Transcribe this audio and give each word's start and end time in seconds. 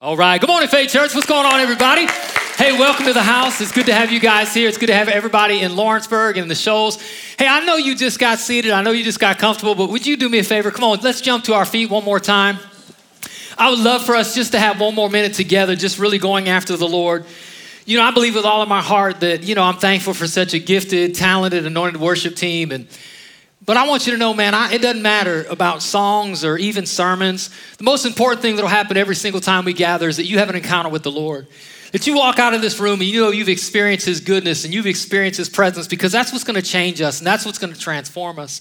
All 0.00 0.16
right. 0.16 0.40
Good 0.40 0.46
morning, 0.46 0.68
Faith 0.68 0.90
Church. 0.90 1.12
What's 1.12 1.26
going 1.26 1.44
on, 1.44 1.58
everybody? 1.58 2.06
Hey, 2.56 2.70
welcome 2.78 3.06
to 3.06 3.12
the 3.12 3.20
house. 3.20 3.60
It's 3.60 3.72
good 3.72 3.86
to 3.86 3.92
have 3.92 4.12
you 4.12 4.20
guys 4.20 4.54
here. 4.54 4.68
It's 4.68 4.78
good 4.78 4.86
to 4.86 4.94
have 4.94 5.08
everybody 5.08 5.58
in 5.58 5.74
Lawrenceburg 5.74 6.36
and 6.36 6.48
the 6.48 6.54
Shoals. 6.54 7.02
Hey, 7.36 7.48
I 7.48 7.64
know 7.64 7.74
you 7.74 7.96
just 7.96 8.20
got 8.20 8.38
seated. 8.38 8.70
I 8.70 8.82
know 8.82 8.92
you 8.92 9.02
just 9.02 9.18
got 9.18 9.38
comfortable, 9.38 9.74
but 9.74 9.90
would 9.90 10.06
you 10.06 10.16
do 10.16 10.28
me 10.28 10.38
a 10.38 10.44
favor? 10.44 10.70
Come 10.70 10.84
on, 10.84 11.00
let's 11.00 11.20
jump 11.20 11.42
to 11.46 11.54
our 11.54 11.64
feet 11.64 11.90
one 11.90 12.04
more 12.04 12.20
time. 12.20 12.58
I 13.58 13.70
would 13.70 13.80
love 13.80 14.06
for 14.06 14.14
us 14.14 14.36
just 14.36 14.52
to 14.52 14.60
have 14.60 14.80
one 14.80 14.94
more 14.94 15.10
minute 15.10 15.34
together, 15.34 15.74
just 15.74 15.98
really 15.98 16.18
going 16.18 16.48
after 16.48 16.76
the 16.76 16.86
Lord. 16.86 17.24
You 17.84 17.98
know, 17.98 18.04
I 18.04 18.12
believe 18.12 18.36
with 18.36 18.44
all 18.44 18.62
of 18.62 18.68
my 18.68 18.80
heart 18.80 19.18
that, 19.18 19.42
you 19.42 19.56
know, 19.56 19.64
I'm 19.64 19.78
thankful 19.78 20.14
for 20.14 20.28
such 20.28 20.54
a 20.54 20.60
gifted, 20.60 21.16
talented, 21.16 21.66
anointed 21.66 22.00
worship 22.00 22.36
team. 22.36 22.70
And 22.70 22.86
but 23.68 23.76
I 23.76 23.86
want 23.86 24.06
you 24.06 24.12
to 24.12 24.18
know, 24.18 24.32
man, 24.32 24.54
I, 24.54 24.72
it 24.72 24.80
doesn't 24.80 25.02
matter 25.02 25.44
about 25.50 25.82
songs 25.82 26.42
or 26.42 26.56
even 26.56 26.86
sermons. 26.86 27.50
The 27.76 27.84
most 27.84 28.06
important 28.06 28.40
thing 28.40 28.56
that'll 28.56 28.70
happen 28.70 28.96
every 28.96 29.14
single 29.14 29.42
time 29.42 29.66
we 29.66 29.74
gather 29.74 30.08
is 30.08 30.16
that 30.16 30.24
you 30.24 30.38
have 30.38 30.48
an 30.48 30.56
encounter 30.56 30.88
with 30.88 31.02
the 31.02 31.10
Lord. 31.10 31.46
That 31.92 32.06
you 32.06 32.16
walk 32.16 32.38
out 32.38 32.52
of 32.52 32.60
this 32.60 32.78
room 32.78 33.00
and 33.00 33.08
you 33.08 33.22
know 33.22 33.30
you've 33.30 33.48
experienced 33.48 34.04
His 34.04 34.20
goodness 34.20 34.64
and 34.64 34.74
you've 34.74 34.86
experienced 34.86 35.38
His 35.38 35.48
presence 35.48 35.88
because 35.88 36.12
that's 36.12 36.32
what's 36.32 36.44
going 36.44 36.60
to 36.60 36.62
change 36.62 37.00
us 37.00 37.18
and 37.18 37.26
that's 37.26 37.46
what's 37.46 37.58
going 37.58 37.72
to 37.72 37.80
transform 37.80 38.38
us. 38.38 38.60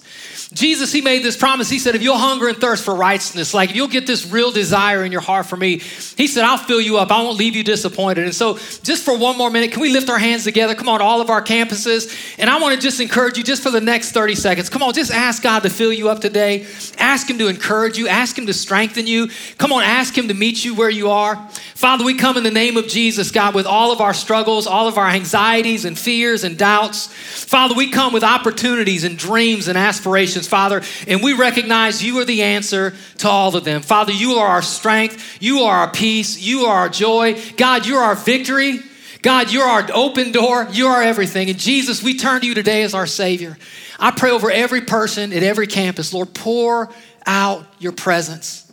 Jesus, 0.53 0.93
He 0.93 1.01
made 1.01 1.23
this 1.23 1.35
promise. 1.35 1.69
He 1.69 1.79
said, 1.79 1.95
if 1.95 2.01
you'll 2.01 2.17
hunger 2.17 2.47
and 2.47 2.57
thirst 2.57 2.85
for 2.85 2.95
righteousness, 2.95 3.53
like 3.53 3.71
if 3.71 3.75
you'll 3.75 3.89
get 3.89 4.07
this 4.07 4.25
real 4.25 4.51
desire 4.51 5.03
in 5.03 5.11
your 5.11 5.21
heart 5.21 5.45
for 5.45 5.57
me, 5.57 5.79
He 5.79 6.27
said, 6.27 6.45
I'll 6.45 6.57
fill 6.57 6.79
you 6.79 6.97
up. 6.97 7.11
I 7.11 7.21
won't 7.21 7.37
leave 7.37 7.55
you 7.55 7.63
disappointed. 7.63 8.23
And 8.23 8.33
so, 8.33 8.53
just 8.83 9.03
for 9.03 9.17
one 9.17 9.37
more 9.37 9.49
minute, 9.49 9.73
can 9.73 9.81
we 9.81 9.91
lift 9.91 10.09
our 10.09 10.19
hands 10.19 10.45
together? 10.45 10.73
Come 10.73 10.87
on, 10.87 11.01
all 11.01 11.19
of 11.19 11.29
our 11.29 11.41
campuses. 11.41 12.35
And 12.39 12.49
I 12.49 12.61
want 12.61 12.75
to 12.75 12.81
just 12.81 13.01
encourage 13.01 13.37
you 13.37 13.43
just 13.43 13.61
for 13.61 13.71
the 13.71 13.81
next 13.81 14.11
30 14.11 14.35
seconds. 14.35 14.69
Come 14.69 14.81
on, 14.83 14.93
just 14.93 15.11
ask 15.11 15.43
God 15.43 15.63
to 15.63 15.69
fill 15.69 15.91
you 15.91 16.09
up 16.09 16.21
today. 16.21 16.65
Ask 16.97 17.29
Him 17.29 17.37
to 17.39 17.47
encourage 17.47 17.97
you, 17.97 18.07
ask 18.07 18.37
Him 18.37 18.45
to 18.47 18.53
strengthen 18.53 19.05
you. 19.05 19.29
Come 19.57 19.73
on, 19.73 19.83
ask 19.83 20.17
Him 20.17 20.29
to 20.29 20.33
meet 20.33 20.63
you 20.63 20.75
where 20.75 20.89
you 20.89 21.09
are. 21.09 21.35
Father, 21.75 22.05
we 22.05 22.13
come 22.13 22.37
in 22.37 22.43
the 22.43 22.51
name 22.51 22.77
of 22.77 22.87
Jesus. 22.87 23.16
Jesus, 23.17 23.31
God, 23.31 23.55
with 23.55 23.65
all 23.65 23.91
of 23.91 23.99
our 23.99 24.13
struggles, 24.13 24.67
all 24.67 24.87
of 24.87 24.99
our 24.99 25.07
anxieties 25.07 25.85
and 25.85 25.97
fears 25.97 26.43
and 26.43 26.55
doubts. 26.55 27.07
Father, 27.07 27.73
we 27.73 27.89
come 27.89 28.13
with 28.13 28.23
opportunities 28.23 29.03
and 29.03 29.17
dreams 29.17 29.67
and 29.67 29.75
aspirations, 29.75 30.47
Father, 30.47 30.83
and 31.07 31.23
we 31.23 31.33
recognize 31.33 32.03
you 32.03 32.19
are 32.19 32.25
the 32.25 32.43
answer 32.43 32.93
to 33.17 33.27
all 33.27 33.55
of 33.55 33.63
them. 33.63 33.81
Father, 33.81 34.11
you 34.11 34.33
are 34.33 34.47
our 34.47 34.61
strength, 34.61 35.41
you 35.41 35.61
are 35.61 35.77
our 35.77 35.91
peace, 35.91 36.39
you 36.39 36.65
are 36.65 36.75
our 36.75 36.89
joy. 36.89 37.41
God, 37.57 37.87
you're 37.87 37.99
our 37.99 38.13
victory. 38.13 38.81
God, 39.23 39.51
you're 39.51 39.63
our 39.63 39.87
open 39.95 40.31
door, 40.31 40.67
you 40.71 40.85
are 40.85 41.01
everything. 41.01 41.49
And 41.49 41.57
Jesus, 41.57 42.03
we 42.03 42.19
turn 42.19 42.41
to 42.41 42.47
you 42.47 42.53
today 42.53 42.83
as 42.83 42.93
our 42.93 43.07
Savior. 43.07 43.57
I 43.99 44.11
pray 44.11 44.29
over 44.29 44.51
every 44.51 44.81
person 44.81 45.33
at 45.33 45.41
every 45.41 45.65
campus, 45.65 46.13
Lord, 46.13 46.35
pour 46.35 46.93
out 47.25 47.65
your 47.79 47.93
presence. 47.93 48.66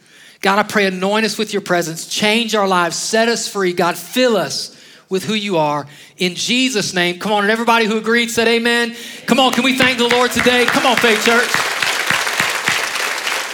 God, 0.45 0.59
I 0.59 0.63
pray, 0.63 0.85
anoint 0.85 1.25
us 1.25 1.39
with 1.39 1.55
your 1.55 1.63
presence, 1.63 2.07
change 2.07 2.55
our 2.55 2.69
lives, 2.69 2.97
set 2.97 3.31
us 3.31 3.49
free. 3.49 3.73
God, 3.73 3.97
fill 3.97 4.37
us 4.37 4.79
with 5.09 5.25
who 5.25 5.33
you 5.33 5.57
are. 5.57 5.87
In 6.19 6.35
Jesus' 6.35 6.93
name, 6.93 7.19
come 7.19 7.33
on, 7.33 7.45
and 7.45 7.51
everybody 7.51 7.87
who 7.87 7.97
agreed 7.97 8.31
said 8.31 8.47
amen. 8.47 8.95
Come 9.25 9.41
on, 9.41 9.53
can 9.53 9.65
we 9.65 9.79
thank 9.79 9.97
the 9.97 10.07
Lord 10.07 10.33
today? 10.33 10.67
Come 10.67 10.85
on, 10.85 10.97
Faith 10.97 11.25
Church. 11.25 11.49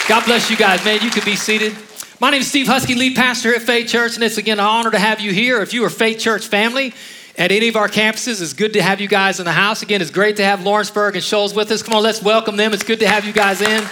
God 0.09 0.25
bless 0.25 0.51
you 0.51 0.57
guys, 0.57 0.85
man. 0.85 1.01
You 1.01 1.11
can 1.11 1.25
be 1.25 1.37
seated. 1.37 1.77
My 2.19 2.31
name 2.31 2.41
is 2.41 2.49
Steve 2.49 2.67
Husky, 2.67 2.97
lead 2.97 3.15
pastor 3.15 3.55
at 3.55 3.63
Faith 3.63 3.89
Church, 3.89 4.17
and 4.17 4.25
it's 4.25 4.37
again 4.37 4.59
an 4.59 4.65
honor 4.65 4.91
to 4.91 4.99
have 4.99 5.21
you 5.21 5.31
here. 5.31 5.63
If 5.63 5.73
you 5.73 5.85
are 5.85 5.91
Faith 5.91 6.19
Church 6.19 6.49
family, 6.49 6.93
at 7.39 7.53
any 7.53 7.69
of 7.69 7.77
our 7.77 7.89
campuses. 7.89 8.43
It's 8.43 8.53
good 8.53 8.73
to 8.73 8.83
have 8.83 9.01
you 9.01 9.07
guys 9.07 9.39
in 9.39 9.45
the 9.45 9.53
house. 9.53 9.83
Again, 9.83 10.03
it's 10.03 10.11
great 10.11 10.37
to 10.39 10.45
have 10.45 10.65
Lawrenceburg 10.65 11.15
and 11.15 11.23
Shoals 11.23 11.55
with 11.55 11.71
us. 11.71 11.85
Come 11.85 11.95
on, 11.95 12.03
let's 12.03 12.21
welcome 12.21 12.57
them. 12.57 12.75
It's 12.75 12.83
good 12.83 12.99
to 12.99 13.09
have 13.09 13.25
you 13.25 13.33
guys 13.33 13.63
in. 13.63 13.89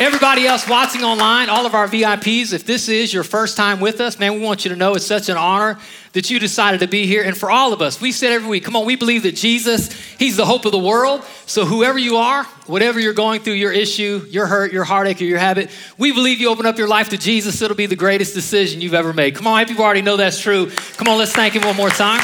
Everybody 0.00 0.46
else 0.46 0.66
watching 0.66 1.04
online, 1.04 1.50
all 1.50 1.66
of 1.66 1.74
our 1.74 1.86
VIPs, 1.86 2.54
if 2.54 2.64
this 2.64 2.88
is 2.88 3.12
your 3.12 3.22
first 3.22 3.54
time 3.54 3.80
with 3.80 4.00
us, 4.00 4.18
man, 4.18 4.32
we 4.32 4.40
want 4.40 4.64
you 4.64 4.70
to 4.70 4.76
know 4.76 4.94
it's 4.94 5.04
such 5.04 5.28
an 5.28 5.36
honor 5.36 5.78
that 6.14 6.30
you 6.30 6.38
decided 6.38 6.80
to 6.80 6.88
be 6.88 7.04
here. 7.04 7.22
And 7.22 7.36
for 7.36 7.50
all 7.50 7.74
of 7.74 7.82
us, 7.82 8.00
we 8.00 8.10
said 8.10 8.32
every 8.32 8.48
week, 8.48 8.64
come 8.64 8.76
on, 8.76 8.86
we 8.86 8.96
believe 8.96 9.24
that 9.24 9.36
Jesus, 9.36 9.92
He's 10.18 10.38
the 10.38 10.46
hope 10.46 10.64
of 10.64 10.72
the 10.72 10.78
world. 10.78 11.22
So 11.44 11.66
whoever 11.66 11.98
you 11.98 12.16
are, 12.16 12.44
whatever 12.66 12.98
you're 12.98 13.12
going 13.12 13.42
through, 13.42 13.54
your 13.54 13.72
issue, 13.72 14.24
your 14.30 14.46
hurt, 14.46 14.72
your 14.72 14.84
heartache, 14.84 15.20
or 15.20 15.24
your 15.24 15.38
habit, 15.38 15.68
we 15.98 16.12
believe 16.12 16.40
you 16.40 16.48
open 16.48 16.64
up 16.64 16.78
your 16.78 16.88
life 16.88 17.10
to 17.10 17.18
Jesus, 17.18 17.60
it'll 17.60 17.76
be 17.76 17.84
the 17.84 17.94
greatest 17.94 18.32
decision 18.32 18.80
you've 18.80 18.94
ever 18.94 19.12
made. 19.12 19.34
Come 19.34 19.46
on, 19.46 19.66
people 19.66 19.84
already 19.84 20.00
know 20.00 20.16
that's 20.16 20.40
true. 20.40 20.70
Come 20.96 21.08
on, 21.08 21.18
let's 21.18 21.32
thank 21.32 21.52
Him 21.52 21.62
one 21.62 21.76
more 21.76 21.90
time. 21.90 22.22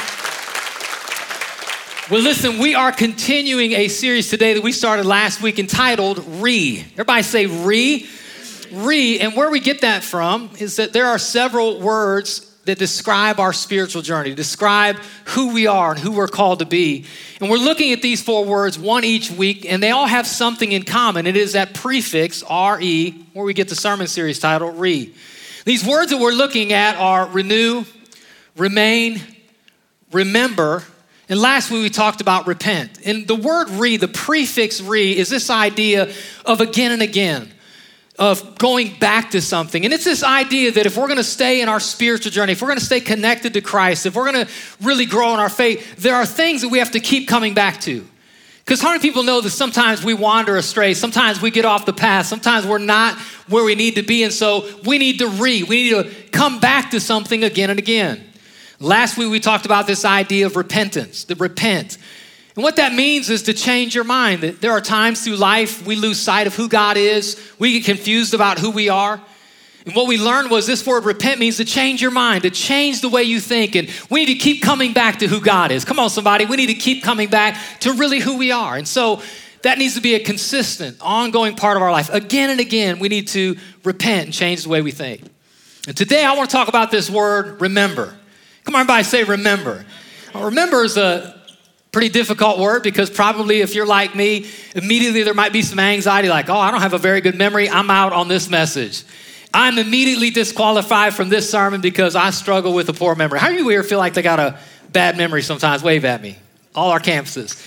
Well, 2.08 2.22
listen, 2.22 2.60
we 2.60 2.76
are 2.76 2.92
continuing 2.92 3.72
a 3.72 3.88
series 3.88 4.30
today 4.30 4.54
that 4.54 4.62
we 4.62 4.70
started 4.70 5.06
last 5.06 5.42
week 5.42 5.58
entitled 5.58 6.24
Re. 6.40 6.86
Everybody 6.92 7.24
say 7.24 7.46
Re. 7.46 8.08
Re. 8.70 9.18
And 9.18 9.34
where 9.34 9.50
we 9.50 9.58
get 9.58 9.80
that 9.80 10.04
from 10.04 10.50
is 10.60 10.76
that 10.76 10.92
there 10.92 11.06
are 11.06 11.18
several 11.18 11.80
words 11.80 12.48
that 12.66 12.78
describe 12.78 13.40
our 13.40 13.52
spiritual 13.52 14.02
journey, 14.02 14.36
describe 14.36 14.98
who 15.24 15.52
we 15.52 15.66
are 15.66 15.90
and 15.90 15.98
who 15.98 16.12
we're 16.12 16.28
called 16.28 16.60
to 16.60 16.64
be. 16.64 17.06
And 17.40 17.50
we're 17.50 17.56
looking 17.56 17.92
at 17.92 18.02
these 18.02 18.22
four 18.22 18.44
words, 18.44 18.78
one 18.78 19.02
each 19.02 19.32
week, 19.32 19.66
and 19.68 19.82
they 19.82 19.90
all 19.90 20.06
have 20.06 20.28
something 20.28 20.70
in 20.70 20.84
common. 20.84 21.26
It 21.26 21.36
is 21.36 21.54
that 21.54 21.74
prefix, 21.74 22.44
R 22.44 22.80
E, 22.80 23.26
where 23.32 23.44
we 23.44 23.52
get 23.52 23.68
the 23.68 23.74
sermon 23.74 24.06
series 24.06 24.38
title, 24.38 24.70
Re. 24.70 25.12
These 25.64 25.84
words 25.84 26.12
that 26.12 26.18
we're 26.18 26.30
looking 26.30 26.72
at 26.72 26.94
are 26.98 27.26
renew, 27.26 27.84
remain, 28.56 29.20
remember, 30.12 30.84
and 31.28 31.40
last 31.40 31.70
week 31.70 31.82
we 31.82 31.90
talked 31.90 32.20
about 32.20 32.46
repent. 32.46 33.00
And 33.04 33.26
the 33.26 33.34
word 33.34 33.68
re, 33.70 33.96
the 33.96 34.08
prefix 34.08 34.80
re, 34.80 35.16
is 35.16 35.28
this 35.28 35.50
idea 35.50 36.12
of 36.44 36.60
again 36.60 36.92
and 36.92 37.02
again, 37.02 37.50
of 38.18 38.58
going 38.58 38.96
back 38.98 39.32
to 39.32 39.40
something. 39.40 39.84
And 39.84 39.92
it's 39.92 40.04
this 40.04 40.22
idea 40.22 40.72
that 40.72 40.86
if 40.86 40.96
we're 40.96 41.08
gonna 41.08 41.24
stay 41.24 41.60
in 41.60 41.68
our 41.68 41.80
spiritual 41.80 42.30
journey, 42.30 42.52
if 42.52 42.62
we're 42.62 42.68
gonna 42.68 42.80
stay 42.80 43.00
connected 43.00 43.54
to 43.54 43.60
Christ, 43.60 44.06
if 44.06 44.14
we're 44.14 44.24
gonna 44.24 44.46
really 44.80 45.04
grow 45.04 45.34
in 45.34 45.40
our 45.40 45.48
faith, 45.48 45.96
there 45.96 46.14
are 46.14 46.24
things 46.24 46.62
that 46.62 46.68
we 46.68 46.78
have 46.78 46.92
to 46.92 47.00
keep 47.00 47.28
coming 47.28 47.54
back 47.54 47.80
to. 47.82 48.06
Because 48.64 48.80
how 48.80 48.88
many 48.88 49.00
people 49.00 49.22
know 49.22 49.40
that 49.40 49.50
sometimes 49.50 50.04
we 50.04 50.12
wander 50.12 50.56
astray, 50.56 50.94
sometimes 50.94 51.40
we 51.40 51.52
get 51.52 51.64
off 51.64 51.86
the 51.86 51.92
path, 51.92 52.26
sometimes 52.26 52.66
we're 52.66 52.78
not 52.78 53.16
where 53.48 53.62
we 53.62 53.76
need 53.76 53.94
to 53.94 54.02
be, 54.02 54.24
and 54.24 54.32
so 54.32 54.68
we 54.84 54.98
need 54.98 55.18
to 55.20 55.28
re, 55.28 55.62
we 55.62 55.84
need 55.84 55.90
to 55.90 56.30
come 56.30 56.58
back 56.58 56.90
to 56.90 57.00
something 57.00 57.44
again 57.44 57.70
and 57.70 57.78
again. 57.78 58.24
Last 58.78 59.16
week 59.16 59.30
we 59.30 59.40
talked 59.40 59.66
about 59.66 59.86
this 59.86 60.04
idea 60.04 60.46
of 60.46 60.56
repentance, 60.56 61.24
to 61.24 61.34
repent. 61.34 61.98
And 62.54 62.62
what 62.62 62.76
that 62.76 62.94
means 62.94 63.30
is 63.30 63.44
to 63.44 63.52
change 63.52 63.94
your 63.94 64.04
mind. 64.04 64.42
That 64.42 64.60
there 64.60 64.72
are 64.72 64.80
times 64.80 65.24
through 65.24 65.36
life 65.36 65.86
we 65.86 65.96
lose 65.96 66.20
sight 66.20 66.46
of 66.46 66.54
who 66.54 66.68
God 66.68 66.96
is, 66.96 67.40
we 67.58 67.72
get 67.72 67.84
confused 67.84 68.34
about 68.34 68.58
who 68.58 68.70
we 68.70 68.88
are. 68.88 69.20
And 69.86 69.94
what 69.94 70.08
we 70.08 70.18
learned 70.18 70.50
was 70.50 70.66
this 70.66 70.84
word 70.84 71.04
repent 71.04 71.38
means 71.38 71.58
to 71.58 71.64
change 71.64 72.02
your 72.02 72.10
mind, 72.10 72.42
to 72.42 72.50
change 72.50 73.02
the 73.02 73.08
way 73.08 73.22
you 73.22 73.38
think. 73.38 73.76
And 73.76 73.88
we 74.10 74.24
need 74.24 74.32
to 74.32 74.38
keep 74.40 74.60
coming 74.60 74.92
back 74.92 75.20
to 75.20 75.28
who 75.28 75.40
God 75.40 75.70
is. 75.70 75.84
Come 75.84 76.00
on, 76.00 76.10
somebody. 76.10 76.44
We 76.44 76.56
need 76.56 76.66
to 76.66 76.74
keep 76.74 77.04
coming 77.04 77.28
back 77.28 77.56
to 77.80 77.92
really 77.92 78.18
who 78.18 78.36
we 78.36 78.50
are. 78.50 78.76
And 78.76 78.88
so 78.88 79.22
that 79.62 79.78
needs 79.78 79.94
to 79.94 80.00
be 80.00 80.16
a 80.16 80.20
consistent, 80.20 80.96
ongoing 81.00 81.54
part 81.54 81.76
of 81.76 81.84
our 81.84 81.92
life. 81.92 82.12
Again 82.12 82.50
and 82.50 82.58
again, 82.58 82.98
we 82.98 83.08
need 83.08 83.28
to 83.28 83.56
repent 83.84 84.24
and 84.26 84.34
change 84.34 84.64
the 84.64 84.68
way 84.68 84.82
we 84.82 84.90
think. 84.90 85.22
And 85.86 85.96
today 85.96 86.24
I 86.24 86.34
want 86.34 86.50
to 86.50 86.56
talk 86.56 86.66
about 86.66 86.90
this 86.90 87.08
word, 87.08 87.60
remember. 87.60 88.16
Come 88.66 88.74
on, 88.74 88.80
everybody, 88.80 89.04
say 89.04 89.22
remember. 89.22 89.86
Remember 90.34 90.82
is 90.82 90.96
a 90.96 91.40
pretty 91.92 92.08
difficult 92.08 92.58
word 92.58 92.82
because 92.82 93.08
probably 93.08 93.60
if 93.60 93.76
you're 93.76 93.86
like 93.86 94.16
me, 94.16 94.46
immediately 94.74 95.22
there 95.22 95.34
might 95.34 95.52
be 95.52 95.62
some 95.62 95.78
anxiety 95.78 96.28
like, 96.28 96.50
oh, 96.50 96.58
I 96.58 96.72
don't 96.72 96.82
have 96.82 96.92
a 96.92 96.98
very 96.98 97.20
good 97.20 97.36
memory. 97.36 97.70
I'm 97.70 97.90
out 97.90 98.12
on 98.12 98.26
this 98.26 98.50
message. 98.50 99.04
I'm 99.54 99.78
immediately 99.78 100.30
disqualified 100.30 101.14
from 101.14 101.28
this 101.28 101.48
sermon 101.48 101.80
because 101.80 102.16
I 102.16 102.30
struggle 102.30 102.74
with 102.74 102.88
a 102.88 102.92
poor 102.92 103.14
memory. 103.14 103.38
How 103.38 103.50
do 103.50 103.54
you 103.54 103.68
here 103.68 103.84
feel 103.84 104.00
like 104.00 104.14
they 104.14 104.22
got 104.22 104.40
a 104.40 104.58
bad 104.90 105.16
memory 105.16 105.42
sometimes? 105.42 105.84
Wave 105.84 106.04
at 106.04 106.20
me. 106.20 106.36
All 106.74 106.90
our 106.90 107.00
campuses. 107.00 107.62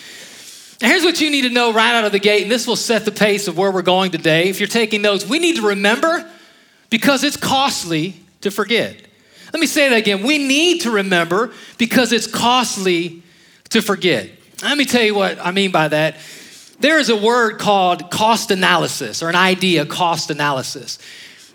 And 0.81 0.92
here's 0.92 1.06
what 1.06 1.22
you 1.22 1.31
need 1.31 1.44
to 1.44 1.50
know 1.50 1.72
right 1.72 1.96
out 1.96 2.04
of 2.04 2.12
the 2.12 2.20
gate, 2.20 2.44
and 2.44 2.52
this 2.52 2.68
will 2.68 2.76
set 2.76 3.06
the 3.06 3.12
pace 3.12 3.48
of 3.48 3.58
where 3.58 3.72
we're 3.72 3.84
going 3.84 4.12
today. 4.12 4.50
If 4.50 4.60
you're 4.60 4.68
taking 4.68 5.02
notes, 5.02 5.26
we 5.26 5.40
need 5.40 5.56
to 5.56 5.68
remember 5.70 6.30
because 6.90 7.24
it's 7.24 7.38
costly 7.38 8.16
to 8.42 8.52
forget. 8.52 9.06
Let 9.54 9.60
me 9.60 9.68
say 9.68 9.90
that 9.90 9.98
again. 9.98 10.24
We 10.24 10.38
need 10.38 10.81
to 10.81 10.92
remember 10.92 11.51
because 11.78 12.12
it's 12.12 12.28
costly 12.28 13.24
to 13.69 13.81
forget. 13.81 14.30
Let 14.63 14.78
me 14.78 14.86
tell 14.86 15.04
you 15.04 15.16
what 15.16 15.40
I 15.44 15.51
mean 15.51 15.72
by 15.72 15.88
that. 15.88 16.16
There 16.80 17.00
is 17.00 17.10
a 17.10 17.16
word 17.16 17.60
called 17.60 18.10
cost 18.10 18.51
analysis 18.51 19.22
or 19.22 19.30
an 19.30 19.36
idea, 19.36 19.86
cost 19.86 20.30
analysis. 20.30 21.00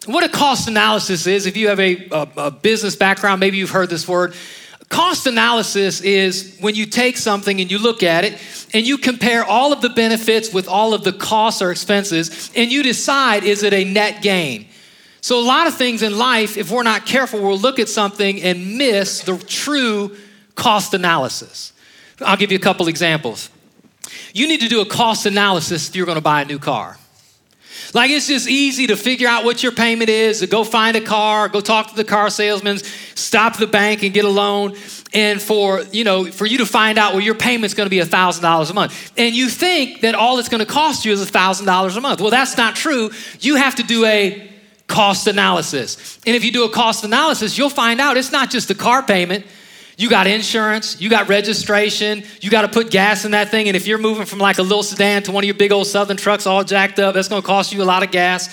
What 0.07 0.23
a 0.23 0.29
cost 0.29 0.69
analysis 0.69 1.27
is, 1.27 1.47
if 1.47 1.57
you 1.57 1.69
have 1.69 1.81
a, 1.81 2.09
a, 2.11 2.29
a 2.37 2.51
business 2.51 2.95
background, 2.95 3.41
maybe 3.41 3.57
you've 3.57 3.71
heard 3.71 3.89
this 3.89 4.07
word. 4.07 4.35
Cost 4.91 5.27
analysis 5.27 6.03
is 6.03 6.59
when 6.61 6.75
you 6.75 6.85
take 6.85 7.17
something 7.17 7.59
and 7.61 7.71
you 7.71 7.79
look 7.79 8.03
at 8.03 8.25
it 8.25 8.39
and 8.75 8.87
you 8.87 8.99
compare 8.99 9.45
all 9.45 9.73
of 9.73 9.81
the 9.81 9.89
benefits 9.89 10.53
with 10.53 10.69
all 10.69 10.93
of 10.93 11.05
the 11.05 11.13
costs 11.13 11.63
or 11.63 11.71
expenses 11.71 12.51
and 12.55 12.71
you 12.71 12.83
decide 12.83 13.45
is 13.45 13.63
it 13.63 13.73
a 13.73 13.85
net 13.85 14.21
gain? 14.21 14.67
So, 15.25 15.41
a 15.41 15.47
lot 15.47 15.67
of 15.67 15.75
things 15.75 16.03
in 16.03 16.19
life, 16.19 16.59
if 16.59 16.71
we're 16.71 16.83
not 16.83 17.07
careful, 17.07 17.41
we'll 17.41 17.59
look 17.59 17.79
at 17.79 17.89
something 17.89 18.43
and 18.43 18.77
miss 18.77 19.23
the 19.23 19.39
true 19.39 20.15
cost 20.55 20.93
analysis. 20.93 21.73
I'll 22.21 22.37
give 22.37 22.53
you 22.53 22.59
a 22.59 22.61
couple 22.61 22.89
examples. 22.89 23.49
You 24.35 24.47
need 24.47 24.61
to 24.61 24.69
do 24.69 24.83
a 24.83 24.85
cost 24.85 25.25
analysis 25.25 25.89
if 25.89 25.97
you're 25.97 26.05
going 26.05 26.19
to 26.19 26.21
buy 26.21 26.43
a 26.43 26.45
new 26.45 26.59
car. 26.59 26.99
Like 27.95 28.11
it's 28.11 28.29
just 28.29 28.47
easy 28.47 28.87
to 28.89 28.99
figure 28.99 29.27
out 29.27 29.47
what 29.47 29.63
your 29.63 29.73
payment 29.73 30.11
is, 30.11 30.41
to 30.41 30.47
go 30.47 30.63
find 30.63 30.95
a 30.95 31.01
car, 31.01 31.49
go 31.49 31.63
talk 31.63 31.89
to 31.89 31.97
the 31.97 32.05
car 32.05 32.29
salesman, 32.29 32.77
stop 33.15 33.57
the 33.57 33.67
bank 33.67 34.03
and 34.03 34.13
get 34.13 34.27
a 34.27 34.29
loan, 34.29 34.77
and 35.15 35.41
for 35.41 35.85
you 35.91 36.05
know 36.05 36.27
for 36.31 36.45
you 36.45 36.59
to 36.59 36.67
find 36.67 36.99
out 36.99 37.15
well 37.15 37.23
your 37.23 37.35
payment's 37.35 37.73
to 37.87 37.91
be 37.91 37.99
thousand 38.05 38.43
dollars 38.43 38.69
a 38.69 38.75
month, 38.75 39.13
and 39.17 39.35
you 39.35 39.49
think 39.49 40.03
that 40.03 40.15
all 40.15 40.39
it's 40.39 40.51
to 40.61 40.71
cost 40.71 41.07
you 41.07 41.13
is 41.13 41.31
thousand 41.31 41.65
dollars 41.65 41.97
a 41.97 42.03
month. 42.03 42.21
Well, 42.21 42.31
that's 42.31 42.59
not 42.59 42.77
true. 42.77 43.11
You 43.41 43.57
have 43.57 43.77
to 43.77 43.83
do 43.83 44.05
a 44.05 44.51
cost 44.87 45.27
analysis, 45.27 46.19
and 46.27 46.37
if 46.37 46.45
you 46.45 46.53
do 46.53 46.65
a 46.65 46.71
cost 46.71 47.05
analysis, 47.05 47.57
you'll 47.59 47.71
find 47.71 48.01
out 48.01 48.17
it's 48.17 48.33
not 48.33 48.51
just 48.51 48.69
the 48.69 48.75
car 48.75 49.03
payment. 49.03 49.45
You 49.97 50.11
got 50.11 50.27
insurance, 50.27 51.01
you 51.01 51.09
got 51.09 51.29
registration, 51.29 52.25
you 52.41 52.51
got 52.51 52.63
to 52.63 52.69
put 52.69 52.91
gas 52.91 53.25
in 53.25 53.31
that 53.31 53.51
thing. 53.51 53.69
And 53.69 53.77
if 53.77 53.87
you're 53.87 53.99
moving 53.99 54.27
from 54.27 54.41
like 54.41 54.59
a 54.59 54.63
little 54.63 54.83
sedan 54.83 55.23
to 55.25 55.33
one 55.33 55.45
of 55.45 55.47
your 55.47 55.55
big 55.55 55.71
old 55.71 55.87
Southern 55.87 56.17
trucks 56.17 56.47
all 56.47 56.65
jacked 56.65 56.99
up, 56.99 57.15
that's 57.15 57.29
going 57.29 57.41
to 57.41 57.47
cost 57.47 57.73
you 57.73 57.81
a 57.83 57.85
lot 57.85 58.03
of 58.03 58.11
gas. 58.11 58.49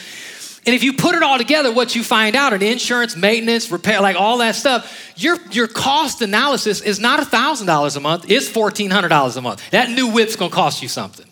And 0.64 0.76
if 0.76 0.84
you 0.84 0.94
put 0.94 1.16
it 1.16 1.24
all 1.24 1.40
together, 1.40 1.72
what 1.72 1.96
you 1.96 2.04
find 2.04 2.36
out 2.36 2.54
in 2.54 2.62
insurance, 2.62 3.16
maintenance, 3.16 3.72
repair, 3.72 4.00
like 4.00 4.16
all 4.16 4.38
that 4.38 4.54
stuff, 4.54 5.14
your, 5.16 5.38
your 5.50 5.68
cost 5.68 6.22
analysis 6.22 6.82
is 6.82 7.00
not 7.00 7.20
$1,000 7.20 7.98
a 7.98 8.00
month, 8.00 8.30
it's 8.30 8.50
$1,400 8.52 9.38
a 9.38 9.42
month. 9.42 9.72
That 9.72 9.90
new 9.90 10.12
whip's 10.12 10.36
gonna 10.36 10.52
cost 10.52 10.84
you 10.84 10.88
something. 10.88 11.26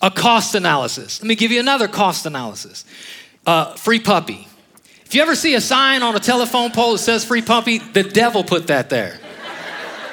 A 0.00 0.10
cost 0.10 0.54
analysis. 0.54 1.20
Let 1.20 1.28
me 1.28 1.34
give 1.34 1.52
you 1.52 1.60
another 1.60 1.86
cost 1.86 2.24
analysis. 2.24 2.86
Uh, 3.46 3.74
free 3.74 4.00
puppy. 4.00 4.48
If 5.04 5.14
you 5.14 5.22
ever 5.22 5.34
see 5.34 5.54
a 5.54 5.60
sign 5.60 6.02
on 6.02 6.16
a 6.16 6.20
telephone 6.20 6.70
pole 6.70 6.92
that 6.92 6.98
says 6.98 7.24
free 7.24 7.42
puppy, 7.42 7.78
the 7.78 8.02
devil 8.02 8.42
put 8.42 8.68
that 8.68 8.90
there. 8.90 9.18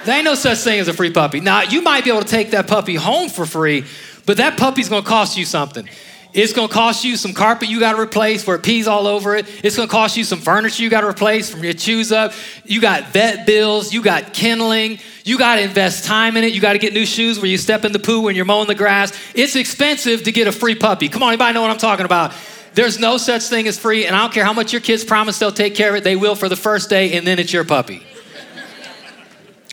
there 0.06 0.18
ain't 0.18 0.26
no 0.26 0.36
such 0.36 0.60
thing 0.60 0.80
as 0.80 0.88
a 0.88 0.94
free 0.94 1.12
puppy. 1.12 1.40
Now, 1.40 1.62
you 1.62 1.82
might 1.82 2.04
be 2.04 2.12
able 2.12 2.22
to 2.22 2.28
take 2.28 2.52
that 2.52 2.68
puppy 2.68 2.96
home 2.96 3.30
for 3.30 3.46
free, 3.46 3.86
but 4.26 4.38
that 4.38 4.58
puppy's 4.58 4.90
gonna 4.90 5.06
cost 5.06 5.38
you 5.38 5.46
something. 5.46 5.88
It's 6.34 6.54
gonna 6.54 6.72
cost 6.72 7.04
you 7.04 7.18
some 7.18 7.34
carpet 7.34 7.68
you 7.68 7.80
gotta 7.80 8.00
replace 8.00 8.48
where 8.48 8.56
it 8.56 8.64
pees 8.64 8.88
all 8.88 9.06
over 9.06 9.36
it. 9.36 9.46
It's 9.64 9.76
gonna 9.76 9.90
cost 9.90 10.16
you 10.16 10.24
some 10.24 10.40
furniture 10.40 10.84
you 10.84 10.90
gotta 10.90 11.08
replace 11.08 11.50
from 11.50 11.64
your 11.64 11.74
shoes 11.74 12.12
up. 12.12 12.34
You 12.64 12.80
got 12.80 13.08
vet 13.08 13.46
bills, 13.46 13.94
you 13.94 14.02
got 14.02 14.34
kindling, 14.34 15.00
you 15.26 15.38
gotta 15.38 15.62
invest 15.62 16.06
time 16.06 16.38
in 16.38 16.44
it. 16.44 16.54
You 16.54 16.62
gotta 16.62 16.80
get 16.80 16.94
new 16.94 17.06
shoes 17.06 17.38
where 17.40 17.48
you 17.48 17.58
step 17.58 17.84
in 17.84 17.92
the 17.92 18.00
poo 18.00 18.22
when 18.22 18.36
you're 18.36 18.46
mowing 18.46 18.68
the 18.68 18.76
grass. 18.76 19.12
It's 19.36 19.56
expensive 19.56 20.24
to 20.24 20.32
get 20.32 20.48
a 20.48 20.52
free 20.52 20.76
puppy. 20.76 21.10
Come 21.10 21.24
on, 21.24 21.30
anybody 21.30 21.54
know 21.54 21.62
what 21.62 21.72
I'm 21.72 21.78
talking 21.78 22.06
about? 22.06 22.34
There's 22.74 23.00
no 23.00 23.18
such 23.18 23.44
thing 23.44 23.68
as 23.68 23.78
free, 23.78 24.06
and 24.06 24.16
I 24.16 24.20
don't 24.20 24.34
care 24.34 24.46
how 24.46 24.54
much 24.54 24.72
your 24.72 24.82
kids 24.82 25.04
promise 25.04 25.40
they'll 25.40 25.52
take 25.52 25.76
care 25.76 25.90
of 25.90 25.96
it, 25.96 26.04
they 26.04 26.16
will 26.16 26.36
for 26.36 26.48
the 26.48 26.56
first 26.56 26.90
day, 26.90 27.18
and 27.18 27.28
then 27.28 27.38
it's 27.38 27.52
your 27.52 27.66
puppy. 27.66 28.02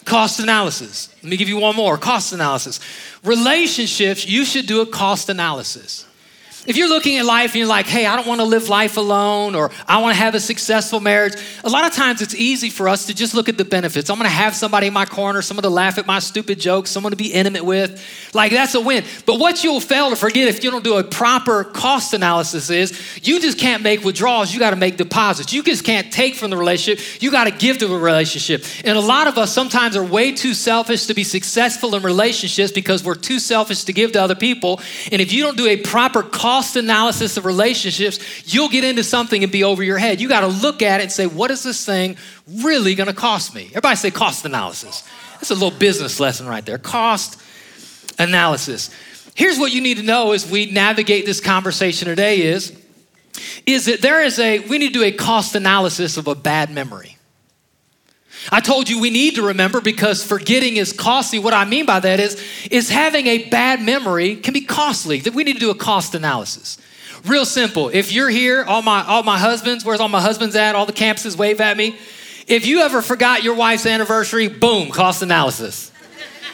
cost 0.05 0.41
analysis. 0.41 1.15
Let 1.23 1.31
me 1.31 1.37
give 1.37 1.49
you 1.49 1.59
one 1.59 1.77
more 1.77 1.97
cost 1.97 2.33
analysis. 2.33 2.81
Relationships, 3.23 4.27
you 4.27 4.45
should 4.45 4.67
do 4.67 4.81
a 4.81 4.87
cost 4.87 5.29
analysis. 5.29 6.08
If 6.67 6.77
you're 6.77 6.89
looking 6.89 7.17
at 7.17 7.25
life 7.25 7.53
and 7.53 7.57
you're 7.57 7.67
like, 7.67 7.87
hey, 7.87 8.05
I 8.05 8.15
don't 8.15 8.27
want 8.27 8.41
to 8.41 8.45
live 8.45 8.69
life 8.69 8.97
alone 8.97 9.55
or 9.55 9.71
I 9.87 10.03
want 10.03 10.15
to 10.15 10.21
have 10.21 10.35
a 10.35 10.41
successful 10.41 11.01
marriage, 11.01 11.33
a 11.65 11.71
lot 11.71 11.87
of 11.87 11.93
times 11.93 12.21
it's 12.21 12.35
easy 12.35 12.69
for 12.69 12.89
us 12.89 13.07
to 13.07 13.15
just 13.15 13.35
look 13.35 13.49
at 13.49 13.57
the 13.57 13.65
benefits. 13.65 14.11
I'm 14.11 14.19
going 14.19 14.29
to 14.29 14.35
have 14.37 14.55
somebody 14.55 14.89
in 14.89 14.93
my 14.93 15.07
corner, 15.07 15.41
someone 15.41 15.63
to 15.63 15.71
laugh 15.71 15.97
at 15.97 16.07
my 16.07 16.19
stupid 16.19 16.61
jokes, 16.61 16.91
someone 16.91 17.13
to 17.13 17.17
be 17.17 17.33
intimate 17.33 17.65
with. 17.65 18.05
Like, 18.35 18.53
that's 18.53 18.75
a 18.75 18.81
win. 18.81 19.05
But 19.25 19.39
what 19.39 19.65
you'll 19.65 19.81
fail 19.81 20.11
to 20.11 20.17
forget 20.17 20.49
if 20.49 20.63
you 20.63 20.71
don't 20.71 20.85
do 20.85 20.97
a 20.97 21.05
proper 21.05 21.65
cost 21.65 22.13
analysis 22.13 22.69
is 22.69 23.19
you 23.23 23.41
just 23.41 23.59
can't 23.59 23.83
make 23.83 24.05
withdrawals, 24.05 24.53
you 24.53 24.59
got 24.59 24.71
to 24.71 24.77
make 24.77 24.99
deposits. 24.99 25.53
You 25.53 25.63
just 25.63 25.85
can't 25.85 26.13
take 26.13 26.35
from 26.35 26.51
the 26.51 26.57
relationship, 26.57 27.23
you 27.23 27.31
got 27.31 27.45
to 27.45 27.51
give 27.51 27.79
to 27.79 27.87
the 27.87 27.97
relationship. 27.97 28.65
And 28.85 28.99
a 28.99 29.01
lot 29.01 29.27
of 29.27 29.39
us 29.39 29.53
sometimes 29.53 29.97
are 29.97 30.05
way 30.05 30.33
too 30.33 30.53
selfish 30.53 31.07
to 31.07 31.15
be 31.15 31.25
successful 31.25 31.95
in 31.95 32.03
relationships 32.03 32.73
because 32.73 33.03
we're 33.03 33.15
too 33.15 33.39
selfish 33.39 33.85
to 33.85 33.93
give 33.95 34.13
to 34.13 34.23
other 34.23 34.35
people. 34.35 34.81
And 35.11 35.23
if 35.23 35.33
you 35.33 35.43
don't 35.43 35.57
do 35.57 35.67
a 35.67 35.79
proper 35.79 36.23
cost 36.23 36.58
cost 36.59 36.75
analysis 36.75 37.37
of 37.37 37.45
relationships, 37.45 38.19
you'll 38.53 38.69
get 38.69 38.83
into 38.83 39.05
something 39.05 39.45
and 39.45 39.53
be 39.53 39.63
over 39.63 39.81
your 39.85 39.97
head. 39.97 40.21
You 40.21 40.29
got 40.29 40.41
to 40.41 40.49
look 40.49 40.83
at 40.83 40.99
it 40.99 41.05
and 41.05 41.13
say, 41.13 41.27
what 41.27 41.53
is 41.53 41.63
this 41.63 41.87
thing 41.87 42.17
really 42.49 42.97
going 42.97 43.07
to 43.07 43.15
cost 43.15 43.55
me? 43.55 43.67
Everybody 43.67 43.95
say 43.95 44.11
cost 44.11 44.45
analysis. 44.45 45.09
That's 45.35 45.53
a 45.53 45.55
little 45.55 45.71
business 45.71 46.19
lesson 46.19 46.49
right 46.49 46.67
there. 46.67 46.77
Cost 46.77 47.41
analysis. 48.19 48.91
Here's 49.37 49.57
what 49.57 49.73
you 49.73 49.81
need 49.81 49.99
to 49.99 50.03
know 50.03 50.33
as 50.33 50.51
we 50.51 50.67
navigate 50.67 51.27
this 51.27 51.41
conversation 51.41 52.09
today 52.09 52.43
is 52.43 52.77
is 53.65 53.85
that 53.85 54.03
there 54.03 54.25
is 54.25 54.41
a 54.41 54.59
we 54.59 54.79
need 54.79 54.95
to 54.95 54.95
do 54.95 55.05
a 55.05 55.13
cost 55.13 55.55
analysis 55.55 56.17
of 56.17 56.27
a 56.27 56.35
bad 56.35 56.73
memory. 56.73 57.18
I 58.51 58.61
told 58.61 58.89
you 58.89 59.01
we 59.01 59.11
need 59.11 59.35
to 59.35 59.43
remember 59.43 59.81
because 59.81 60.25
forgetting 60.25 60.77
is 60.77 60.93
costly. 60.93 61.39
What 61.39 61.55
I 61.55 61.65
mean 61.65 61.87
by 61.87 62.01
that 62.01 62.21
is, 62.21 62.43
is 62.71 62.89
having 62.89 63.27
a 63.27 63.49
bad 63.49 63.83
memory 63.83 64.37
can 64.37 64.55
be 64.55 64.63
costly. 64.63 65.21
That 65.21 65.35
we 65.35 65.45
need 65.45 65.55
to 65.55 65.61
do 65.61 65.71
a 65.71 65.75
cost 65.75 66.15
analysis. 66.15 66.79
Real 67.25 67.45
simple. 67.45 67.89
If 67.89 68.13
you're 68.13 68.29
here, 68.29 68.65
all 68.65 68.83
my 68.83 69.05
all 69.05 69.23
my 69.23 69.39
husbands, 69.39 69.85
where's 69.85 70.01
all 70.01 70.09
my 70.09 70.21
husbands 70.21 70.55
at? 70.55 70.75
All 70.75 70.87
the 70.87 70.93
campuses 70.93 71.37
wave 71.37 71.61
at 71.61 71.77
me. 71.77 71.97
If 72.47 72.67
you 72.67 72.81
ever 72.81 73.03
forgot 73.03 73.43
your 73.43 73.55
wife's 73.55 73.87
anniversary, 73.87 74.49
boom, 74.49 74.91
cost 74.91 75.23
analysis. 75.23 75.93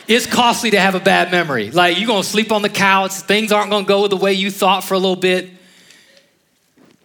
It's 0.06 0.26
costly 0.26 0.70
to 0.72 0.80
have 0.80 0.94
a 0.94 1.00
bad 1.00 1.30
memory. 1.30 1.70
Like 1.70 1.98
you're 1.98 2.06
gonna 2.06 2.24
sleep 2.24 2.50
on 2.50 2.62
the 2.62 2.68
couch, 2.68 3.12
things 3.12 3.52
aren't 3.52 3.70
gonna 3.70 3.86
go 3.86 4.06
the 4.08 4.16
way 4.16 4.32
you 4.32 4.50
thought 4.50 4.84
for 4.84 4.94
a 4.94 4.98
little 4.98 5.16
bit. 5.16 5.50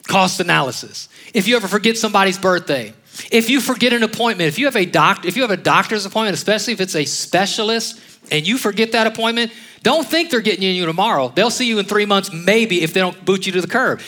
Cost 0.08 0.40
analysis. 0.40 1.08
If 1.34 1.48
you 1.48 1.56
ever 1.56 1.68
forget 1.68 1.98
somebody's 1.98 2.40
birthday, 2.40 2.94
if 3.32 3.50
you 3.50 3.62
forget 3.62 3.94
an 3.94 4.04
appointment, 4.04 4.48
if 4.48 4.60
you 4.60 4.66
have 4.66 4.76
a 4.76 4.86
doctor, 4.86 5.28
if 5.28 5.36
you 5.36 5.42
have 5.42 5.52
a 5.52 5.58
doctor's 5.58 6.06
appointment, 6.06 6.36
especially 6.36 6.74
if 6.74 6.82
it's 6.82 6.96
a 6.96 7.06
specialist, 7.06 8.00
and 8.32 8.48
you 8.48 8.58
forget 8.58 8.92
that 8.92 9.08
appointment, 9.08 9.52
don't 9.82 10.06
think 10.06 10.30
they're 10.30 10.42
getting 10.42 10.64
you 10.64 10.86
tomorrow. 10.86 11.30
They'll 11.30 11.50
see 11.50 11.68
you 11.68 11.80
in 11.80 11.86
three 11.86 12.06
months, 12.06 12.32
maybe, 12.32 12.82
if 12.82 12.94
they 12.94 13.00
don't 13.00 13.26
boot 13.26 13.46
you 13.46 13.52
to 13.54 13.62
the 13.62 13.68
curb. 13.68 14.02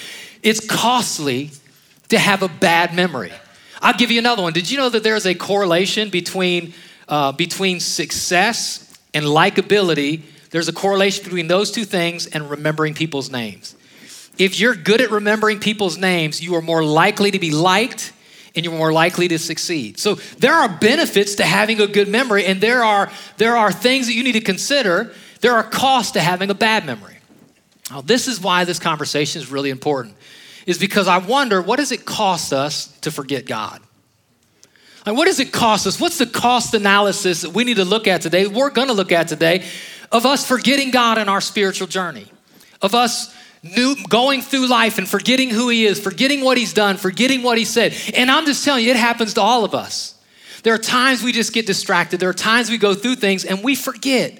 It's 0.44 0.66
costly 0.66 1.52
to 2.10 2.20
have 2.20 2.44
a 2.44 2.50
bad 2.50 2.94
memory. 2.94 3.32
I'll 3.82 3.94
give 3.94 4.12
you 4.12 4.20
another 4.20 4.44
one. 4.44 4.54
Did 4.54 4.70
you 4.70 4.78
know 4.78 4.90
that 4.90 5.04
there's 5.04 5.26
a 5.26 5.34
correlation 5.34 6.10
between, 6.10 6.74
uh, 7.08 7.32
between 7.32 7.80
success 7.80 8.94
and 9.14 9.26
likability? 9.26 10.22
There's 10.52 10.68
a 10.68 10.74
correlation 10.74 11.24
between 11.24 11.48
those 11.48 11.72
two 11.72 11.86
things 11.86 12.28
and 12.28 12.50
remembering 12.50 12.94
people's 12.94 13.32
names. 13.32 13.76
If 14.38 14.60
you're 14.60 14.76
good 14.76 15.02
at 15.02 15.10
remembering 15.10 15.60
people's 15.60 15.98
names, 15.98 16.44
you 16.44 16.56
are 16.56 16.62
more 16.62 16.84
likely 16.84 17.32
to 17.32 17.40
be 17.40 17.52
liked 17.52 18.14
and 18.56 18.66
you're 18.66 18.74
more 18.74 18.92
likely 18.92 19.28
to 19.30 19.40
succeed. 19.40 20.00
So 20.00 20.16
there 20.16 20.54
are 20.54 20.70
benefits 20.70 21.36
to 21.36 21.44
having 21.44 21.80
a 21.80 21.88
good 21.88 22.08
memory, 22.08 22.46
and 22.46 22.60
there 22.60 22.84
are, 22.84 23.12
there 23.38 23.56
are 23.56 23.72
things 23.72 24.08
that 24.08 24.14
you 24.14 24.24
need 24.24 24.34
to 24.34 24.42
consider. 24.42 25.14
There 25.40 25.54
are 25.54 25.64
costs 25.64 26.12
to 26.14 26.22
having 26.22 26.50
a 26.50 26.54
bad 26.54 26.86
memory. 26.86 27.18
Now, 27.90 28.02
this 28.02 28.28
is 28.28 28.40
why 28.40 28.66
this 28.66 28.80
conversation 28.80 29.42
is 29.42 29.52
really 29.52 29.70
important, 29.70 30.16
is 30.66 30.78
because 30.78 31.08
I 31.08 31.18
wonder 31.18 31.62
what 31.62 31.78
does 31.78 31.92
it 31.92 32.06
cost 32.06 32.54
us 32.54 32.88
to 33.00 33.12
forget 33.12 33.46
God? 33.46 33.82
Like, 35.06 35.16
what 35.16 35.26
does 35.26 35.40
it 35.40 35.52
cost 35.52 35.88
us? 35.88 36.00
What's 36.00 36.20
the 36.20 36.28
cost 36.28 36.74
analysis 36.74 37.42
that 37.42 37.52
we 37.52 37.64
need 37.64 37.78
to 37.78 37.86
look 37.86 38.08
at 38.08 38.22
today? 38.22 38.48
We're 38.48 38.70
to 38.70 38.94
look 38.94 39.12
at 39.12 39.28
today 39.28 39.66
of 40.12 40.26
us 40.26 40.46
forgetting 40.48 40.92
God 40.92 41.18
in 41.18 41.30
our 41.30 41.42
spiritual 41.42 41.88
journey, 41.88 42.28
of 42.82 42.94
us 42.94 43.34
new, 43.64 43.96
going 44.10 44.42
through 44.42 44.68
life 44.68 44.98
and 44.98 45.08
forgetting 45.08 45.50
who 45.50 45.70
he 45.70 45.86
is, 45.86 46.00
forgetting 46.00 46.44
what 46.44 46.58
he's 46.58 46.74
done, 46.74 46.98
forgetting 46.98 47.44
what 47.44 47.58
he 47.58 47.66
said. 47.66 47.94
And 48.16 48.32
I'm 48.32 48.46
just 48.46 48.66
telling 48.66 48.84
you, 48.84 48.92
it 48.92 48.98
happens 48.98 49.36
to 49.36 49.42
all 49.42 49.64
of 49.64 49.76
us. 49.76 50.16
There 50.64 50.74
are 50.74 50.80
times 50.80 51.24
we 51.24 51.32
just 51.32 51.54
get 51.54 51.66
distracted. 51.66 52.20
There 52.20 52.30
are 52.30 52.34
times 52.34 52.70
we 52.70 52.78
go 52.78 52.94
through 52.94 53.16
things 53.16 53.46
and 53.46 53.64
we 53.64 53.76
forget 53.76 54.38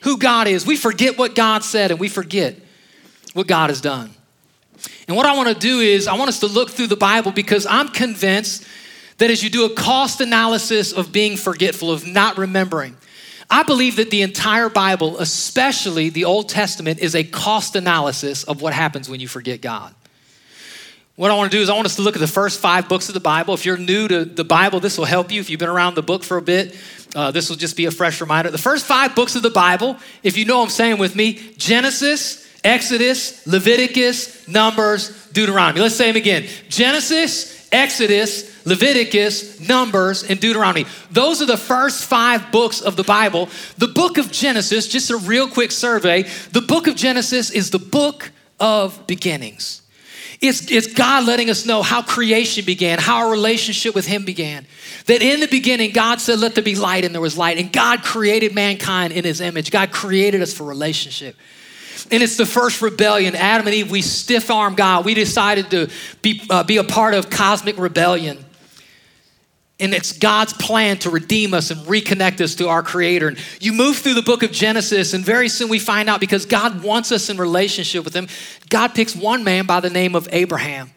who 0.00 0.18
God 0.18 0.46
is. 0.46 0.66
We 0.66 0.76
forget 0.76 1.16
what 1.16 1.34
God 1.34 1.64
said 1.64 1.90
and 1.90 2.00
we 2.00 2.08
forget 2.08 2.56
what 3.34 3.46
God 3.46 3.70
has 3.70 3.80
done. 3.80 4.10
And 5.06 5.16
what 5.16 5.26
I 5.26 5.36
want 5.36 5.48
to 5.48 5.54
do 5.54 5.80
is, 5.80 6.06
I 6.06 6.14
want 6.14 6.28
us 6.28 6.40
to 6.40 6.46
look 6.46 6.70
through 6.70 6.88
the 6.88 6.96
Bible 6.96 7.30
because 7.30 7.66
I'm 7.66 7.88
convinced 7.88 8.66
that 9.18 9.30
as 9.30 9.42
you 9.42 9.50
do 9.50 9.64
a 9.64 9.74
cost 9.74 10.20
analysis 10.20 10.92
of 10.92 11.12
being 11.12 11.36
forgetful, 11.36 11.90
of 11.90 12.06
not 12.06 12.36
remembering, 12.36 12.96
I 13.50 13.62
believe 13.62 13.96
that 13.96 14.10
the 14.10 14.22
entire 14.22 14.68
Bible, 14.68 15.18
especially 15.18 16.08
the 16.08 16.24
Old 16.24 16.48
Testament, 16.48 17.00
is 17.00 17.14
a 17.14 17.24
cost 17.24 17.76
analysis 17.76 18.44
of 18.44 18.62
what 18.62 18.72
happens 18.72 19.08
when 19.08 19.20
you 19.20 19.28
forget 19.28 19.60
God. 19.60 19.94
What 21.16 21.30
I 21.30 21.36
want 21.36 21.52
to 21.52 21.56
do 21.56 21.62
is 21.62 21.68
I 21.68 21.74
want 21.74 21.86
us 21.86 21.96
to 21.96 22.02
look 22.02 22.16
at 22.16 22.20
the 22.20 22.26
first 22.26 22.58
five 22.58 22.88
books 22.88 23.08
of 23.08 23.14
the 23.14 23.20
Bible. 23.20 23.54
If 23.54 23.64
you're 23.64 23.76
new 23.76 24.08
to 24.08 24.24
the 24.24 24.42
Bible, 24.42 24.80
this 24.80 24.98
will 24.98 25.04
help 25.04 25.30
you. 25.30 25.40
If 25.40 25.48
you've 25.48 25.60
been 25.60 25.68
around 25.68 25.94
the 25.94 26.02
book 26.02 26.24
for 26.24 26.38
a 26.38 26.42
bit, 26.42 26.76
uh, 27.14 27.30
this 27.30 27.48
will 27.48 27.56
just 27.56 27.76
be 27.76 27.84
a 27.84 27.92
fresh 27.92 28.20
reminder. 28.20 28.50
The 28.50 28.58
first 28.58 28.84
five 28.84 29.14
books 29.14 29.36
of 29.36 29.42
the 29.42 29.50
Bible, 29.50 29.96
if 30.24 30.36
you 30.36 30.44
know 30.44 30.60
I'm 30.60 30.70
saying 30.70 30.98
with 30.98 31.14
me, 31.14 31.34
Genesis, 31.56 32.44
Exodus, 32.64 33.46
Leviticus, 33.46 34.48
Numbers, 34.48 35.28
Deuteronomy. 35.28 35.80
Let's 35.80 35.94
say 35.94 36.08
them 36.08 36.16
again. 36.16 36.48
Genesis, 36.68 37.68
Exodus, 37.70 38.53
Leviticus, 38.64 39.60
Numbers, 39.60 40.22
and 40.22 40.40
Deuteronomy. 40.40 40.86
Those 41.10 41.42
are 41.42 41.46
the 41.46 41.56
first 41.56 42.04
five 42.04 42.50
books 42.50 42.80
of 42.80 42.96
the 42.96 43.04
Bible. 43.04 43.48
The 43.78 43.88
book 43.88 44.18
of 44.18 44.30
Genesis, 44.32 44.88
just 44.88 45.10
a 45.10 45.16
real 45.16 45.48
quick 45.48 45.70
survey, 45.70 46.22
the 46.52 46.62
book 46.62 46.86
of 46.86 46.96
Genesis 46.96 47.50
is 47.50 47.70
the 47.70 47.78
book 47.78 48.30
of 48.58 49.06
beginnings. 49.06 49.82
It's, 50.40 50.70
it's 50.70 50.92
God 50.92 51.26
letting 51.26 51.48
us 51.48 51.64
know 51.64 51.82
how 51.82 52.02
creation 52.02 52.64
began, 52.64 52.98
how 52.98 53.24
our 53.26 53.30
relationship 53.30 53.94
with 53.94 54.06
Him 54.06 54.24
began. 54.24 54.66
That 55.06 55.22
in 55.22 55.40
the 55.40 55.46
beginning, 55.46 55.92
God 55.92 56.20
said, 56.20 56.38
Let 56.38 56.54
there 56.54 56.64
be 56.64 56.74
light, 56.74 57.04
and 57.04 57.14
there 57.14 57.22
was 57.22 57.38
light. 57.38 57.58
And 57.58 57.72
God 57.72 58.02
created 58.02 58.54
mankind 58.54 59.12
in 59.12 59.24
His 59.24 59.40
image. 59.40 59.70
God 59.70 59.92
created 59.92 60.42
us 60.42 60.52
for 60.52 60.64
relationship. 60.64 61.36
And 62.10 62.22
it's 62.22 62.36
the 62.36 62.46
first 62.46 62.82
rebellion. 62.82 63.34
Adam 63.34 63.66
and 63.66 63.74
Eve, 63.74 63.90
we 63.90 64.02
stiff 64.02 64.50
arm 64.50 64.74
God. 64.74 65.04
We 65.04 65.14
decided 65.14 65.70
to 65.70 65.88
be, 66.20 66.42
uh, 66.50 66.64
be 66.64 66.76
a 66.76 66.84
part 66.84 67.14
of 67.14 67.30
cosmic 67.30 67.78
rebellion. 67.78 68.43
And 69.84 69.92
it's 69.92 70.12
God's 70.12 70.54
plan 70.54 70.96
to 70.98 71.10
redeem 71.10 71.52
us 71.52 71.70
and 71.70 71.80
reconnect 71.82 72.40
us 72.40 72.54
to 72.56 72.68
our 72.68 72.82
Creator. 72.82 73.28
And 73.28 73.38
you 73.60 73.72
move 73.72 73.98
through 73.98 74.14
the 74.14 74.22
book 74.22 74.42
of 74.42 74.50
Genesis, 74.50 75.12
and 75.12 75.24
very 75.24 75.48
soon 75.48 75.68
we 75.68 75.78
find 75.78 76.08
out 76.08 76.20
because 76.20 76.46
God 76.46 76.82
wants 76.82 77.12
us 77.12 77.28
in 77.28 77.36
relationship 77.36 78.04
with 78.04 78.14
Him, 78.14 78.28
God 78.70 78.94
picks 78.94 79.14
one 79.14 79.44
man 79.44 79.66
by 79.66 79.80
the 79.80 79.90
name 79.90 80.14
of 80.14 80.26
Abraham. 80.32 80.90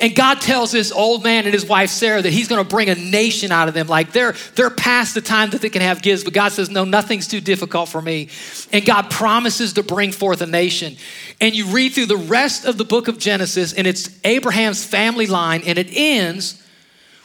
And 0.00 0.16
God 0.16 0.40
tells 0.40 0.72
this 0.72 0.90
old 0.90 1.22
man 1.22 1.44
and 1.44 1.54
his 1.54 1.64
wife 1.64 1.90
Sarah 1.90 2.20
that 2.20 2.32
he's 2.32 2.48
to 2.48 2.64
bring 2.64 2.88
a 2.88 2.96
nation 2.96 3.52
out 3.52 3.68
of 3.68 3.74
them. 3.74 3.86
Like 3.86 4.12
they're 4.12 4.34
they're 4.56 4.70
past 4.70 5.14
the 5.14 5.20
time 5.20 5.50
that 5.50 5.60
they 5.60 5.68
can 5.68 5.82
have 5.82 6.02
kids, 6.02 6.24
but 6.24 6.32
God 6.32 6.50
says, 6.50 6.70
"No, 6.70 6.84
nothing's 6.84 7.28
too 7.28 7.40
difficult 7.40 7.88
for 7.88 8.02
me." 8.02 8.28
And 8.72 8.84
God 8.84 9.10
promises 9.10 9.74
to 9.74 9.82
bring 9.82 10.10
forth 10.10 10.40
a 10.40 10.46
nation. 10.46 10.96
And 11.40 11.54
you 11.54 11.66
read 11.66 11.92
through 11.92 12.06
the 12.06 12.16
rest 12.16 12.64
of 12.64 12.78
the 12.78 12.84
book 12.84 13.06
of 13.06 13.18
Genesis, 13.18 13.72
and 13.72 13.86
it's 13.86 14.08
Abraham's 14.24 14.84
family 14.84 15.26
line, 15.26 15.62
and 15.64 15.78
it 15.78 15.88
ends 15.92 16.60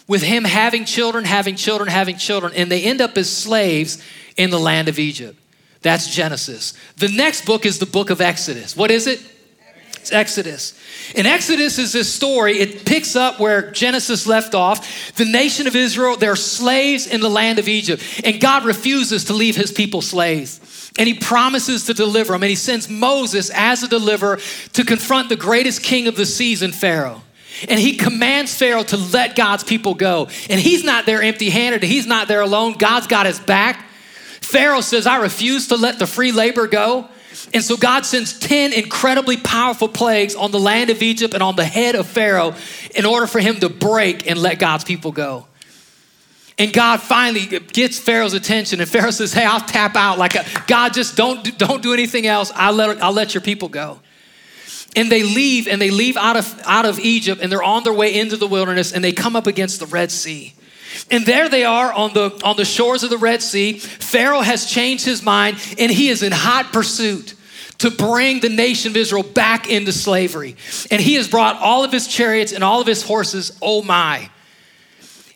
with 0.10 0.24
him 0.24 0.44
having 0.44 0.84
children, 0.84 1.24
having 1.24 1.56
children, 1.56 1.88
having 1.88 2.18
children, 2.18 2.52
and 2.56 2.70
they 2.70 2.82
end 2.84 3.00
up 3.00 3.16
as 3.16 3.30
slaves 3.30 4.04
in 4.36 4.50
the 4.50 4.60
land 4.60 4.90
of 4.90 4.98
Egypt. 4.98 5.40
That's 5.84 6.14
Genesis. 6.14 6.74
The 6.98 7.10
next 7.10 7.46
book 7.46 7.66
is 7.66 7.78
the 7.78 7.86
book 7.86 8.10
of 8.10 8.20
Exodus. 8.20 8.76
What 8.76 8.90
is 8.90 9.06
it? 9.06 9.22
It's 9.94 10.12
Exodus. 10.12 10.78
And 11.16 11.28
Exodus 11.28 11.78
is 11.78 11.94
this 11.94 12.12
story, 12.12 12.58
it 12.58 12.86
picks 12.86 13.16
up 13.16 13.40
where 13.40 13.70
Genesis 13.70 14.26
left 14.26 14.56
off. 14.56 15.16
The 15.16 15.26
nation 15.26 15.68
of 15.68 15.76
Israel, 15.76 16.18
they're 16.18 16.36
slaves 16.36 17.06
in 17.06 17.22
the 17.22 17.30
land 17.30 17.60
of 17.60 17.68
Egypt, 17.68 18.04
and 18.24 18.42
God 18.42 18.66
refuses 18.66 19.26
to 19.26 19.34
leave 19.34 19.56
his 19.56 19.72
people 19.72 20.02
slaves. 20.02 20.92
And 20.98 21.08
he 21.08 21.14
promises 21.14 21.86
to 21.86 21.94
deliver 21.94 22.34
them, 22.34 22.42
and 22.42 22.50
he 22.50 22.56
sends 22.56 22.90
Moses 22.90 23.52
as 23.54 23.84
a 23.84 23.88
deliverer 23.88 24.40
to 24.74 24.84
confront 24.84 25.30
the 25.30 25.36
greatest 25.36 25.84
king 25.84 26.08
of 26.08 26.16
the 26.16 26.26
season, 26.26 26.72
Pharaoh. 26.72 27.22
And 27.68 27.80
he 27.80 27.98
commands 27.98 28.56
Pharaoh 28.56 28.84
to 28.84 28.98
let 28.98 29.36
God's 29.36 29.64
people 29.64 29.94
go. 29.96 30.30
And 30.50 30.60
he's 30.60 30.84
not 30.84 31.06
there 31.06 31.22
empty 31.22 31.50
handed, 31.50 31.84
he's 31.84 32.08
not 32.08 32.28
there 32.28 32.42
alone. 32.42 32.74
God's 32.78 33.08
got 33.08 33.26
his 33.26 33.40
back. 33.40 33.86
Pharaoh 34.42 34.82
says, 34.82 35.06
I 35.06 35.18
refuse 35.18 35.68
to 35.68 35.76
let 35.76 36.00
the 36.00 36.08
free 36.08 36.32
labor 36.32 36.68
go. 36.68 37.08
And 37.54 37.64
so 37.64 37.78
God 37.78 38.06
sends 38.06 38.38
10 38.40 38.74
incredibly 38.74 39.38
powerful 39.38 39.88
plagues 39.88 40.36
on 40.36 40.52
the 40.52 40.60
land 40.60 40.90
of 40.90 41.02
Egypt 41.02 41.34
and 41.34 41.44
on 41.44 41.56
the 41.56 41.66
head 41.66 41.96
of 41.96 42.08
Pharaoh 42.08 42.56
in 42.96 43.06
order 43.06 43.28
for 43.28 43.40
him 43.40 43.60
to 43.60 43.70
break 43.70 44.30
and 44.30 44.40
let 44.40 44.60
God's 44.60 44.84
people 44.84 45.12
go. 45.12 45.46
And 46.58 46.74
God 46.74 47.00
finally 47.00 47.46
gets 47.46 47.98
Pharaoh's 47.98 48.34
attention, 48.34 48.82
and 48.82 48.90
Pharaoh 48.90 49.12
says, 49.12 49.32
Hey, 49.32 49.46
I'll 49.46 49.62
tap 49.62 49.96
out. 49.96 50.18
Like, 50.18 50.36
God, 50.68 50.94
just 50.94 51.16
don't, 51.16 51.58
don't 51.58 51.82
do 51.82 51.94
anything 51.94 52.28
else. 52.28 52.52
I'll 52.54 52.74
let, 52.74 53.02
I'll 53.02 53.14
let 53.14 53.34
your 53.34 53.40
people 53.40 53.70
go. 53.70 54.02
And 54.96 55.12
they 55.12 55.24
leave 55.24 55.68
and 55.68 55.82
they 55.82 55.92
leave 55.92 56.18
out 56.18 56.36
of, 56.36 56.62
out 56.66 56.86
of 56.86 57.00
Egypt 57.00 57.42
and 57.42 57.52
they're 57.52 57.64
on 57.64 57.84
their 57.84 57.94
way 57.94 58.18
into 58.20 58.38
the 58.38 58.48
wilderness 58.48 58.92
and 58.92 59.04
they 59.04 59.12
come 59.12 59.36
up 59.36 59.48
against 59.48 59.80
the 59.80 59.86
Red 59.86 60.12
Sea. 60.12 60.54
And 61.12 61.26
there 61.26 61.50
they 61.50 61.64
are 61.64 61.94
on 61.94 62.14
the, 62.14 62.40
on 62.44 62.58
the 62.58 62.66
shores 62.66 63.04
of 63.04 63.10
the 63.10 63.18
Red 63.18 63.42
Sea. 63.42 63.78
Pharaoh 63.78 64.42
has 64.42 64.66
changed 64.66 65.06
his 65.06 65.24
mind 65.24 65.58
and 65.78 65.92
he 65.92 66.10
is 66.10 66.24
in 66.24 66.32
hot 66.32 66.74
pursuit 66.74 67.36
to 67.80 67.92
bring 67.92 68.40
the 68.40 68.50
nation 68.50 68.92
of 68.92 68.98
Israel 68.98 69.24
back 69.24 69.70
into 69.70 69.92
slavery. 69.92 70.56
And 70.92 71.02
he 71.02 71.16
has 71.16 71.28
brought 71.28 71.58
all 71.58 71.84
of 71.84 71.92
his 71.92 72.08
chariots 72.08 72.52
and 72.52 72.64
all 72.64 72.82
of 72.82 72.88
his 72.88 73.04
horses. 73.04 73.58
Oh 73.62 73.82
my. 73.82 74.30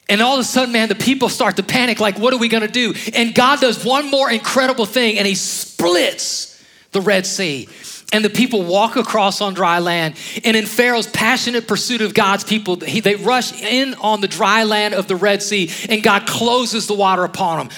And 0.10 0.22
all 0.22 0.34
of 0.34 0.42
a 0.42 0.44
sudden, 0.44 0.74
man, 0.74 0.90
the 0.90 0.96
people 0.96 1.30
start 1.30 1.56
to 1.56 1.64
panic 1.64 2.00
like, 2.00 2.20
what 2.20 2.34
are 2.34 2.38
we 2.38 2.50
gonna 2.50 2.68
do? 2.68 2.94
And 3.14 3.34
God 3.34 3.62
does 3.62 3.86
one 3.86 4.12
more 4.12 4.30
incredible 4.30 4.86
thing 4.86 5.18
and 5.18 5.26
he 5.26 5.36
splits 5.36 6.62
the 6.92 7.02
Red 7.02 7.26
Sea 7.26 7.70
and 8.13 8.24
the 8.24 8.29
people 8.29 8.63
walk 8.63 8.96
across 8.96 9.41
on 9.41 9.53
dry 9.53 9.79
land. 9.79 10.15
And 10.46 10.55
in 10.55 10.65
Pharaoh's 10.65 11.08
passionate 11.08 11.67
pursuit 11.67 12.01
of 12.01 12.13
God's 12.13 12.43
people, 12.43 12.79
he, 12.79 13.01
they 13.01 13.15
rush 13.15 13.60
in 13.62 13.96
on 13.96 14.22
the 14.22 14.27
dry 14.27 14.63
land 14.63 14.93
of 14.93 15.08
the 15.08 15.15
Red 15.15 15.41
Sea, 15.41 15.70
and 15.89 16.01
God 16.01 16.27
closes 16.27 16.88
the 16.88 16.93
water 16.93 17.25
upon 17.25 17.67
them. 17.67 17.70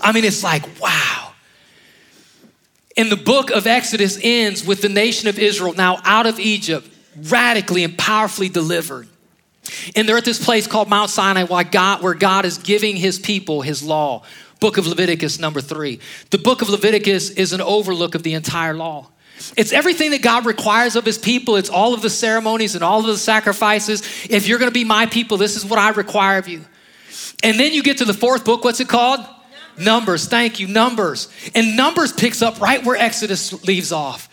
I 0.00 0.12
mean, 0.12 0.24
it's 0.24 0.44
like, 0.44 0.80
wow. 0.80 1.32
And 2.96 3.10
the 3.12 3.16
book 3.16 3.50
of 3.50 3.66
Exodus 3.66 4.18
ends 4.22 4.64
with 4.64 4.80
the 4.80 4.88
nation 4.88 5.28
of 5.28 5.38
Israel 5.38 5.74
now 5.74 5.98
out 6.04 6.26
of 6.26 6.38
Egypt, 6.38 6.88
radically 7.16 7.84
and 7.84 7.98
powerfully 7.98 8.48
delivered. 8.48 9.08
And 9.94 10.08
they're 10.08 10.16
at 10.16 10.24
this 10.24 10.42
place 10.42 10.66
called 10.66 10.88
Mount 10.88 11.10
Sinai 11.10 11.44
where 11.44 11.64
God, 11.64 12.02
where 12.02 12.14
God 12.14 12.44
is 12.44 12.58
giving 12.58 12.96
his 12.96 13.18
people 13.18 13.60
his 13.60 13.82
law 13.82 14.24
book 14.60 14.78
of 14.78 14.86
Leviticus, 14.86 15.38
number 15.38 15.60
three. 15.60 16.00
The 16.30 16.38
book 16.38 16.62
of 16.62 16.68
Leviticus 16.68 17.30
is 17.30 17.52
an 17.52 17.60
overlook 17.60 18.14
of 18.14 18.22
the 18.22 18.34
entire 18.34 18.74
law. 18.74 19.08
It's 19.56 19.72
everything 19.72 20.10
that 20.10 20.22
God 20.22 20.46
requires 20.46 20.96
of 20.96 21.04
his 21.04 21.18
people. 21.18 21.56
It's 21.56 21.70
all 21.70 21.94
of 21.94 22.02
the 22.02 22.10
ceremonies 22.10 22.74
and 22.74 22.82
all 22.82 23.00
of 23.00 23.06
the 23.06 23.16
sacrifices. 23.16 24.02
If 24.28 24.48
you're 24.48 24.58
going 24.58 24.70
to 24.70 24.74
be 24.74 24.84
my 24.84 25.06
people, 25.06 25.36
this 25.36 25.56
is 25.56 25.64
what 25.64 25.78
I 25.78 25.90
require 25.90 26.38
of 26.38 26.48
you. 26.48 26.64
And 27.42 27.58
then 27.58 27.72
you 27.72 27.82
get 27.82 27.98
to 27.98 28.04
the 28.04 28.14
fourth 28.14 28.44
book. 28.44 28.64
What's 28.64 28.80
it 28.80 28.88
called? 28.88 29.20
Numbers. 29.20 29.84
Numbers. 29.84 30.28
Thank 30.28 30.60
you. 30.60 30.66
Numbers. 30.66 31.28
And 31.54 31.76
Numbers 31.76 32.12
picks 32.12 32.42
up 32.42 32.60
right 32.60 32.84
where 32.84 32.96
Exodus 32.96 33.64
leaves 33.64 33.92
off. 33.92 34.28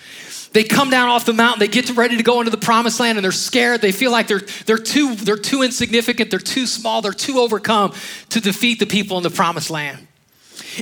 They 0.56 0.64
come 0.64 0.90
down 0.90 1.10
off 1.10 1.26
the 1.26 1.34
mountain, 1.34 1.60
they 1.60 1.68
get 1.68 1.90
ready 1.98 2.16
to 2.16 2.24
go 2.24 2.40
into 2.40 2.50
the 2.50 2.56
promised 2.56 2.98
land, 3.02 3.18
and 3.18 3.26
they're 3.26 3.34
scared. 3.34 3.82
They 3.82 3.92
feel 3.92 4.10
like 4.10 4.28
they're, 4.28 4.42
they're, 4.66 4.78
too, 4.78 5.14
they're 5.14 5.36
too 5.36 5.64
insignificant, 5.64 6.32
they're 6.32 6.40
too 6.40 6.66
small, 6.66 7.02
they're 7.02 7.12
too 7.12 7.40
overcome 7.40 7.92
to 8.30 8.40
defeat 8.40 8.80
the 8.80 8.86
people 8.86 9.18
in 9.18 9.24
the 9.24 9.30
promised 9.30 9.70
land. 9.70 10.05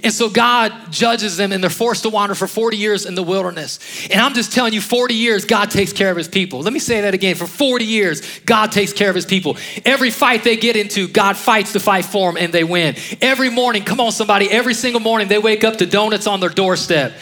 And 0.02 0.12
so 0.12 0.30
God 0.30 0.92
judges 0.92 1.38
them 1.38 1.52
and 1.52 1.62
they're 1.62 1.70
forced 1.70 2.04
to 2.04 2.10
wander 2.10 2.36
for 2.36 2.48
40 2.48 2.78
years 2.78 3.06
in 3.06 3.16
the 3.16 3.24
wilderness. 3.24 3.80
And 4.10 4.20
I'm 4.20 4.34
just 4.34 4.52
telling 4.54 4.74
you, 4.74 4.82
40 4.82 5.14
years, 5.14 5.46
God 5.46 5.70
takes 5.70 5.94
care 5.94 6.10
of 6.10 6.18
his 6.18 6.28
people. 6.28 6.62
Let 6.62 6.74
me 6.74 6.80
say 6.80 7.02
that 7.02 7.14
again. 7.14 7.36
For 7.36 7.48
40 7.48 7.86
years, 7.86 8.22
God 8.46 8.72
takes 8.72 8.94
care 8.94 9.10
of 9.10 9.16
his 9.16 9.26
people. 9.26 9.58
Every 9.86 10.10
fight 10.10 10.44
they 10.44 10.58
get 10.58 10.76
into, 10.76 11.08
God 11.08 11.38
fights 11.38 11.74
the 11.74 11.80
fight 11.80 12.06
for 12.06 12.32
them 12.32 12.42
and 12.42 12.54
they 12.54 12.64
win. 12.64 12.96
Every 13.22 13.50
morning, 13.50 13.84
come 13.84 14.00
on, 14.00 14.12
somebody, 14.12 14.50
every 14.50 14.74
single 14.74 15.02
morning 15.02 15.28
they 15.28 15.40
wake 15.40 15.64
up 15.64 15.78
to 15.78 15.86
donuts 15.86 16.28
on 16.28 16.40
their 16.40 16.50
doorstep. 16.50 17.14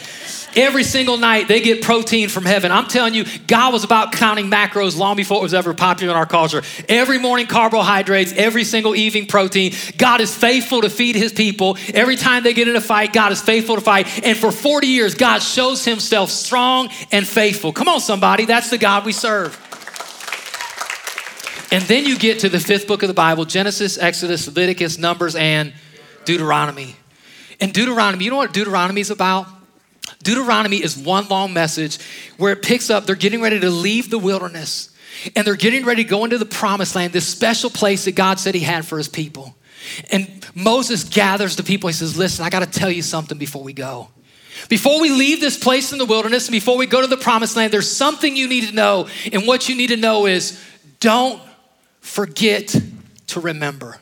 Every 0.54 0.84
single 0.84 1.16
night 1.16 1.48
they 1.48 1.60
get 1.60 1.82
protein 1.82 2.28
from 2.28 2.44
heaven. 2.44 2.70
I'm 2.70 2.86
telling 2.86 3.14
you, 3.14 3.24
God 3.46 3.72
was 3.72 3.84
about 3.84 4.12
counting 4.12 4.50
macros 4.50 4.96
long 4.96 5.16
before 5.16 5.38
it 5.38 5.42
was 5.42 5.54
ever 5.54 5.74
popular 5.74 6.12
in 6.12 6.16
our 6.16 6.26
culture. 6.26 6.62
Every 6.88 7.18
morning 7.18 7.46
carbohydrates, 7.46 8.32
every 8.32 8.64
single 8.64 8.94
evening 8.94 9.26
protein. 9.26 9.72
God 9.96 10.20
is 10.20 10.34
faithful 10.34 10.82
to 10.82 10.90
feed 10.90 11.16
his 11.16 11.32
people. 11.32 11.78
Every 11.94 12.16
time 12.16 12.42
they 12.42 12.52
get 12.52 12.68
in 12.68 12.76
a 12.76 12.80
fight, 12.80 13.12
God 13.12 13.32
is 13.32 13.40
faithful 13.40 13.76
to 13.76 13.80
fight. 13.80 14.24
And 14.24 14.36
for 14.36 14.52
40 14.52 14.86
years, 14.86 15.14
God 15.14 15.40
shows 15.40 15.84
himself 15.84 16.30
strong 16.30 16.90
and 17.10 17.26
faithful. 17.26 17.72
Come 17.72 17.88
on, 17.88 18.00
somebody, 18.00 18.44
that's 18.44 18.70
the 18.70 18.78
God 18.78 19.04
we 19.04 19.12
serve. 19.12 19.58
And 21.72 21.82
then 21.84 22.04
you 22.04 22.18
get 22.18 22.40
to 22.40 22.50
the 22.50 22.60
fifth 22.60 22.86
book 22.86 23.02
of 23.02 23.08
the 23.08 23.14
Bible 23.14 23.46
Genesis, 23.46 23.96
Exodus, 23.96 24.46
Leviticus, 24.46 24.98
Numbers, 24.98 25.34
and 25.34 25.72
Deuteronomy. 26.26 26.96
And 27.60 27.72
Deuteronomy, 27.72 28.24
you 28.24 28.30
know 28.30 28.36
what 28.36 28.52
Deuteronomy 28.52 29.00
is 29.00 29.10
about? 29.10 29.46
Deuteronomy 30.22 30.82
is 30.82 30.96
one 30.96 31.28
long 31.28 31.52
message 31.52 31.98
where 32.36 32.52
it 32.52 32.62
picks 32.62 32.90
up, 32.90 33.06
they're 33.06 33.14
getting 33.14 33.40
ready 33.40 33.60
to 33.60 33.70
leave 33.70 34.10
the 34.10 34.18
wilderness 34.18 34.90
and 35.36 35.46
they're 35.46 35.56
getting 35.56 35.84
ready 35.84 36.04
to 36.04 36.08
go 36.08 36.24
into 36.24 36.38
the 36.38 36.46
promised 36.46 36.94
land, 36.94 37.12
this 37.12 37.26
special 37.26 37.70
place 37.70 38.04
that 38.04 38.14
God 38.14 38.40
said 38.40 38.54
He 38.54 38.60
had 38.60 38.84
for 38.84 38.98
His 38.98 39.08
people. 39.08 39.54
And 40.10 40.46
Moses 40.54 41.04
gathers 41.04 41.56
the 41.56 41.62
people. 41.62 41.88
He 41.88 41.94
says, 41.94 42.16
Listen, 42.16 42.44
I 42.44 42.50
got 42.50 42.60
to 42.60 42.78
tell 42.78 42.90
you 42.90 43.02
something 43.02 43.38
before 43.38 43.62
we 43.62 43.72
go. 43.72 44.08
Before 44.68 45.00
we 45.00 45.10
leave 45.10 45.40
this 45.40 45.58
place 45.58 45.92
in 45.92 45.98
the 45.98 46.04
wilderness 46.04 46.46
and 46.46 46.52
before 46.52 46.76
we 46.76 46.86
go 46.86 47.00
to 47.00 47.06
the 47.06 47.16
promised 47.16 47.56
land, 47.56 47.72
there's 47.72 47.90
something 47.90 48.36
you 48.36 48.48
need 48.48 48.68
to 48.68 48.74
know. 48.74 49.08
And 49.32 49.46
what 49.46 49.68
you 49.68 49.74
need 49.74 49.88
to 49.88 49.96
know 49.96 50.26
is 50.26 50.62
don't 51.00 51.42
forget 52.00 52.74
to 53.28 53.40
remember. 53.40 53.98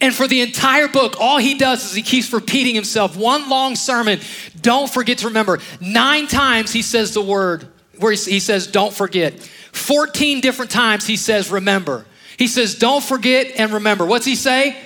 And 0.00 0.14
for 0.14 0.28
the 0.28 0.40
entire 0.40 0.88
book, 0.88 1.16
all 1.18 1.38
he 1.38 1.54
does 1.54 1.84
is 1.84 1.94
he 1.94 2.02
keeps 2.02 2.32
repeating 2.32 2.74
himself. 2.74 3.16
One 3.16 3.48
long 3.48 3.74
sermon. 3.74 4.20
Don't 4.60 4.88
forget 4.88 5.18
to 5.18 5.28
remember. 5.28 5.58
Nine 5.80 6.26
times 6.26 6.72
he 6.72 6.82
says 6.82 7.14
the 7.14 7.22
word 7.22 7.66
where 7.98 8.12
he 8.12 8.40
says, 8.40 8.66
don't 8.66 8.94
forget. 8.94 9.38
14 9.72 10.40
different 10.40 10.70
times 10.70 11.06
he 11.06 11.16
says, 11.16 11.50
remember. 11.50 12.06
He 12.38 12.46
says, 12.46 12.74
don't 12.74 13.04
forget 13.04 13.52
and 13.58 13.72
remember. 13.72 14.06
What's 14.06 14.24
he 14.24 14.34
say? 14.34 14.76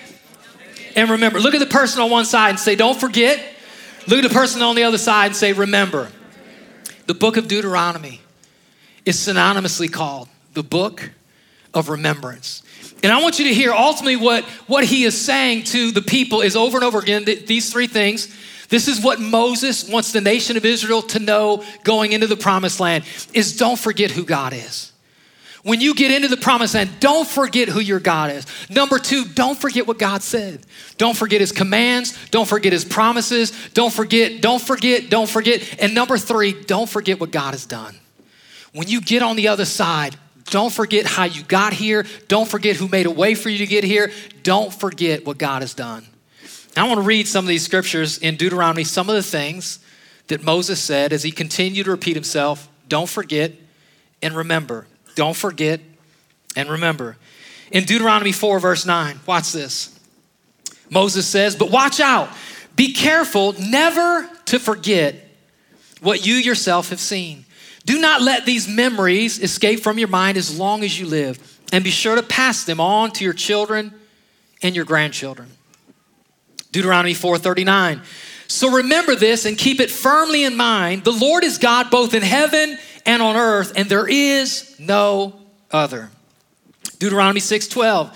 And 0.96 1.10
remember. 1.10 1.38
Look 1.38 1.54
at 1.54 1.60
the 1.60 1.66
person 1.66 2.02
on 2.02 2.10
one 2.10 2.24
side 2.24 2.50
and 2.50 2.58
say, 2.58 2.74
don't 2.74 2.98
forget. 2.98 3.40
Look 4.08 4.24
at 4.24 4.28
the 4.28 4.34
person 4.34 4.62
on 4.62 4.74
the 4.74 4.82
other 4.82 4.98
side 4.98 5.26
and 5.26 5.36
say, 5.36 5.52
remember. 5.52 6.10
The 7.06 7.14
book 7.14 7.36
of 7.36 7.46
Deuteronomy 7.46 8.20
is 9.04 9.16
synonymously 9.16 9.92
called 9.92 10.28
the 10.54 10.64
book 10.64 11.12
of 11.72 11.88
remembrance. 11.88 12.62
And 13.04 13.12
I 13.12 13.20
want 13.20 13.38
you 13.38 13.48
to 13.48 13.54
hear 13.54 13.70
ultimately 13.70 14.16
what, 14.16 14.44
what 14.66 14.82
he 14.82 15.04
is 15.04 15.20
saying 15.20 15.64
to 15.64 15.92
the 15.92 16.00
people 16.00 16.40
is 16.40 16.56
over 16.56 16.78
and 16.78 16.84
over 16.84 16.98
again 16.98 17.26
th- 17.26 17.44
these 17.44 17.70
three 17.70 17.86
things. 17.86 18.34
This 18.70 18.88
is 18.88 19.04
what 19.04 19.20
Moses 19.20 19.86
wants 19.86 20.12
the 20.12 20.22
nation 20.22 20.56
of 20.56 20.64
Israel 20.64 21.02
to 21.02 21.18
know 21.18 21.62
going 21.82 22.12
into 22.12 22.26
the 22.26 22.36
promised 22.36 22.80
land 22.80 23.04
is 23.34 23.58
don't 23.58 23.78
forget 23.78 24.10
who 24.10 24.24
God 24.24 24.54
is. 24.54 24.90
When 25.64 25.82
you 25.82 25.94
get 25.94 26.12
into 26.12 26.28
the 26.28 26.38
promised 26.38 26.74
land, 26.74 26.90
don't 26.98 27.28
forget 27.28 27.68
who 27.68 27.80
your 27.80 28.00
God 28.00 28.30
is. 28.30 28.46
Number 28.70 28.98
two, 28.98 29.26
don't 29.26 29.58
forget 29.58 29.86
what 29.86 29.98
God 29.98 30.22
said. 30.22 30.64
Don't 30.96 31.16
forget 31.16 31.42
his 31.42 31.52
commands. 31.52 32.18
Don't 32.30 32.48
forget 32.48 32.72
his 32.72 32.86
promises. 32.86 33.52
Don't 33.74 33.92
forget, 33.92 34.40
don't 34.40 34.62
forget, 34.62 35.10
don't 35.10 35.28
forget. 35.28 35.76
And 35.78 35.94
number 35.94 36.16
three, 36.16 36.52
don't 36.52 36.88
forget 36.88 37.20
what 37.20 37.30
God 37.30 37.50
has 37.50 37.66
done. 37.66 37.94
When 38.72 38.88
you 38.88 39.02
get 39.02 39.22
on 39.22 39.36
the 39.36 39.48
other 39.48 39.66
side, 39.66 40.16
don't 40.46 40.72
forget 40.72 41.06
how 41.06 41.24
you 41.24 41.42
got 41.42 41.72
here. 41.72 42.04
Don't 42.28 42.48
forget 42.48 42.76
who 42.76 42.88
made 42.88 43.06
a 43.06 43.10
way 43.10 43.34
for 43.34 43.48
you 43.48 43.58
to 43.58 43.66
get 43.66 43.84
here. 43.84 44.10
Don't 44.42 44.72
forget 44.72 45.26
what 45.26 45.38
God 45.38 45.62
has 45.62 45.74
done. 45.74 46.06
I 46.76 46.86
want 46.88 46.98
to 46.98 47.06
read 47.06 47.28
some 47.28 47.44
of 47.44 47.48
these 47.48 47.64
scriptures 47.64 48.18
in 48.18 48.36
Deuteronomy, 48.36 48.84
some 48.84 49.08
of 49.08 49.14
the 49.14 49.22
things 49.22 49.78
that 50.26 50.42
Moses 50.42 50.80
said 50.80 51.12
as 51.12 51.22
he 51.22 51.30
continued 51.30 51.84
to 51.84 51.92
repeat 51.92 52.16
himself. 52.16 52.68
Don't 52.88 53.08
forget 53.08 53.52
and 54.22 54.34
remember. 54.34 54.86
Don't 55.14 55.36
forget 55.36 55.80
and 56.56 56.68
remember. 56.68 57.16
In 57.70 57.84
Deuteronomy 57.84 58.32
4, 58.32 58.58
verse 58.58 58.86
9, 58.86 59.20
watch 59.26 59.52
this. 59.52 59.98
Moses 60.90 61.26
says, 61.26 61.56
But 61.56 61.70
watch 61.70 62.00
out, 62.00 62.28
be 62.76 62.92
careful 62.92 63.54
never 63.54 64.28
to 64.46 64.58
forget 64.58 65.16
what 66.00 66.26
you 66.26 66.34
yourself 66.34 66.90
have 66.90 67.00
seen. 67.00 67.43
Do 67.84 67.98
not 67.98 68.22
let 68.22 68.46
these 68.46 68.66
memories 68.66 69.38
escape 69.38 69.80
from 69.80 69.98
your 69.98 70.08
mind 70.08 70.36
as 70.38 70.58
long 70.58 70.82
as 70.82 70.98
you 70.98 71.06
live, 71.06 71.38
and 71.72 71.84
be 71.84 71.90
sure 71.90 72.16
to 72.16 72.22
pass 72.22 72.64
them 72.64 72.80
on 72.80 73.10
to 73.12 73.24
your 73.24 73.34
children 73.34 73.92
and 74.62 74.74
your 74.74 74.84
grandchildren. 74.84 75.50
Deuteronomy 76.72 77.14
4:39. 77.14 78.02
So 78.48 78.70
remember 78.70 79.14
this 79.14 79.44
and 79.44 79.56
keep 79.56 79.80
it 79.80 79.90
firmly 79.90 80.44
in 80.44 80.56
mind. 80.56 81.04
The 81.04 81.12
Lord 81.12 81.44
is 81.44 81.58
God 81.58 81.90
both 81.90 82.14
in 82.14 82.22
heaven 82.22 82.78
and 83.06 83.22
on 83.22 83.36
earth, 83.36 83.72
and 83.76 83.88
there 83.88 84.08
is 84.08 84.74
no 84.78 85.34
other. 85.70 86.10
Deuteronomy 86.98 87.40
6:12. 87.40 88.10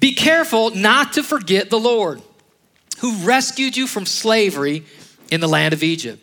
Be 0.00 0.12
careful 0.12 0.70
not 0.70 1.12
to 1.14 1.22
forget 1.22 1.70
the 1.70 1.78
Lord, 1.78 2.20
who 2.98 3.14
rescued 3.18 3.76
you 3.76 3.86
from 3.86 4.06
slavery 4.06 4.84
in 5.30 5.40
the 5.40 5.48
land 5.48 5.72
of 5.72 5.82
Egypt. 5.82 6.22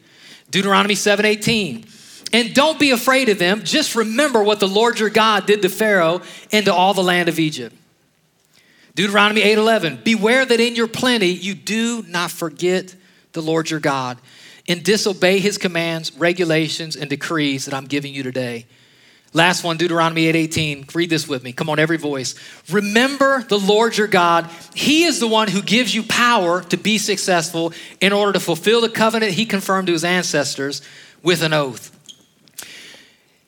Deuteronomy 0.50 0.95
7:18. 0.95 1.86
And 2.33 2.53
don't 2.53 2.79
be 2.79 2.91
afraid 2.91 3.29
of 3.29 3.39
them. 3.39 3.63
Just 3.63 3.95
remember 3.95 4.41
what 4.43 4.59
the 4.59 4.67
Lord 4.67 5.00
your 5.00 5.09
God 5.09 5.45
did 5.45 5.61
to 5.63 5.69
Pharaoh 5.69 6.21
and 6.51 6.65
to 6.65 6.73
all 6.73 6.93
the 6.93 7.03
land 7.03 7.29
of 7.29 7.39
Egypt. 7.39 7.75
Deuteronomy 8.95 9.41
8:11. 9.41 10.03
Beware 10.03 10.45
that 10.45 10.59
in 10.59 10.75
your 10.75 10.88
plenty 10.88 11.31
you 11.31 11.53
do 11.53 12.03
not 12.07 12.31
forget 12.31 12.95
the 13.33 13.41
Lord 13.41 13.69
your 13.69 13.79
God 13.79 14.17
and 14.67 14.83
disobey 14.83 15.39
his 15.39 15.57
commands, 15.57 16.13
regulations, 16.17 16.95
and 16.95 17.09
decrees 17.09 17.65
that 17.65 17.73
I'm 17.73 17.85
giving 17.85 18.13
you 18.13 18.23
today. 18.23 18.65
Last 19.33 19.63
one, 19.63 19.77
Deuteronomy 19.77 20.27
8:18. 20.27 20.85
Read 20.93 21.09
this 21.09 21.27
with 21.27 21.41
me. 21.41 21.53
Come 21.53 21.69
on, 21.69 21.79
every 21.79 21.97
voice. 21.97 22.35
Remember 22.69 23.45
the 23.47 23.59
Lord 23.59 23.97
your 23.97 24.07
God. 24.07 24.50
He 24.75 25.05
is 25.05 25.19
the 25.19 25.27
one 25.27 25.47
who 25.47 25.61
gives 25.61 25.95
you 25.95 26.03
power 26.03 26.61
to 26.63 26.75
be 26.75 26.97
successful 26.97 27.71
in 28.01 28.11
order 28.11 28.33
to 28.33 28.41
fulfill 28.41 28.81
the 28.81 28.89
covenant 28.89 29.33
he 29.33 29.45
confirmed 29.45 29.88
to 29.88 29.93
his 29.93 30.03
ancestors 30.03 30.81
with 31.23 31.43
an 31.43 31.53
oath. 31.53 31.91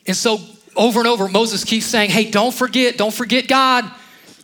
And 0.08 0.16
so 0.16 0.40
over 0.76 1.00
and 1.00 1.08
over, 1.08 1.28
Moses 1.28 1.64
keeps 1.64 1.86
saying, 1.86 2.10
Hey, 2.10 2.30
don't 2.30 2.54
forget, 2.54 2.98
don't 2.98 3.14
forget 3.14 3.48
God. 3.48 3.90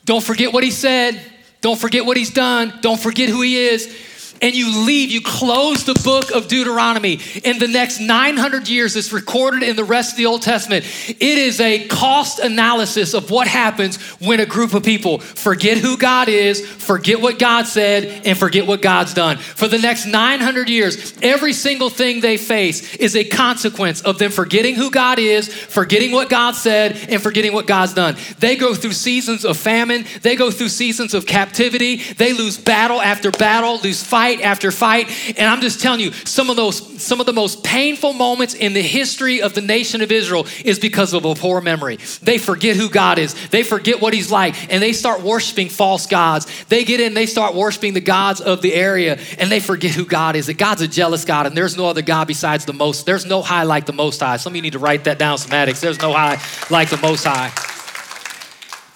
Don't 0.06 0.24
forget 0.24 0.54
what 0.54 0.64
he 0.64 0.72
said. 0.72 1.20
Don't 1.62 1.80
forget 1.80 2.06
what 2.06 2.18
he's 2.18 2.32
done. 2.32 2.74
Don't 2.82 3.00
forget 3.00 3.30
who 3.30 3.42
he 3.42 3.58
is 3.58 3.94
and 4.42 4.56
you 4.56 4.86
leave, 4.86 5.12
you 5.12 5.22
close 5.22 5.84
the 5.84 6.00
book 6.04 6.32
of 6.32 6.48
Deuteronomy. 6.48 7.20
In 7.44 7.60
the 7.60 7.68
next 7.68 8.00
900 8.00 8.68
years, 8.68 8.96
it's 8.96 9.12
recorded 9.12 9.64
in 9.64 9.76
the 9.76 9.84
rest 9.84 10.12
of 10.12 10.18
the 10.18 10.26
Old 10.26 10.42
Testament. 10.42 10.86
It 11.08 11.22
is 11.22 11.60
a 11.60 11.88
cost 11.88 12.40
analysis 12.40 13.14
of 13.14 13.32
what 13.32 13.48
happens 13.48 13.98
when 14.20 14.40
a 14.40 14.46
group 14.46 14.74
of 14.74 14.84
people 14.84 15.20
forget 15.20 15.78
who 15.78 15.98
God 15.98 16.30
is, 16.30 16.66
forget 16.66 17.22
what 17.22 17.40
God 17.40 17.68
said, 17.68 18.26
and 18.26 18.38
forget 18.38 18.68
what 18.68 18.82
God's 18.82 19.14
done. 19.14 19.38
For 19.38 19.68
the 19.68 19.78
next 19.78 20.06
900 20.06 20.70
years, 20.70 21.14
every 21.22 21.54
single 21.54 21.90
thing 21.90 22.22
they 22.22 22.38
face 22.38 22.96
is 22.96 23.16
a 23.16 23.24
consequence 23.24 24.02
of 24.02 24.20
them 24.20 24.32
forgetting 24.32 24.76
who 24.76 24.92
God 24.92 25.20
is, 25.20 25.54
forgetting 25.54 26.12
what 26.12 26.30
God 26.30 26.56
said, 26.56 26.98
and 27.10 27.22
forgetting 27.22 27.54
what 27.54 27.68
God's 27.68 27.94
done. 27.94 28.16
They 28.40 28.56
go 28.56 28.74
through 28.74 28.94
seasons 28.94 29.46
of 29.46 29.58
famine, 29.58 30.06
they 30.22 30.36
go 30.36 30.52
through 30.52 30.70
seasons 30.70 31.14
of 31.14 31.26
captivity, 31.26 31.98
they 31.98 32.34
lose 32.34 32.58
battle 32.58 33.02
after 33.02 33.32
battle, 33.32 33.80
lose 33.80 34.04
fight 34.04 34.29
fight 34.30 34.42
after 34.44 34.72
fight. 34.72 35.10
And 35.40 35.50
I'm 35.50 35.62
just 35.62 35.82
telling 35.82 36.00
you, 36.00 36.12
some 36.12 36.50
of 36.50 36.56
those, 36.56 37.02
some 37.02 37.20
of 37.20 37.26
the 37.26 37.34
most 37.34 37.64
painful 37.64 38.14
moments 38.14 38.54
in 38.54 38.74
the 38.74 38.82
history 38.82 39.42
of 39.42 39.54
the 39.54 39.62
nation 39.62 40.02
of 40.02 40.12
Israel 40.12 40.46
is 40.64 40.80
because 40.80 41.14
of 41.14 41.26
a 41.26 41.34
poor 41.34 41.62
memory. 41.62 41.98
They 42.22 42.38
forget 42.38 42.76
who 42.76 42.90
God 42.90 43.18
is. 43.18 43.34
They 43.50 43.64
forget 43.64 44.02
what 44.02 44.14
He's 44.14 44.32
like, 44.32 44.72
and 44.72 44.82
they 44.82 44.94
start 44.94 45.22
worshiping 45.22 45.70
false 45.70 46.06
gods. 46.06 46.46
They 46.66 46.84
get 46.84 47.00
in, 47.00 47.14
they 47.14 47.26
start 47.26 47.56
worshiping 47.56 47.94
the 47.94 48.02
gods 48.02 48.42
of 48.42 48.62
the 48.62 48.74
area, 48.74 49.20
and 49.40 49.52
they 49.52 49.60
forget 49.60 49.92
who 49.92 50.06
God 50.06 50.36
is. 50.36 50.48
That 50.48 50.58
God's 50.58 50.82
a 50.82 50.88
jealous 50.88 51.26
God, 51.26 51.48
and 51.48 51.56
there's 51.58 51.78
no 51.78 51.88
other 51.88 52.02
God 52.02 52.28
besides 52.28 52.66
the 52.66 52.74
most. 52.74 53.06
There's 53.06 53.26
no 53.26 53.42
high 53.42 53.64
like 53.64 53.86
the 53.86 53.94
Most 53.94 54.20
High. 54.20 54.38
Some 54.38 54.54
of 54.54 54.56
you 54.56 54.62
need 54.62 54.74
to 54.74 54.80
write 54.80 55.06
that 55.06 55.18
down, 55.18 55.38
some 55.38 55.54
addicts. 55.54 55.82
There's 55.82 56.00
no 56.00 56.14
high 56.14 56.42
like 56.70 56.90
the 56.90 56.98
Most 56.98 57.24
High. 57.24 57.69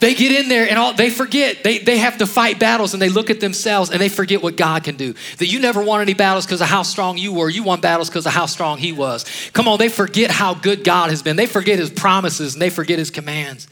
They 0.04 0.16
get 0.16 0.34
in 0.34 0.50
there 0.50 0.68
and 0.68 0.78
all, 0.78 0.94
they 0.94 1.10
forget. 1.10 1.64
They, 1.64 1.78
they 1.78 2.00
have 2.00 2.18
to 2.18 2.28
fight 2.28 2.60
battles 2.60 2.92
and 2.92 3.02
they 3.02 3.08
look 3.08 3.30
at 3.30 3.40
themselves 3.40 3.90
and 3.90 4.02
they 4.02 4.10
forget 4.10 4.44
what 4.44 4.58
God 4.58 4.84
can 4.84 4.98
do. 4.98 5.14
That 5.38 5.48
you 5.48 5.62
never 5.62 5.82
won 5.82 6.02
any 6.02 6.14
battles 6.14 6.46
because 6.46 6.60
of 6.60 6.68
how 6.68 6.84
strong 6.84 7.18
you 7.18 7.32
were. 7.32 7.50
You 7.50 7.64
won 7.64 7.80
battles 7.80 8.10
because 8.10 8.26
of 8.26 8.34
how 8.34 8.48
strong 8.48 8.80
He 8.80 8.92
was. 8.92 9.24
Come 9.54 9.70
on, 9.70 9.80
they 9.80 9.88
forget 9.88 10.30
how 10.30 10.56
good 10.56 10.84
God 10.84 11.10
has 11.10 11.24
been. 11.24 11.38
They 11.38 11.46
forget 11.46 11.80
His 11.80 11.90
promises 11.90 12.52
and 12.52 12.62
they 12.62 12.70
forget 12.70 13.00
His 13.00 13.12
commands. 13.12 13.70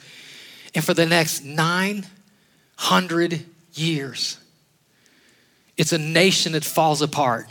And 0.73 0.85
for 0.85 0.93
the 0.93 1.05
next 1.05 1.43
900 1.43 3.45
years, 3.73 4.37
it's 5.75 5.91
a 5.91 5.97
nation 5.97 6.53
that 6.53 6.63
falls 6.63 7.01
apart 7.01 7.47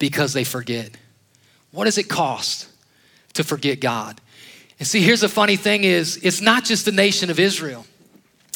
because 0.00 0.32
they 0.32 0.42
forget. 0.42 0.90
What 1.70 1.84
does 1.84 1.98
it 1.98 2.08
cost 2.08 2.66
to 3.34 3.44
forget 3.44 3.78
God? 3.78 4.20
And 4.80 4.88
see, 4.88 5.02
here's 5.02 5.20
the 5.20 5.28
funny 5.28 5.54
thing 5.54 5.84
is, 5.84 6.16
it's 6.24 6.40
not 6.40 6.64
just 6.64 6.84
the 6.84 6.90
nation 6.90 7.30
of 7.30 7.38
Israel. 7.38 7.86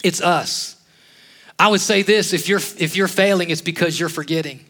It's 0.07 0.21
us. 0.21 0.77
I 1.59 1.67
would 1.67 1.81
say 1.81 2.03
this 2.03 2.33
if 2.33 2.49
you're, 2.49 2.61
if 2.79 2.95
you're 2.95 3.09
failing, 3.09 3.51
it's 3.51 3.61
because 3.61 3.99
you're 3.99 4.09
forgetting. 4.09 4.65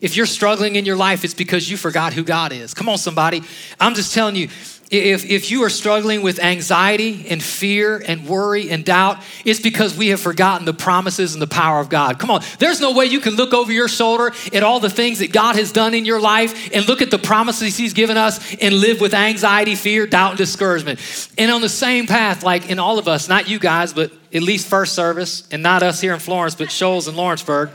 If 0.00 0.16
you're 0.16 0.26
struggling 0.26 0.76
in 0.76 0.84
your 0.84 0.96
life, 0.96 1.24
it's 1.24 1.34
because 1.34 1.68
you 1.68 1.76
forgot 1.76 2.12
who 2.12 2.22
God 2.22 2.52
is. 2.52 2.72
Come 2.72 2.88
on, 2.88 2.96
somebody. 2.96 3.42
I'm 3.80 3.94
just 3.94 4.14
telling 4.14 4.36
you, 4.36 4.48
if, 4.88 5.24
if 5.24 5.50
you 5.50 5.64
are 5.64 5.70
struggling 5.70 6.22
with 6.22 6.38
anxiety 6.38 7.26
and 7.28 7.42
fear 7.42 8.00
and 8.06 8.28
worry 8.28 8.70
and 8.70 8.84
doubt, 8.84 9.20
it's 9.44 9.58
because 9.58 9.96
we 9.96 10.08
have 10.08 10.20
forgotten 10.20 10.64
the 10.64 10.74
promises 10.74 11.32
and 11.32 11.42
the 11.42 11.48
power 11.48 11.80
of 11.80 11.88
God. 11.88 12.20
Come 12.20 12.30
on, 12.30 12.42
there's 12.60 12.80
no 12.80 12.92
way 12.92 13.06
you 13.06 13.18
can 13.18 13.34
look 13.34 13.52
over 13.52 13.72
your 13.72 13.88
shoulder 13.88 14.32
at 14.52 14.62
all 14.62 14.78
the 14.78 14.90
things 14.90 15.18
that 15.18 15.32
God 15.32 15.56
has 15.56 15.72
done 15.72 15.94
in 15.94 16.04
your 16.04 16.20
life 16.20 16.70
and 16.72 16.86
look 16.86 17.02
at 17.02 17.10
the 17.10 17.18
promises 17.18 17.76
He's 17.76 17.94
given 17.94 18.16
us 18.16 18.54
and 18.56 18.76
live 18.76 19.00
with 19.00 19.14
anxiety, 19.14 19.74
fear, 19.74 20.06
doubt, 20.06 20.32
and 20.32 20.38
discouragement. 20.38 21.00
And 21.36 21.50
on 21.50 21.62
the 21.62 21.68
same 21.68 22.06
path, 22.06 22.44
like 22.44 22.70
in 22.70 22.78
all 22.78 23.00
of 23.00 23.08
us, 23.08 23.28
not 23.28 23.48
you 23.48 23.58
guys, 23.58 23.92
but 23.92 24.12
at 24.36 24.42
least 24.42 24.68
first 24.68 24.94
service, 24.94 25.46
and 25.50 25.62
not 25.62 25.82
us 25.82 26.00
here 26.00 26.12
in 26.12 26.20
Florence, 26.20 26.54
but 26.54 26.70
Shoals 26.70 27.08
and 27.08 27.16
Lawrenceburg. 27.16 27.70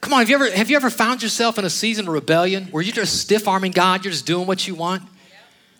Come 0.00 0.12
on, 0.12 0.20
have 0.20 0.28
you 0.28 0.36
ever 0.36 0.50
have 0.50 0.70
you 0.70 0.76
ever 0.76 0.90
found 0.90 1.22
yourself 1.22 1.58
in 1.58 1.64
a 1.64 1.70
season 1.70 2.06
of 2.06 2.14
rebellion 2.14 2.66
where 2.66 2.82
you're 2.82 2.94
just 2.94 3.20
stiff 3.20 3.48
arming 3.48 3.72
God, 3.72 4.04
you're 4.04 4.12
just 4.12 4.26
doing 4.26 4.46
what 4.46 4.66
you 4.68 4.74
want? 4.74 5.02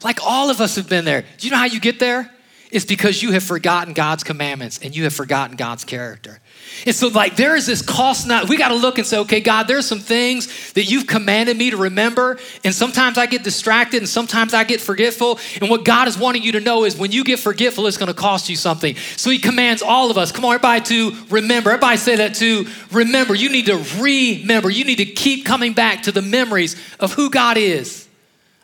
Like 0.03 0.19
all 0.25 0.51
of 0.51 0.61
us 0.61 0.77
have 0.77 0.89
been 0.89 1.05
there. 1.05 1.23
Do 1.39 1.47
you 1.47 1.51
know 1.51 1.59
how 1.59 1.67
you 1.67 1.81
get 1.81 1.99
there? 1.99 2.31
It's 2.71 2.85
because 2.85 3.23
you 3.23 3.33
have 3.33 3.43
forgotten 3.43 3.95
God's 3.95 4.25
commandments 4.25 4.79
and 4.83 4.95
you 4.95 5.05
have 5.05 5.15
forgotten 5.15 5.57
God's 5.57 5.85
character. 5.85 6.41
And 6.87 6.95
so, 6.95 7.09
like, 7.09 7.37
there 7.37 7.57
is 7.57 7.67
this 7.67 7.83
cost 7.83 8.27
now. 8.27 8.45
We 8.45 8.57
got 8.57 8.69
to 8.69 8.75
look 8.75 8.99
and 8.99 9.07
say, 9.07 9.19
okay, 9.19 9.41
God, 9.41 9.69
there's 9.69 9.87
some 9.87 10.01
things 10.01 10.73
that 10.73 10.85
you've 10.85 11.07
commanded 11.07 11.57
me 11.57 11.71
to 11.71 11.77
remember. 11.77 12.39
And 12.65 12.75
sometimes 12.75 13.19
I 13.19 13.27
get 13.27 13.43
distracted 13.43 13.99
and 13.99 14.09
sometimes 14.09 14.55
I 14.55 14.65
get 14.65 14.81
forgetful. 14.81 15.39
And 15.61 15.71
what 15.71 15.85
God 15.85 16.09
is 16.09 16.19
wanting 16.19 16.43
you 16.43 16.53
to 16.53 16.61
know 16.61 16.85
is 16.85 16.97
when 16.97 17.13
you 17.13 17.25
get 17.25 17.39
forgetful, 17.39 17.87
it's 17.87 17.97
going 17.97 18.13
to 18.13 18.19
cost 18.19 18.49
you 18.49 18.57
something. 18.57 18.97
So, 19.17 19.31
He 19.31 19.39
commands 19.39 19.83
all 19.83 20.11
of 20.11 20.19
us, 20.19 20.33
come 20.33 20.45
on, 20.45 20.55
everybody, 20.55 20.85
to 20.85 21.17
remember. 21.31 21.71
Everybody 21.71 21.97
say 21.97 22.17
that 22.17 22.35
to 22.37 22.67
remember. 22.93 23.35
You 23.35 23.51
need 23.51 23.67
to 23.67 23.85
remember. 24.01 24.71
You 24.71 24.85
need 24.85 24.99
to 24.99 25.07
keep 25.07 25.45
coming 25.45 25.73
back 25.73 26.05
to 26.05 26.13
the 26.13 26.23
memories 26.23 26.77
of 27.01 27.13
who 27.13 27.31
God 27.31 27.57
is, 27.57 28.09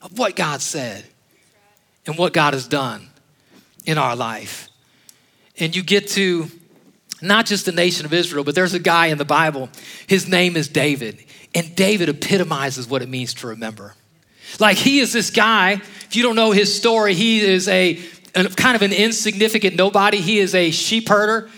of 0.03 0.19
what 0.19 0.37
God 0.37 0.61
said 0.61 1.05
and 2.07 2.17
what 2.19 2.33
God 2.33 2.55
has 2.55 2.67
done 2.67 3.09
in 3.87 3.99
our 3.99 4.17
life. 4.17 4.69
And 5.59 5.75
you 5.75 5.83
get 5.83 6.09
to 6.11 6.51
not 7.27 7.47
just 7.47 7.67
the 7.67 7.73
nation 7.73 8.07
of 8.07 8.13
Israel, 8.13 8.45
but 8.45 8.55
there's 8.55 8.75
a 8.75 8.79
guy 8.79 9.07
in 9.07 9.19
the 9.19 9.25
Bible. 9.25 9.69
His 10.07 10.29
name 10.29 10.57
is 10.57 10.69
David. 10.69 11.25
And 11.55 11.75
David 11.77 12.09
epitomizes 12.09 12.89
what 12.89 13.03
it 13.03 13.09
means 13.09 13.35
to 13.35 13.49
remember. 13.49 13.95
Like 14.61 14.77
he 14.77 15.01
is 15.01 15.13
this 15.13 15.31
guy, 15.31 15.73
if 15.73 16.17
you 16.17 16.23
don't 16.23 16.37
know 16.37 16.53
his 16.53 16.75
story, 16.75 17.15
he 17.15 17.41
is 17.41 17.69
a, 17.69 18.01
a 18.35 18.45
kind 18.51 18.77
of 18.77 18.83
an 18.83 18.93
insignificant 18.93 19.77
nobody. 19.77 20.21
He 20.21 20.39
is 20.39 20.55
a 20.55 20.71
sheep 20.71 21.09
herder 21.09 21.51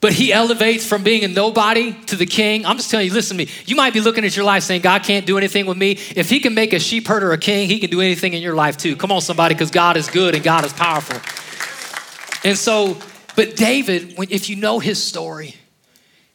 but 0.00 0.12
he 0.12 0.32
elevates 0.32 0.86
from 0.86 1.02
being 1.02 1.24
a 1.24 1.28
nobody 1.28 1.92
to 2.04 2.16
the 2.16 2.26
king. 2.26 2.66
I'm 2.66 2.76
just 2.76 2.90
telling 2.90 3.06
you, 3.06 3.12
listen 3.12 3.36
to 3.36 3.44
me. 3.44 3.50
You 3.64 3.76
might 3.76 3.94
be 3.94 4.00
looking 4.00 4.24
at 4.24 4.36
your 4.36 4.44
life 4.44 4.62
saying, 4.62 4.82
God 4.82 5.02
can't 5.02 5.26
do 5.26 5.38
anything 5.38 5.66
with 5.66 5.76
me. 5.76 5.92
If 6.14 6.28
he 6.28 6.40
can 6.40 6.54
make 6.54 6.72
a 6.72 6.78
sheep 6.78 7.06
herder 7.06 7.32
a 7.32 7.38
king, 7.38 7.68
he 7.68 7.78
can 7.78 7.90
do 7.90 8.00
anything 8.00 8.34
in 8.34 8.42
your 8.42 8.54
life 8.54 8.76
too. 8.76 8.96
Come 8.96 9.10
on, 9.10 9.20
somebody, 9.20 9.54
because 9.54 9.70
God 9.70 9.96
is 9.96 10.08
good 10.08 10.34
and 10.34 10.44
God 10.44 10.64
is 10.64 10.72
powerful. 10.72 11.16
And 12.48 12.56
so, 12.56 12.98
but 13.36 13.54
David, 13.54 14.14
if 14.30 14.48
you 14.48 14.56
know 14.56 14.78
his 14.78 15.02
story, 15.02 15.54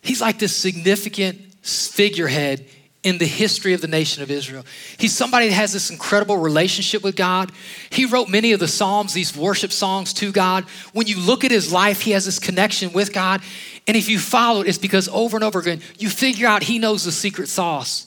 he's 0.01 0.21
like 0.21 0.39
this 0.39 0.55
significant 0.55 1.39
figurehead 1.61 2.65
in 3.03 3.17
the 3.17 3.25
history 3.25 3.73
of 3.73 3.81
the 3.81 3.87
nation 3.87 4.21
of 4.21 4.29
Israel. 4.29 4.63
He's 4.97 5.15
somebody 5.15 5.47
that 5.47 5.55
has 5.55 5.73
this 5.73 5.89
incredible 5.89 6.37
relationship 6.37 7.03
with 7.03 7.15
God. 7.15 7.51
He 7.89 8.05
wrote 8.05 8.29
many 8.29 8.51
of 8.51 8.59
the 8.59 8.67
Psalms, 8.67 9.13
these 9.13 9.35
worship 9.35 9.71
songs 9.71 10.13
to 10.13 10.31
God. 10.31 10.65
When 10.93 11.07
you 11.07 11.19
look 11.19 11.43
at 11.43 11.49
his 11.49 11.73
life, 11.73 12.01
he 12.01 12.11
has 12.11 12.25
this 12.25 12.37
connection 12.37 12.93
with 12.93 13.11
God. 13.11 13.41
And 13.87 13.97
if 13.97 14.07
you 14.07 14.19
follow 14.19 14.61
it, 14.61 14.67
it's 14.67 14.77
because 14.77 15.09
over 15.09 15.35
and 15.35 15.43
over 15.43 15.59
again, 15.59 15.81
you 15.97 16.09
figure 16.09 16.47
out 16.47 16.61
he 16.61 16.77
knows 16.77 17.03
the 17.03 17.11
secret 17.11 17.49
sauce. 17.49 18.05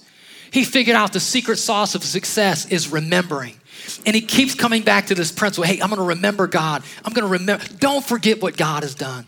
He 0.52 0.62
figured 0.62 0.94
out 0.94 1.12
the 1.12 1.18
secret 1.18 1.56
sauce 1.56 1.96
of 1.96 2.04
success 2.04 2.66
is 2.66 2.88
remembering. 2.88 3.60
And 4.06 4.14
he 4.14 4.22
keeps 4.22 4.54
coming 4.54 4.82
back 4.82 5.06
to 5.06 5.14
this 5.14 5.32
principle 5.32 5.64
hey, 5.64 5.80
I'm 5.80 5.90
gonna 5.90 6.02
remember 6.02 6.46
God. 6.46 6.82
I'm 7.04 7.12
gonna 7.12 7.28
remember. 7.28 7.64
Don't 7.78 8.04
forget 8.04 8.42
what 8.42 8.56
God 8.56 8.82
has 8.82 8.94
done. 8.94 9.26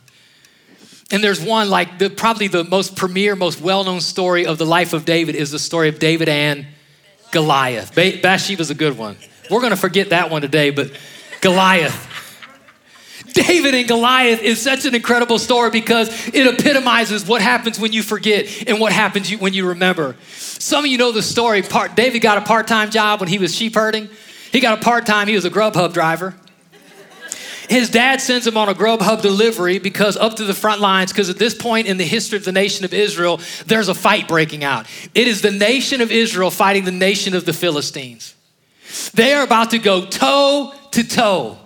And 1.11 1.23
there's 1.23 1.41
one, 1.41 1.71
like 1.71 1.99
the, 1.99 2.11
probably 2.11 2.49
the 2.49 2.65
most 2.65 2.97
premier, 2.97 3.37
most 3.37 3.61
well 3.61 3.85
known 3.85 4.01
story 4.01 4.47
of 4.47 4.59
the 4.59 4.67
life 4.67 4.93
of 4.93 5.05
David 5.05 5.37
is 5.37 5.51
the 5.51 5.59
story 5.59 5.89
of 5.89 5.99
David 5.99 6.29
and 6.29 6.67
Goliath. 7.31 7.95
Ba- 7.95 8.19
Bathsheba's 8.23 8.71
a 8.71 8.75
good 8.75 8.99
one. 8.99 9.17
We're 9.51 9.61
going 9.61 9.71
to 9.71 9.77
forget 9.77 10.11
that 10.11 10.31
one 10.31 10.43
today, 10.43 10.71
but 10.71 10.91
Goliath. 11.41 12.15
David 13.33 13.75
and 13.75 13.87
Goliath 13.87 14.41
is 14.41 14.61
such 14.61 14.87
an 14.87 14.95
incredible 14.95 15.39
story 15.39 15.71
because 15.71 16.09
it 16.29 16.47
epitomizes 16.47 17.27
what 17.27 17.43
happens 17.43 17.79
when 17.79 17.93
you 17.93 18.03
forget 18.03 18.67
and 18.67 18.81
what 18.81 18.93
happens 18.93 19.31
when 19.31 19.53
you 19.53 19.69
remember. 19.69 20.17
Some 20.33 20.85
of 20.85 20.91
you 20.91 20.97
know 20.97 21.13
the 21.13 21.23
story. 21.23 21.63
Part, 21.63 21.95
David 21.95 22.21
got 22.21 22.39
a 22.39 22.41
part 22.41 22.67
time 22.67 22.91
job 22.91 23.21
when 23.21 23.29
he 23.29 23.39
was 23.39 23.55
sheep 23.55 23.75
herding. 23.75 24.09
He 24.57 24.61
got 24.61 24.79
a 24.79 24.83
part 24.83 25.05
time, 25.05 25.29
he 25.29 25.35
was 25.35 25.45
a 25.45 25.51
Grubhub 25.51 25.93
driver. 25.93 26.35
His 27.69 27.91
dad 27.91 28.23
sends 28.23 28.47
him 28.47 28.57
on 28.57 28.71
a 28.71 28.75
Grubhub 28.75 29.21
delivery 29.21 29.79
because 29.79 30.17
up 30.17 30.37
to 30.37 30.45
the 30.45 30.55
front 30.55 30.81
lines, 30.81 31.13
because 31.13 31.29
at 31.29 31.37
this 31.37 31.55
point 31.55 31.89
in 31.89 31.99
the 31.99 32.07
history 32.07 32.39
of 32.39 32.45
the 32.47 32.53
nation 32.53 32.87
of 32.87 32.95
Israel, 32.95 33.39
there's 33.67 33.89
a 33.89 33.95
fight 33.95 34.29
breaking 34.29 34.65
out. 34.65 34.87
It 35.15 35.29
is 35.29 35.43
the 35.43 35.51
nation 35.51 36.01
of 36.01 36.11
Israel 36.11 36.51
fighting 36.51 36.87
the 36.87 36.91
nation 36.91 37.35
of 37.35 37.45
the 37.45 37.53
Philistines. 37.53 38.35
They 39.13 39.35
are 39.35 39.45
about 39.45 39.73
to 39.73 39.79
go 39.79 40.07
toe 40.07 40.73
to 40.93 41.07
toe. 41.07 41.59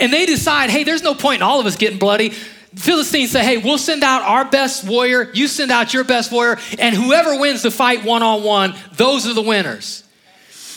And 0.00 0.12
they 0.12 0.26
decide, 0.26 0.70
hey, 0.70 0.82
there's 0.82 1.04
no 1.04 1.14
point 1.14 1.36
in 1.36 1.42
all 1.42 1.60
of 1.60 1.66
us 1.66 1.76
getting 1.76 2.00
bloody. 2.00 2.30
Philistines 2.30 3.30
say, 3.30 3.44
hey, 3.44 3.58
we'll 3.58 3.78
send 3.78 4.02
out 4.02 4.22
our 4.22 4.44
best 4.44 4.82
warrior, 4.82 5.30
you 5.34 5.46
send 5.46 5.70
out 5.70 5.94
your 5.94 6.02
best 6.02 6.32
warrior, 6.32 6.58
and 6.80 6.96
whoever 6.96 7.38
wins 7.38 7.62
the 7.62 7.70
fight 7.70 8.04
one 8.04 8.24
on 8.24 8.42
one, 8.42 8.74
those 8.96 9.24
are 9.28 9.34
the 9.34 9.40
winners. 9.40 10.03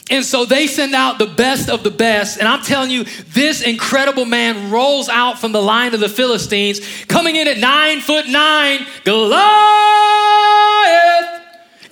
And 0.09 0.23
so 0.23 0.45
they 0.45 0.67
send 0.67 0.95
out 0.95 1.19
the 1.19 1.25
best 1.25 1.69
of 1.69 1.83
the 1.83 1.91
best. 1.91 2.39
And 2.39 2.47
I'm 2.47 2.63
telling 2.63 2.91
you, 2.91 3.03
this 3.33 3.61
incredible 3.61 4.25
man 4.25 4.71
rolls 4.71 5.09
out 5.09 5.39
from 5.39 5.51
the 5.51 5.61
line 5.61 5.93
of 5.93 5.99
the 5.99 6.09
Philistines, 6.09 6.79
coming 7.05 7.35
in 7.35 7.47
at 7.47 7.57
nine 7.57 7.99
foot 7.99 8.27
nine, 8.27 8.85
Goliath. 9.03 9.41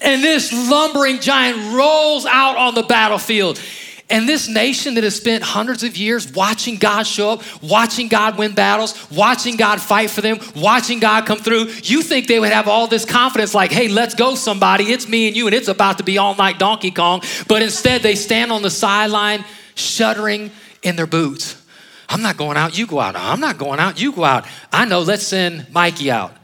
And 0.01 0.23
this 0.23 0.53
lumbering 0.69 1.19
giant 1.19 1.75
rolls 1.75 2.25
out 2.25 2.57
on 2.57 2.75
the 2.75 2.83
battlefield. 2.83 3.59
And 4.07 4.29
this 4.29 4.47
nation 4.47 4.93
that 4.95 5.03
has 5.03 5.15
spent 5.15 5.43
hundreds 5.43 5.83
of 5.83 5.97
years 5.97 6.31
watching 6.31 6.75
God 6.75 7.07
show 7.07 7.31
up, 7.31 7.63
watching 7.63 8.07
God 8.07 8.37
win 8.37 8.53
battles, 8.53 9.09
watching 9.09 9.55
God 9.55 9.81
fight 9.81 10.11
for 10.11 10.21
them, 10.21 10.37
watching 10.55 10.99
God 10.99 11.25
come 11.25 11.39
through, 11.39 11.71
you 11.83 12.03
think 12.03 12.27
they 12.27 12.39
would 12.39 12.51
have 12.51 12.67
all 12.67 12.85
this 12.85 13.03
confidence 13.03 13.55
like, 13.55 13.71
hey, 13.71 13.87
let's 13.87 14.13
go, 14.13 14.35
somebody. 14.35 14.85
It's 14.85 15.07
me 15.07 15.27
and 15.27 15.35
you, 15.35 15.47
and 15.47 15.55
it's 15.55 15.69
about 15.69 15.97
to 15.97 16.03
be 16.03 16.19
all 16.19 16.35
night 16.35 16.59
Donkey 16.59 16.91
Kong. 16.91 17.23
But 17.47 17.63
instead, 17.63 18.03
they 18.03 18.13
stand 18.13 18.51
on 18.51 18.61
the 18.61 18.69
sideline, 18.69 19.43
shuddering 19.73 20.51
in 20.83 20.95
their 20.95 21.07
boots. 21.07 21.59
I'm 22.07 22.21
not 22.21 22.37
going 22.37 22.57
out, 22.57 22.77
you 22.77 22.85
go 22.85 22.99
out. 22.99 23.15
I'm 23.15 23.39
not 23.39 23.57
going 23.57 23.79
out, 23.79 23.99
you 23.99 24.11
go 24.11 24.23
out. 24.23 24.45
I 24.71 24.85
know, 24.85 25.01
let's 25.01 25.23
send 25.23 25.73
Mikey 25.73 26.11
out. 26.11 26.35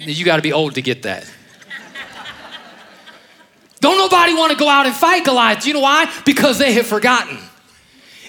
You 0.00 0.24
got 0.24 0.36
to 0.36 0.42
be 0.42 0.52
old 0.52 0.74
to 0.74 0.82
get 0.82 1.02
that. 1.02 1.30
Don't 3.82 3.98
nobody 3.98 4.32
want 4.32 4.52
to 4.52 4.56
go 4.56 4.68
out 4.68 4.86
and 4.86 4.94
fight 4.94 5.24
Goliath. 5.24 5.66
You 5.66 5.74
know 5.74 5.80
why? 5.80 6.08
Because 6.24 6.56
they 6.56 6.72
have 6.74 6.86
forgotten. 6.86 7.36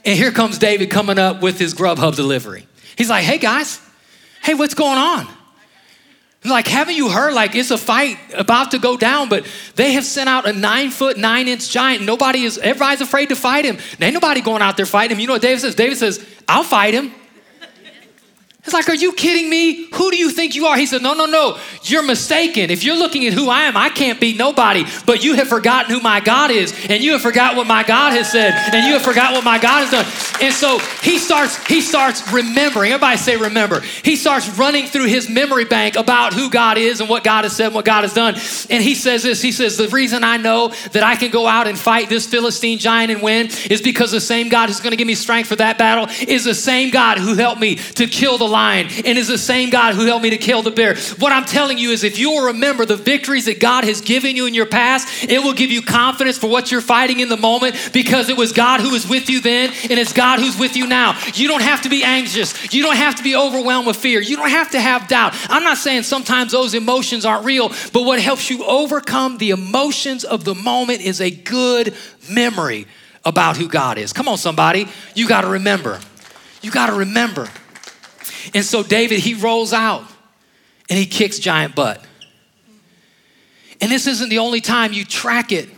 And 0.03 0.17
here 0.17 0.31
comes 0.31 0.57
David 0.57 0.89
coming 0.89 1.19
up 1.19 1.43
with 1.43 1.59
his 1.59 1.75
Grubhub 1.75 2.15
delivery. 2.15 2.65
He's 2.97 3.09
like, 3.09 3.23
hey 3.23 3.37
guys, 3.37 3.79
hey, 4.41 4.55
what's 4.55 4.73
going 4.73 4.97
on? 4.97 5.27
Like, 6.43 6.67
haven't 6.67 6.95
you 6.95 7.07
heard? 7.07 7.35
Like, 7.35 7.55
it's 7.55 7.69
a 7.69 7.77
fight 7.77 8.17
about 8.33 8.71
to 8.71 8.79
go 8.79 8.97
down, 8.97 9.29
but 9.29 9.45
they 9.75 9.93
have 9.93 10.03
sent 10.03 10.27
out 10.27 10.47
a 10.47 10.53
nine 10.53 10.89
foot, 10.89 11.17
nine 11.19 11.47
inch 11.47 11.69
giant. 11.69 12.03
Nobody 12.03 12.43
is, 12.43 12.57
everybody's 12.57 13.01
afraid 13.01 13.29
to 13.29 13.35
fight 13.35 13.63
him. 13.63 13.77
Ain't 14.01 14.15
nobody 14.15 14.41
going 14.41 14.63
out 14.63 14.75
there 14.75 14.87
fighting 14.87 15.15
him. 15.15 15.21
You 15.21 15.27
know 15.27 15.33
what 15.33 15.43
David 15.43 15.61
says? 15.61 15.75
David 15.75 15.97
says, 15.97 16.25
I'll 16.49 16.63
fight 16.63 16.95
him. 16.95 17.13
It's 18.65 18.73
like, 18.73 18.88
are 18.88 18.95
you 18.95 19.12
kidding 19.12 19.49
me? 19.49 19.88
Who 19.93 20.10
do 20.10 20.15
you 20.15 20.30
think 20.30 20.56
you 20.56 20.67
are? 20.67 20.78
He 20.78 20.86
said, 20.86 21.02
No, 21.02 21.13
no, 21.13 21.26
no. 21.26 21.60
You're 21.84 22.02
mistaken. 22.04 22.69
If 22.71 22.86
you're 22.86 22.95
looking 22.95 23.26
at 23.28 23.34
who 23.34 23.49
I 23.49 23.63
am, 23.63 23.76
I 23.76 23.89
can't 23.89 24.21
be 24.21 24.34
nobody. 24.34 24.86
But 25.06 25.21
you 25.21 25.36
have 25.36 25.49
forgotten 25.49 25.93
who 25.93 25.99
my 25.99 26.21
God 26.21 26.49
is, 26.49 26.73
and 26.89 27.04
you 27.04 27.12
have 27.12 27.21
forgot 27.21 27.58
what 27.58 27.67
my 27.67 27.84
God 27.84 28.13
has 28.13 28.32
said, 28.32 28.54
and 28.73 28.86
you 28.86 28.93
have 28.93 29.02
forgot 29.02 29.34
what 29.34 29.43
my 29.43 29.60
God 29.60 29.86
has 29.86 29.91
done. 29.91 30.06
And 30.41 30.54
so 30.54 30.80
he 31.02 31.17
starts, 31.17 31.62
he 31.67 31.82
starts 31.82 32.32
remembering. 32.32 32.93
Everybody 32.93 33.17
say 33.17 33.36
remember. 33.36 33.82
He 33.82 34.15
starts 34.15 34.47
running 34.58 34.88
through 34.88 35.08
his 35.08 35.30
memory 35.30 35.65
bank 35.65 35.97
about 35.97 36.34
who 36.34 36.49
God 36.49 36.78
is 36.78 37.02
and 37.02 37.10
what 37.10 37.26
God 37.26 37.43
has 37.43 37.54
said 37.54 37.67
and 37.67 37.76
what 37.76 37.84
God 37.84 38.04
has 38.04 38.13
done. 38.13 38.36
And 38.69 38.82
he 38.82 38.95
says 38.95 39.23
this: 39.23 39.41
He 39.41 39.52
says, 39.52 39.76
The 39.76 39.89
reason 39.89 40.23
I 40.23 40.38
know 40.38 40.69
that 40.93 41.04
I 41.04 41.17
can 41.17 41.32
go 41.32 41.47
out 41.47 41.67
and 41.67 41.78
fight 41.78 42.08
this 42.08 42.26
Philistine 42.28 42.80
giant 42.80 43.12
and 43.12 43.21
win 43.21 43.47
is 43.69 43.82
because 43.82 44.12
the 44.12 44.21
same 44.21 44.47
God 44.47 44.69
who's 44.69 44.80
going 44.80 44.91
to 44.91 44.97
give 44.97 45.08
me 45.08 45.15
strength 45.15 45.49
for 45.49 45.58
that 45.58 45.78
battle 45.78 46.08
is 46.30 46.45
the 46.45 46.56
same 46.56 46.91
God 46.91 47.17
who 47.17 47.36
helped 47.36 47.60
me 47.60 47.76
to 47.76 48.08
kill 48.08 48.38
the 48.38 48.52
lion 48.53 48.87
and 49.05 49.17
is 49.17 49.27
the 49.27 49.37
same 49.37 49.69
God 49.69 49.95
who 49.95 50.05
helped 50.05 50.23
me 50.23 50.29
to 50.29 50.37
kill 50.37 50.61
the 50.61 50.71
bear. 50.71 50.95
What 51.17 51.33
I'm 51.33 51.45
telling 51.45 51.77
you 51.77 51.91
is 51.91 52.03
if 52.03 52.17
you 52.17 52.31
will 52.31 52.45
remember 52.47 52.85
the 52.85 52.95
victories 52.95 53.45
that 53.45 53.59
God 53.59 53.83
has 53.83 53.99
given 53.99 54.35
you 54.35 54.45
in 54.45 54.53
your 54.53 54.65
past, 54.65 55.25
it 55.25 55.43
will 55.43 55.53
give 55.53 55.71
you 55.71 55.81
confidence 55.81 56.37
for 56.37 56.47
what 56.47 56.71
you're 56.71 56.81
fighting 56.81 57.19
in 57.19 57.29
the 57.29 57.37
moment 57.37 57.75
because 57.91 58.29
it 58.29 58.37
was 58.37 58.53
God 58.53 58.79
who 58.79 58.91
was 58.91 59.07
with 59.07 59.29
you 59.29 59.41
then 59.41 59.71
and 59.89 59.99
it's 59.99 60.13
God 60.13 60.39
who's 60.39 60.57
with 60.57 60.77
you 60.77 60.87
now. 60.87 61.19
You 61.33 61.47
don't 61.47 61.63
have 61.63 61.81
to 61.81 61.89
be 61.89 62.03
anxious. 62.03 62.73
You 62.73 62.83
don't 62.83 62.95
have 62.95 63.15
to 63.15 63.23
be 63.23 63.35
overwhelmed 63.35 63.87
with 63.87 63.97
fear. 63.97 64.21
You 64.21 64.37
don't 64.37 64.49
have 64.49 64.71
to 64.71 64.79
have 64.79 65.07
doubt. 65.07 65.33
I'm 65.49 65.63
not 65.63 65.77
saying 65.77 66.03
sometimes 66.03 66.51
those 66.51 66.73
emotions 66.73 67.25
aren't 67.25 67.45
real, 67.45 67.69
but 67.91 68.03
what 68.03 68.21
helps 68.21 68.49
you 68.49 68.63
overcome 68.63 69.37
the 69.39 69.49
emotions 69.49 70.23
of 70.23 70.43
the 70.45 70.55
moment 70.55 71.01
is 71.01 71.19
a 71.19 71.31
good 71.31 71.95
memory 72.29 72.85
about 73.25 73.57
who 73.57 73.67
God 73.67 73.97
is. 73.97 74.13
Come 74.13 74.27
on, 74.27 74.37
somebody. 74.37 74.87
You 75.15 75.27
got 75.27 75.41
to 75.41 75.47
remember. 75.47 75.99
You 76.61 76.71
got 76.71 76.87
to 76.87 76.93
remember. 76.93 77.49
And 78.53 78.63
so 78.63 78.84
David, 78.84 79.19
he 79.19 79.34
rolls 79.34 79.73
out 79.73 80.03
and 80.89 80.97
he 80.97 81.06
kicks 81.06 81.39
giant 81.39 81.75
butt. 81.75 82.03
And 83.82 83.91
this 83.91 84.08
isn't 84.08 84.29
the 84.29 84.39
only 84.39 84.62
time 84.62 84.93
you 84.93 85.06
track 85.06 85.51
it 85.51 85.69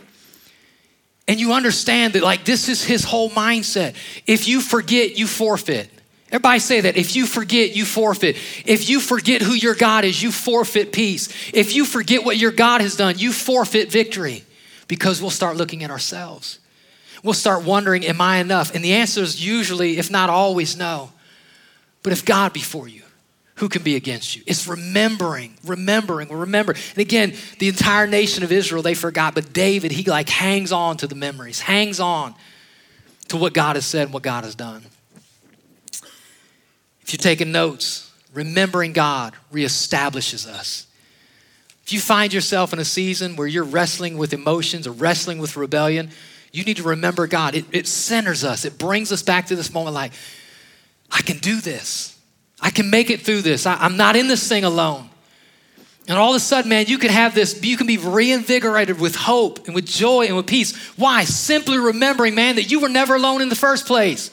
and 1.28 1.40
you 1.40 1.52
understand 1.52 2.12
that, 2.14 2.22
like, 2.22 2.44
this 2.44 2.68
is 2.68 2.84
his 2.84 3.02
whole 3.02 3.30
mindset. 3.30 3.96
If 4.26 4.46
you 4.46 4.60
forget, 4.60 5.18
you 5.18 5.26
forfeit. 5.26 5.90
Everybody 6.28 6.58
say 6.60 6.80
that. 6.82 6.96
If 6.96 7.16
you 7.16 7.26
forget, 7.26 7.74
you 7.74 7.84
forfeit. 7.84 8.36
If 8.64 8.88
you 8.88 9.00
forget 9.00 9.42
who 9.42 9.52
your 9.52 9.74
God 9.74 10.04
is, 10.04 10.22
you 10.22 10.30
forfeit 10.30 10.92
peace. 10.92 11.28
If 11.52 11.74
you 11.74 11.84
forget 11.84 12.24
what 12.24 12.36
your 12.36 12.52
God 12.52 12.80
has 12.80 12.96
done, 12.96 13.18
you 13.18 13.32
forfeit 13.32 13.90
victory 13.90 14.44
because 14.88 15.20
we'll 15.20 15.30
start 15.30 15.56
looking 15.56 15.82
at 15.82 15.90
ourselves. 15.90 16.60
We'll 17.22 17.34
start 17.34 17.64
wondering, 17.64 18.04
Am 18.04 18.20
I 18.20 18.38
enough? 18.38 18.74
And 18.74 18.84
the 18.84 18.94
answer 18.94 19.22
is 19.22 19.44
usually, 19.44 19.98
if 19.98 20.10
not 20.10 20.30
always, 20.30 20.76
no. 20.76 21.10
But 22.06 22.12
if 22.12 22.24
God 22.24 22.52
be 22.52 22.60
for 22.60 22.86
you, 22.86 23.02
who 23.56 23.68
can 23.68 23.82
be 23.82 23.96
against 23.96 24.36
you? 24.36 24.44
It's 24.46 24.68
remembering, 24.68 25.56
remembering, 25.64 26.28
remembering. 26.28 26.78
And 26.90 26.98
again, 26.98 27.34
the 27.58 27.66
entire 27.66 28.06
nation 28.06 28.44
of 28.44 28.52
Israel, 28.52 28.80
they 28.80 28.94
forgot, 28.94 29.34
but 29.34 29.52
David, 29.52 29.90
he 29.90 30.08
like 30.08 30.28
hangs 30.28 30.70
on 30.70 30.98
to 30.98 31.08
the 31.08 31.16
memories, 31.16 31.58
hangs 31.58 31.98
on 31.98 32.36
to 33.26 33.36
what 33.36 33.54
God 33.54 33.74
has 33.74 33.84
said 33.84 34.02
and 34.02 34.12
what 34.12 34.22
God 34.22 34.44
has 34.44 34.54
done. 34.54 34.84
If 37.00 37.12
you're 37.12 37.18
taking 37.18 37.50
notes, 37.50 38.08
remembering 38.32 38.92
God 38.92 39.34
reestablishes 39.52 40.46
us. 40.46 40.86
If 41.82 41.92
you 41.92 41.98
find 41.98 42.32
yourself 42.32 42.72
in 42.72 42.78
a 42.78 42.84
season 42.84 43.34
where 43.34 43.48
you're 43.48 43.64
wrestling 43.64 44.16
with 44.16 44.32
emotions 44.32 44.86
or 44.86 44.92
wrestling 44.92 45.38
with 45.38 45.56
rebellion, 45.56 46.10
you 46.52 46.62
need 46.62 46.76
to 46.76 46.84
remember 46.84 47.26
God. 47.26 47.56
It, 47.56 47.64
it 47.72 47.88
centers 47.88 48.44
us, 48.44 48.64
it 48.64 48.78
brings 48.78 49.10
us 49.10 49.24
back 49.24 49.46
to 49.46 49.56
this 49.56 49.74
moment 49.74 49.94
like, 49.94 50.12
I 51.10 51.22
can 51.22 51.38
do 51.38 51.60
this. 51.60 52.18
I 52.60 52.70
can 52.70 52.90
make 52.90 53.10
it 53.10 53.20
through 53.20 53.42
this. 53.42 53.66
I, 53.66 53.84
am 53.84 53.96
not 53.96 54.16
in 54.16 54.28
this 54.28 54.48
thing 54.48 54.64
alone. 54.64 55.08
And 56.08 56.16
all 56.18 56.30
of 56.30 56.36
a 56.36 56.40
sudden, 56.40 56.68
man, 56.68 56.86
you 56.86 56.98
can 56.98 57.10
have 57.10 57.34
this, 57.34 57.60
you 57.62 57.76
can 57.76 57.86
be 57.86 57.98
reinvigorated 57.98 59.00
with 59.00 59.16
hope 59.16 59.66
and 59.66 59.74
with 59.74 59.86
joy 59.86 60.26
and 60.26 60.36
with 60.36 60.46
peace. 60.46 60.76
Why? 60.96 61.24
Simply 61.24 61.78
remembering, 61.78 62.34
man, 62.34 62.56
that 62.56 62.70
you 62.70 62.80
were 62.80 62.88
never 62.88 63.16
alone 63.16 63.42
in 63.42 63.48
the 63.48 63.56
first 63.56 63.86
place. 63.86 64.30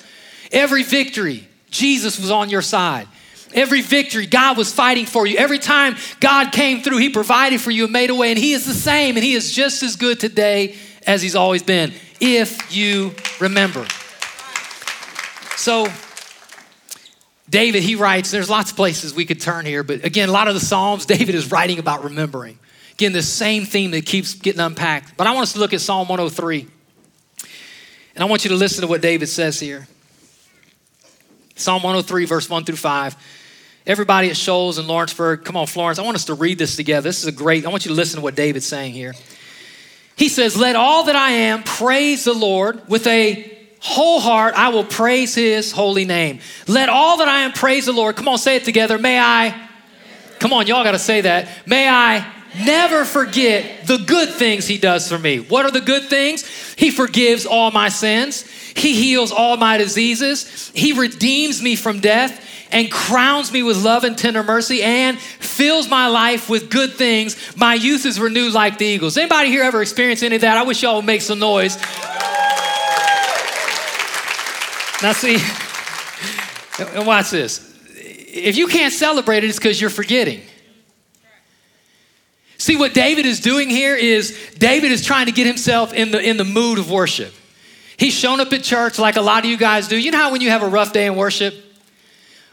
Every 0.51 0.83
victory, 0.83 1.47
Jesus 1.71 2.19
was 2.19 2.29
on 2.29 2.49
your 2.51 2.62
side. 2.62 3.07
Every 3.55 3.81
victory, 3.81 4.27
God 4.27 4.57
was 4.57 4.71
fighting 4.71 5.05
for 5.05 5.25
you. 5.25 5.38
Every 5.38 5.59
time 5.59 5.95
God 6.19 6.51
came 6.51 6.81
through, 6.81 6.97
He 6.97 7.09
provided 7.09 7.59
for 7.59 7.71
you 7.71 7.86
and 7.86 7.93
made 7.93 8.12
a 8.12 8.15
way. 8.15 8.29
And 8.29 8.38
He 8.38 8.53
is 8.53 8.65
the 8.65 8.73
same, 8.73 9.15
and 9.15 9.23
He 9.23 9.33
is 9.33 9.51
just 9.51 9.81
as 9.83 9.95
good 9.95 10.19
today 10.19 10.75
as 11.05 11.21
He's 11.21 11.36
always 11.36 11.63
been, 11.63 11.93
if 12.19 12.75
you 12.75 13.13
remember. 13.39 13.86
So, 15.55 15.88
David, 17.54 17.84
he 17.84 17.94
writes, 17.94 18.32
there's 18.32 18.50
lots 18.50 18.72
of 18.72 18.76
places 18.76 19.13
we 19.13 19.26
could 19.26 19.39
turn 19.39 19.68
here, 19.68 19.84
but 19.84 20.04
again, 20.04 20.28
a 20.28 20.32
lot 20.32 20.48
of 20.48 20.56
the 20.56 20.60
Psalms, 20.60 21.06
David 21.16 21.36
is 21.36 21.52
writing 21.52 21.78
about 21.78 22.04
remembering. 22.04 22.58
Again, 22.94 23.13
the 23.13 23.22
same 23.22 23.66
theme 23.66 23.92
that 23.92 24.08
keeps 24.08 24.34
getting 24.34 24.60
unpacked. 24.60 25.16
But 25.18 25.28
I 25.28 25.34
want 25.34 25.44
us 25.44 25.54
to 25.54 25.60
look 25.60 25.72
at 25.72 25.80
Psalm 25.80 26.08
103. 26.08 26.68
And 28.16 28.24
I 28.24 28.26
want 28.26 28.44
you 28.44 28.50
to 28.50 28.56
listen 28.56 28.82
to 28.82 28.88
what 28.88 29.02
David 29.02 29.28
says 29.28 29.60
here. 29.60 29.88
Psalm 31.56 31.84
103, 31.84 32.26
verse 32.26 32.50
1 32.50 32.66
through 32.66 32.76
5. 32.76 33.16
Everybody 33.86 34.32
at 34.32 34.36
Shoals 34.36 34.80
and 34.80 34.88
Lawrenceburg, 34.88 35.46
come 35.46 35.56
on, 35.56 35.68
Florence, 35.68 36.00
I 36.00 36.02
want 36.02 36.16
us 36.16 36.26
to 36.26 36.34
read 36.34 36.58
this 36.58 36.76
together. 36.76 37.08
This 37.08 37.20
is 37.20 37.28
a 37.28 37.32
great, 37.32 37.68
I 37.68 37.70
want 37.70 37.86
you 37.86 37.89
to 37.89 37.96
listen 37.96 38.18
to 38.18 38.24
what 38.24 38.34
David's 38.34 38.66
saying 38.66 38.94
here. 38.94 39.13
He 40.16 40.28
says, 40.28 40.58
Let 40.58 40.76
all 40.76 41.04
that 41.04 41.16
I 41.16 41.30
am 41.30 41.62
praise 41.62 42.24
the 42.24 42.34
Lord 42.34 42.88
with 42.89 43.06
a 43.06 43.62
whole 43.84 44.22
heart. 44.22 44.54
I 44.56 44.69
will 44.69 44.86
praise 44.86 45.36
his 45.36 45.74
holy 45.74 46.06
name. 46.06 46.39
Let 46.67 46.88
all 46.88 47.17
that 47.17 47.28
I 47.28 47.41
am 47.41 47.52
praise 47.52 47.86
the 47.86 47.91
Lord. 47.91 48.15
Come 48.15 48.30
on, 48.30 48.38
say 48.38 48.56
it 48.56 48.63
together. 48.63 48.98
May 48.98 49.19
I, 49.19 49.69
come 50.39 50.54
on, 50.54 50.67
y'all 50.67 50.86
got 50.86 50.91
to 50.91 51.00
say 51.00 51.22
that. 51.22 51.50
May 51.65 51.88
I 51.89 52.26
never 52.65 53.04
forget 53.04 53.86
the 53.86 53.98
good 53.98 54.30
things 54.30 54.67
he 54.67 54.78
does 54.78 55.10
for 55.10 55.19
me. 55.19 55.39
What 55.39 55.65
are 55.65 55.72
the 55.72 55.82
good 55.82 56.04
things? 56.04 56.48
He 56.76 56.91
forgives 56.91 57.46
all 57.46 57.72
my 57.72 57.89
sins, 57.89 58.50
he 58.50 58.93
heals 58.93 59.34
all 59.34 59.58
my 59.58 59.78
diseases, 59.78 60.72
he 60.74 60.93
redeems 60.93 61.62
me 61.62 61.76
from 61.76 62.00
death. 62.00 62.50
And 62.72 62.91
crowns 62.91 63.52
me 63.54 63.62
with 63.62 63.86
love 63.86 64.04
and 64.04 64.17
tender 64.17 64.41
mercy 64.41 64.82
and 64.82 65.19
fills 65.19 65.88
my 65.88 66.08
life 66.08 66.50
with 66.50 66.72
good 66.72 66.93
things. 66.93 67.56
My 67.56 67.76
youth 67.76 68.04
is 68.04 68.19
renewed 68.19 68.54
like 68.54 68.80
the 68.80 68.86
eagles. 68.88 69.15
Anybody 69.15 69.50
here 69.50 69.62
ever 69.62 69.84
experienced 69.84 70.24
any 70.24 70.38
of 70.38 70.41
that? 70.41 70.58
I 70.58 70.63
wish 70.63 70.82
y'all 70.82 70.96
would 70.96 71.06
make 71.06 71.22
some 71.22 71.38
noise. 71.38 71.78
Now, 75.01 75.13
see, 75.13 75.38
and 76.95 77.06
watch 77.08 77.29
this. 77.32 77.69
If 77.95 78.58
you 78.58 78.67
can't 78.67 78.93
celebrate 78.93 79.43
it, 79.43 79.47
it's 79.47 79.58
because 79.58 79.79
you're 79.79 79.89
forgetting. 79.89 80.41
See, 82.58 82.77
what 82.77 82.93
David 82.93 83.25
is 83.25 83.41
doing 83.41 83.69
here 83.69 83.95
is 83.95 84.38
David 84.58 84.91
is 84.91 85.06
trying 85.06 85.25
to 85.25 85.32
get 85.32 85.45
himself 85.45 85.91
in 85.91 86.12
the, 86.12 86.21
in 86.21 86.38
the 86.38 86.45
mood 86.45 86.79
of 86.79 86.89
worship. 86.89 87.34
He's 87.97 88.13
shown 88.13 88.39
up 88.39 88.53
at 88.53 88.63
church 88.63 88.97
like 88.97 89.17
a 89.17 89.21
lot 89.21 89.43
of 89.43 89.51
you 89.51 89.58
guys 89.58 89.88
do. 89.88 89.97
You 89.97 90.12
know 90.12 90.17
how 90.17 90.32
when 90.32 90.41
you 90.41 90.49
have 90.49 90.63
a 90.63 90.67
rough 90.67 90.93
day 90.93 91.06
in 91.06 91.15
worship 91.15 91.53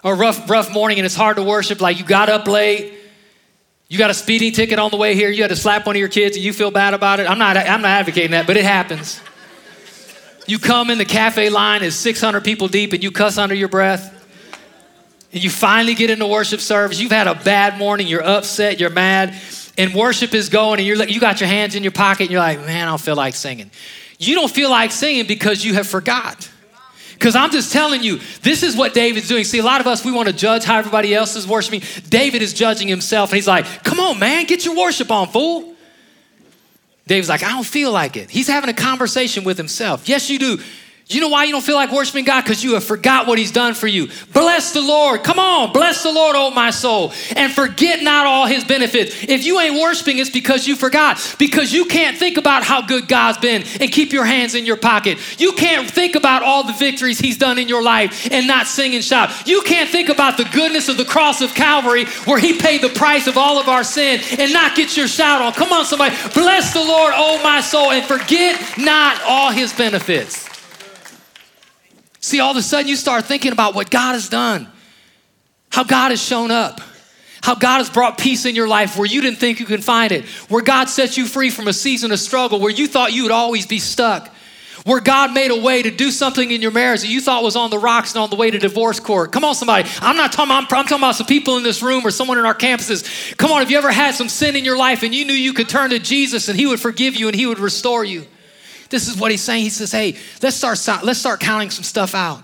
or 0.03 0.14
a 0.14 0.16
rough, 0.16 0.50
rough 0.50 0.72
morning 0.72 0.98
and 0.98 1.07
it's 1.07 1.14
hard 1.14 1.37
to 1.37 1.42
worship, 1.42 1.81
like 1.81 1.98
you 1.98 2.05
got 2.05 2.29
up 2.29 2.48
late, 2.48 2.92
you 3.88 3.98
got 3.98 4.11
a 4.11 4.14
speeding 4.14 4.53
ticket 4.53 4.79
on 4.79 4.90
the 4.90 4.96
way 4.96 5.14
here, 5.14 5.31
you 5.31 5.42
had 5.42 5.50
to 5.50 5.57
slap 5.57 5.87
one 5.87 5.96
of 5.96 6.00
your 6.00 6.09
kids 6.09 6.37
and 6.37 6.44
you 6.44 6.53
feel 6.53 6.70
bad 6.70 6.92
about 6.92 7.20
it. 7.20 7.31
I'm 7.31 7.38
not, 7.38 7.57
I'm 7.57 7.83
not 7.83 7.90
advocating 7.90 8.33
that, 8.33 8.46
but 8.46 8.57
it 8.57 8.64
happens. 8.64 9.20
You 10.46 10.59
come 10.59 10.90
in 10.90 10.98
the 10.98 11.05
cafe 11.05 11.50
line 11.50 11.83
is 11.83 11.94
600 11.96 12.42
people 12.42 12.68
deep 12.68 12.92
and 12.92 13.03
you 13.03 13.11
cuss 13.11 13.38
under 13.38 13.55
your 13.55 13.68
breath. 13.68 14.16
And 15.33 15.44
you 15.44 15.50
finally 15.50 15.94
get 15.94 16.11
into 16.11 16.26
worship 16.26 16.61
service. 16.61 17.00
You've 17.00 17.12
had 17.12 17.29
a 17.29 17.37
bad 17.37 17.79
morning. 17.79 18.09
You're 18.09 18.24
upset. 18.24 18.81
You're 18.81 18.90
mad 18.90 19.35
and 19.81 19.94
worship 19.94 20.35
is 20.35 20.50
going 20.50 20.79
and 20.79 20.87
you're 20.87 20.96
like, 20.96 21.11
you 21.11 21.20
got 21.20 21.40
your 21.40 21.48
hands 21.48 21.74
in 21.74 21.83
your 21.83 21.92
pocket 21.92 22.24
and 22.24 22.31
you're 22.31 22.40
like, 22.40 22.59
man, 22.61 22.87
I 22.87 22.90
don't 22.90 23.00
feel 23.00 23.16
like 23.16 23.35
singing. 23.35 23.70
You 24.18 24.35
don't 24.35 24.50
feel 24.50 24.68
like 24.68 24.92
singing 24.92 25.26
because 25.26 25.64
you 25.64 25.72
have 25.72 25.87
forgot. 25.87 26.50
Because 27.14 27.35
I'm 27.35 27.50
just 27.50 27.72
telling 27.72 28.03
you, 28.03 28.20
this 28.42 28.62
is 28.62 28.76
what 28.76 28.92
David's 28.92 29.29
doing. 29.29 29.44
See, 29.44 29.59
a 29.59 29.62
lot 29.62 29.81
of 29.81 29.87
us, 29.87 30.05
we 30.05 30.12
want 30.12 30.29
to 30.29 30.35
judge 30.35 30.64
how 30.64 30.79
everybody 30.79 31.14
else 31.14 31.35
is 31.35 31.46
worshiping. 31.46 31.83
David 32.11 32.42
is 32.42 32.53
judging 32.53 32.88
himself 32.88 33.31
and 33.31 33.37
he's 33.37 33.48
like, 33.48 33.83
come 33.83 34.00
on, 34.00 34.18
man, 34.18 34.44
get 34.44 34.66
your 34.66 34.76
worship 34.76 35.11
on, 35.11 35.29
fool. 35.29 35.69
David's 37.11 37.29
like, 37.29 37.42
I 37.42 37.49
don't 37.49 37.66
feel 37.66 37.90
like 37.90 38.16
it. 38.16 38.31
He's 38.31 38.46
having 38.46 38.70
a 38.70 38.73
conversation 38.73 39.42
with 39.42 39.57
himself. 39.57 40.09
Yes, 40.09 40.31
you 40.31 40.38
do. 40.38 40.59
You 41.11 41.20
know 41.20 41.29
why 41.29 41.42
you 41.42 41.51
don't 41.51 41.64
feel 41.64 41.75
like 41.75 41.90
worshiping 41.90 42.25
God? 42.25 42.42
Because 42.42 42.62
you 42.62 42.75
have 42.75 42.85
forgot 42.85 43.27
what 43.27 43.37
He's 43.37 43.51
done 43.51 43.75
for 43.75 43.88
you. 43.88 44.09
Bless 44.33 44.73
the 44.73 44.81
Lord. 44.81 45.25
Come 45.25 45.40
on, 45.40 45.73
bless 45.73 46.05
the 46.05 46.12
Lord, 46.12 46.37
oh 46.38 46.53
my 46.53 46.70
soul, 46.70 47.12
and 47.35 47.53
forget 47.53 48.05
not 48.05 48.27
all 48.27 48.46
His 48.46 48.62
benefits. 48.62 49.25
If 49.25 49.44
you 49.44 49.59
ain't 49.59 49.81
worshiping, 49.81 50.18
it's 50.18 50.31
because 50.31 50.68
you 50.68 50.77
forgot. 50.77 51.35
Because 51.37 51.73
you 51.73 51.87
can't 51.87 52.16
think 52.16 52.37
about 52.37 52.62
how 52.62 52.81
good 52.81 53.09
God's 53.09 53.38
been 53.38 53.64
and 53.81 53.90
keep 53.90 54.12
your 54.12 54.25
hands 54.25 54.55
in 54.55 54.64
your 54.64 54.77
pocket. 54.77 55.18
You 55.40 55.53
can't 55.53 55.90
think 55.90 56.14
about 56.14 56.44
all 56.44 56.62
the 56.62 56.75
victories 56.75 57.18
He's 57.18 57.37
done 57.37 57.59
in 57.59 57.66
your 57.66 57.83
life 57.83 58.29
and 58.31 58.46
not 58.46 58.68
sing 58.68 58.94
and 58.94 59.05
shout. 59.05 59.49
You 59.49 59.62
can't 59.62 59.90
think 59.90 60.11
about 60.11 60.37
the 60.37 60.44
goodness 60.44 60.88
of 60.88 60.96
the 60.96 61.05
cross 61.05 61.40
of 61.40 61.55
Calvary 61.55 62.05
where 62.25 62.38
He 62.38 62.57
paid 62.57 62.83
the 62.83 62.88
price 62.88 63.27
of 63.27 63.37
all 63.37 63.59
of 63.59 63.68
our 63.68 63.83
sin 63.83 64.20
and 64.38 64.53
not 64.53 64.77
get 64.77 64.96
your 64.96 65.09
shout 65.09 65.42
on. 65.42 65.55
Come 65.55 65.73
on, 65.73 65.85
somebody. 65.85 66.14
Bless 66.35 66.73
the 66.73 66.79
Lord, 66.79 67.14
oh 67.16 67.42
my 67.42 67.61
soul, 67.61 67.90
and 67.90 68.07
forget 68.07 68.61
not 68.79 69.20
all 69.27 69.51
His 69.51 69.73
benefits. 69.73 70.50
See, 72.20 72.38
all 72.38 72.50
of 72.50 72.56
a 72.56 72.62
sudden 72.62 72.87
you 72.87 72.96
start 72.96 73.24
thinking 73.24 73.52
about 73.52 73.74
what 73.74 73.90
God 73.90 74.12
has 74.12 74.28
done, 74.28 74.68
how 75.70 75.85
God 75.85 76.11
has 76.11 76.22
shown 76.22 76.50
up, 76.50 76.80
how 77.42 77.54
God 77.54 77.78
has 77.78 77.88
brought 77.88 78.18
peace 78.18 78.44
in 78.44 78.54
your 78.54 78.68
life 78.68 78.98
where 78.98 79.06
you 79.06 79.22
didn't 79.22 79.38
think 79.38 79.59
you 79.59 79.66
could 79.66 79.83
find 79.83 80.12
it, 80.12 80.26
where 80.50 80.62
God 80.62 80.90
set 80.90 81.16
you 81.16 81.26
free 81.26 81.48
from 81.48 81.66
a 81.66 81.72
season 81.72 82.12
of 82.12 82.20
struggle 82.20 82.61
where 82.61 82.70
you 82.70 82.87
thought 82.87 83.14
you 83.14 83.22
would 83.22 83.33
always 83.33 83.66
be 83.66 83.78
stuck, 83.78 84.28
where 84.85 85.00
God 85.00 85.33
made 85.33 85.50
a 85.50 85.59
way 85.59 85.83
to 85.83 85.90
do 85.90 86.11
something 86.11 86.50
in 86.50 86.61
your 86.61 86.70
marriage 86.70 87.00
that 87.00 87.09
you 87.09 87.22
thought 87.22 87.42
was 87.42 87.56
on 87.56 87.70
the 87.70 87.78
rocks 87.78 88.14
and 88.14 88.22
on 88.22 88.28
the 88.28 88.37
way 88.37 88.50
to 88.50 88.59
divorce 88.59 89.00
court. 89.00 89.33
Come 89.33 89.42
on, 89.42 89.54
somebody. 89.54 89.88
I'm 90.02 90.16
not 90.16 90.33
talking, 90.33 90.52
I'm, 90.52 90.64
I'm 90.64 90.68
talking 90.68 90.98
about 90.98 91.14
some 91.14 91.26
people 91.26 91.56
in 91.56 91.62
this 91.62 91.83
room 91.83 92.04
or 92.04 92.11
someone 92.11 92.38
in 92.38 92.44
our 92.44 92.54
campuses. 92.54 93.35
Come 93.38 93.50
on, 93.50 93.61
have 93.61 93.70
you 93.70 93.78
ever 93.78 93.90
had 93.90 94.14
some 94.14 94.28
sin 94.28 94.56
in 94.56 94.64
your 94.66 94.76
life 94.76 95.02
and 95.02 95.14
you 95.14 95.24
knew 95.24 95.33
you 95.33 95.54
could 95.54 95.70
turn 95.70 95.88
to 95.90 95.98
Jesus 95.98 96.48
and 96.48 96.59
He 96.59 96.66
would 96.66 96.80
forgive 96.80 97.16
you 97.16 97.28
and 97.28 97.35
He 97.35 97.46
would 97.46 97.59
restore 97.59 98.04
you? 98.04 98.26
This 98.90 99.09
is 99.09 99.16
what 99.16 99.31
he's 99.31 99.42
saying. 99.42 99.62
He 99.62 99.70
says, 99.70 99.92
hey, 99.92 100.16
let's 100.42 100.57
start, 100.57 101.05
let's 101.05 101.18
start 101.18 101.40
counting 101.40 101.70
some 101.70 101.85
stuff 101.85 102.14
out. 102.14 102.42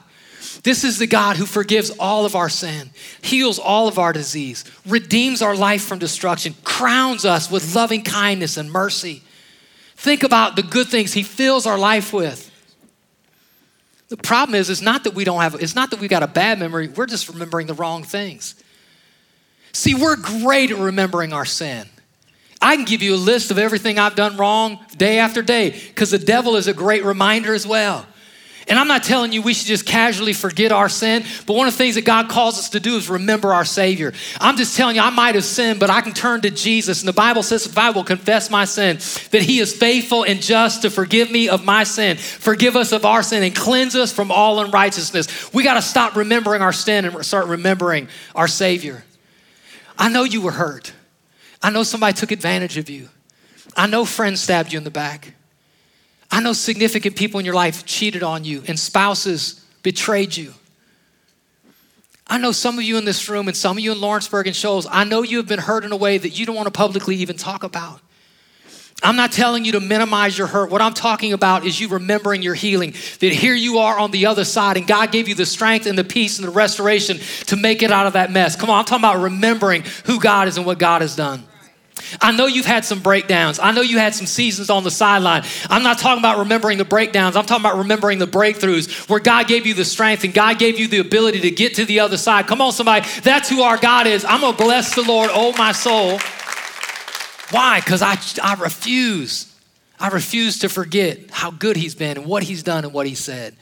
This 0.62 0.84
is 0.84 0.98
the 0.98 1.06
God 1.06 1.36
who 1.36 1.44
forgives 1.46 1.90
all 1.90 2.24
of 2.24 2.34
our 2.34 2.48
sin, 2.48 2.90
heals 3.20 3.58
all 3.58 3.88
of 3.88 3.98
our 3.98 4.12
disease, 4.12 4.64
redeems 4.86 5.42
our 5.42 5.54
life 5.54 5.82
from 5.82 5.98
destruction, 5.98 6.54
crowns 6.64 7.24
us 7.24 7.50
with 7.50 7.74
loving 7.74 8.02
kindness 8.02 8.56
and 8.56 8.70
mercy. 8.70 9.22
Think 9.96 10.22
about 10.22 10.56
the 10.56 10.62
good 10.62 10.88
things 10.88 11.12
he 11.12 11.22
fills 11.22 11.66
our 11.66 11.78
life 11.78 12.12
with. 12.12 12.50
The 14.08 14.16
problem 14.16 14.54
is, 14.54 14.70
it's 14.70 14.80
not 14.80 15.04
that 15.04 15.14
we 15.14 15.24
don't 15.24 15.40
have, 15.40 15.56
it's 15.56 15.74
not 15.74 15.90
that 15.90 16.00
we've 16.00 16.10
got 16.10 16.22
a 16.22 16.28
bad 16.28 16.58
memory, 16.58 16.88
we're 16.88 17.06
just 17.06 17.28
remembering 17.28 17.66
the 17.66 17.74
wrong 17.74 18.02
things. 18.04 18.54
See, 19.72 19.94
we're 19.94 20.16
great 20.16 20.70
at 20.70 20.78
remembering 20.78 21.32
our 21.32 21.44
sin. 21.44 21.88
I 22.60 22.76
can 22.76 22.84
give 22.84 23.02
you 23.02 23.14
a 23.14 23.16
list 23.16 23.50
of 23.50 23.58
everything 23.58 23.98
I've 23.98 24.14
done 24.14 24.36
wrong 24.36 24.78
day 24.96 25.18
after 25.18 25.42
day 25.42 25.70
because 25.70 26.10
the 26.10 26.18
devil 26.18 26.56
is 26.56 26.68
a 26.68 26.74
great 26.74 27.04
reminder 27.04 27.54
as 27.54 27.66
well. 27.66 28.06
And 28.68 28.80
I'm 28.80 28.88
not 28.88 29.04
telling 29.04 29.32
you 29.32 29.42
we 29.42 29.54
should 29.54 29.68
just 29.68 29.86
casually 29.86 30.32
forget 30.32 30.72
our 30.72 30.88
sin, 30.88 31.24
but 31.46 31.54
one 31.54 31.68
of 31.68 31.74
the 31.74 31.78
things 31.78 31.94
that 31.94 32.04
God 32.04 32.28
calls 32.28 32.58
us 32.58 32.70
to 32.70 32.80
do 32.80 32.96
is 32.96 33.08
remember 33.08 33.54
our 33.54 33.64
Savior. 33.64 34.12
I'm 34.40 34.56
just 34.56 34.76
telling 34.76 34.96
you, 34.96 35.02
I 35.02 35.10
might 35.10 35.36
have 35.36 35.44
sinned, 35.44 35.78
but 35.78 35.88
I 35.88 36.00
can 36.00 36.12
turn 36.12 36.40
to 36.40 36.50
Jesus. 36.50 37.00
And 37.00 37.08
the 37.08 37.12
Bible 37.12 37.44
says, 37.44 37.66
if 37.66 37.78
I 37.78 37.90
will 37.90 38.02
confess 38.02 38.50
my 38.50 38.64
sin, 38.64 38.96
that 39.30 39.42
He 39.42 39.60
is 39.60 39.72
faithful 39.72 40.24
and 40.24 40.42
just 40.42 40.82
to 40.82 40.90
forgive 40.90 41.30
me 41.30 41.48
of 41.48 41.64
my 41.64 41.84
sin, 41.84 42.16
forgive 42.16 42.74
us 42.74 42.90
of 42.90 43.04
our 43.04 43.22
sin, 43.22 43.44
and 43.44 43.54
cleanse 43.54 43.94
us 43.94 44.12
from 44.12 44.32
all 44.32 44.58
unrighteousness. 44.58 45.52
We 45.52 45.62
got 45.62 45.74
to 45.74 45.82
stop 45.82 46.16
remembering 46.16 46.60
our 46.60 46.72
sin 46.72 47.04
and 47.04 47.24
start 47.24 47.46
remembering 47.46 48.08
our 48.34 48.48
Savior. 48.48 49.04
I 49.96 50.08
know 50.08 50.24
you 50.24 50.40
were 50.40 50.52
hurt. 50.52 50.92
I 51.66 51.70
know 51.70 51.82
somebody 51.82 52.12
took 52.12 52.30
advantage 52.30 52.78
of 52.78 52.88
you. 52.88 53.08
I 53.76 53.88
know 53.88 54.04
friends 54.04 54.40
stabbed 54.40 54.72
you 54.72 54.78
in 54.78 54.84
the 54.84 54.90
back. 54.92 55.34
I 56.30 56.40
know 56.40 56.52
significant 56.52 57.16
people 57.16 57.40
in 57.40 57.44
your 57.44 57.56
life 57.56 57.84
cheated 57.84 58.22
on 58.22 58.44
you 58.44 58.62
and 58.68 58.78
spouses 58.78 59.64
betrayed 59.82 60.36
you. 60.36 60.54
I 62.28 62.38
know 62.38 62.52
some 62.52 62.78
of 62.78 62.84
you 62.84 62.98
in 62.98 63.04
this 63.04 63.28
room 63.28 63.48
and 63.48 63.56
some 63.56 63.78
of 63.78 63.82
you 63.82 63.90
in 63.90 64.00
Lawrenceburg 64.00 64.46
and 64.46 64.54
Shoals, 64.54 64.86
I 64.88 65.02
know 65.02 65.22
you 65.22 65.38
have 65.38 65.48
been 65.48 65.58
hurt 65.58 65.84
in 65.84 65.90
a 65.90 65.96
way 65.96 66.18
that 66.18 66.38
you 66.38 66.46
don't 66.46 66.54
want 66.54 66.66
to 66.66 66.70
publicly 66.70 67.16
even 67.16 67.36
talk 67.36 67.64
about. 67.64 68.00
I'm 69.02 69.16
not 69.16 69.32
telling 69.32 69.64
you 69.64 69.72
to 69.72 69.80
minimize 69.80 70.38
your 70.38 70.46
hurt. 70.46 70.70
What 70.70 70.80
I'm 70.80 70.94
talking 70.94 71.32
about 71.32 71.66
is 71.66 71.80
you 71.80 71.88
remembering 71.88 72.42
your 72.42 72.54
healing. 72.54 72.92
That 72.92 73.32
here 73.32 73.54
you 73.54 73.78
are 73.78 73.98
on 73.98 74.12
the 74.12 74.26
other 74.26 74.44
side, 74.44 74.76
and 74.76 74.86
God 74.86 75.10
gave 75.10 75.26
you 75.26 75.34
the 75.34 75.44
strength 75.44 75.86
and 75.86 75.98
the 75.98 76.04
peace 76.04 76.38
and 76.38 76.46
the 76.46 76.52
restoration 76.52 77.18
to 77.46 77.56
make 77.56 77.82
it 77.82 77.90
out 77.90 78.06
of 78.06 78.12
that 78.12 78.30
mess. 78.30 78.54
Come 78.54 78.70
on, 78.70 78.78
I'm 78.78 78.84
talking 78.84 79.04
about 79.04 79.20
remembering 79.20 79.82
who 80.04 80.20
God 80.20 80.46
is 80.46 80.58
and 80.58 80.64
what 80.64 80.78
God 80.78 81.02
has 81.02 81.16
done. 81.16 81.42
I 82.20 82.32
know 82.32 82.46
you've 82.46 82.66
had 82.66 82.84
some 82.84 83.00
breakdowns. 83.00 83.58
I 83.58 83.72
know 83.72 83.80
you 83.80 83.98
had 83.98 84.14
some 84.14 84.26
seasons 84.26 84.70
on 84.70 84.84
the 84.84 84.90
sideline. 84.90 85.44
I'm 85.68 85.82
not 85.82 85.98
talking 85.98 86.20
about 86.20 86.38
remembering 86.38 86.78
the 86.78 86.84
breakdowns. 86.84 87.36
I'm 87.36 87.46
talking 87.46 87.64
about 87.64 87.78
remembering 87.78 88.18
the 88.18 88.26
breakthroughs 88.26 89.08
where 89.08 89.20
God 89.20 89.48
gave 89.48 89.66
you 89.66 89.74
the 89.74 89.84
strength 89.84 90.24
and 90.24 90.32
God 90.32 90.58
gave 90.58 90.78
you 90.78 90.88
the 90.88 90.98
ability 90.98 91.40
to 91.40 91.50
get 91.50 91.74
to 91.76 91.84
the 91.84 92.00
other 92.00 92.16
side. 92.16 92.46
Come 92.46 92.60
on, 92.60 92.72
somebody. 92.72 93.08
That's 93.22 93.48
who 93.48 93.62
our 93.62 93.76
God 93.76 94.06
is. 94.06 94.24
I'm 94.24 94.40
going 94.40 94.56
to 94.56 94.62
bless 94.62 94.94
the 94.94 95.02
Lord, 95.02 95.30
oh 95.32 95.52
my 95.56 95.72
soul. 95.72 96.18
Why? 97.50 97.80
Because 97.80 98.02
I, 98.02 98.18
I 98.42 98.54
refuse. 98.54 99.52
I 99.98 100.08
refuse 100.08 100.58
to 100.60 100.68
forget 100.68 101.30
how 101.30 101.50
good 101.50 101.76
he's 101.76 101.94
been 101.94 102.18
and 102.18 102.26
what 102.26 102.42
he's 102.42 102.62
done 102.62 102.84
and 102.84 102.92
what 102.92 103.06
he 103.06 103.14
said. 103.14 103.56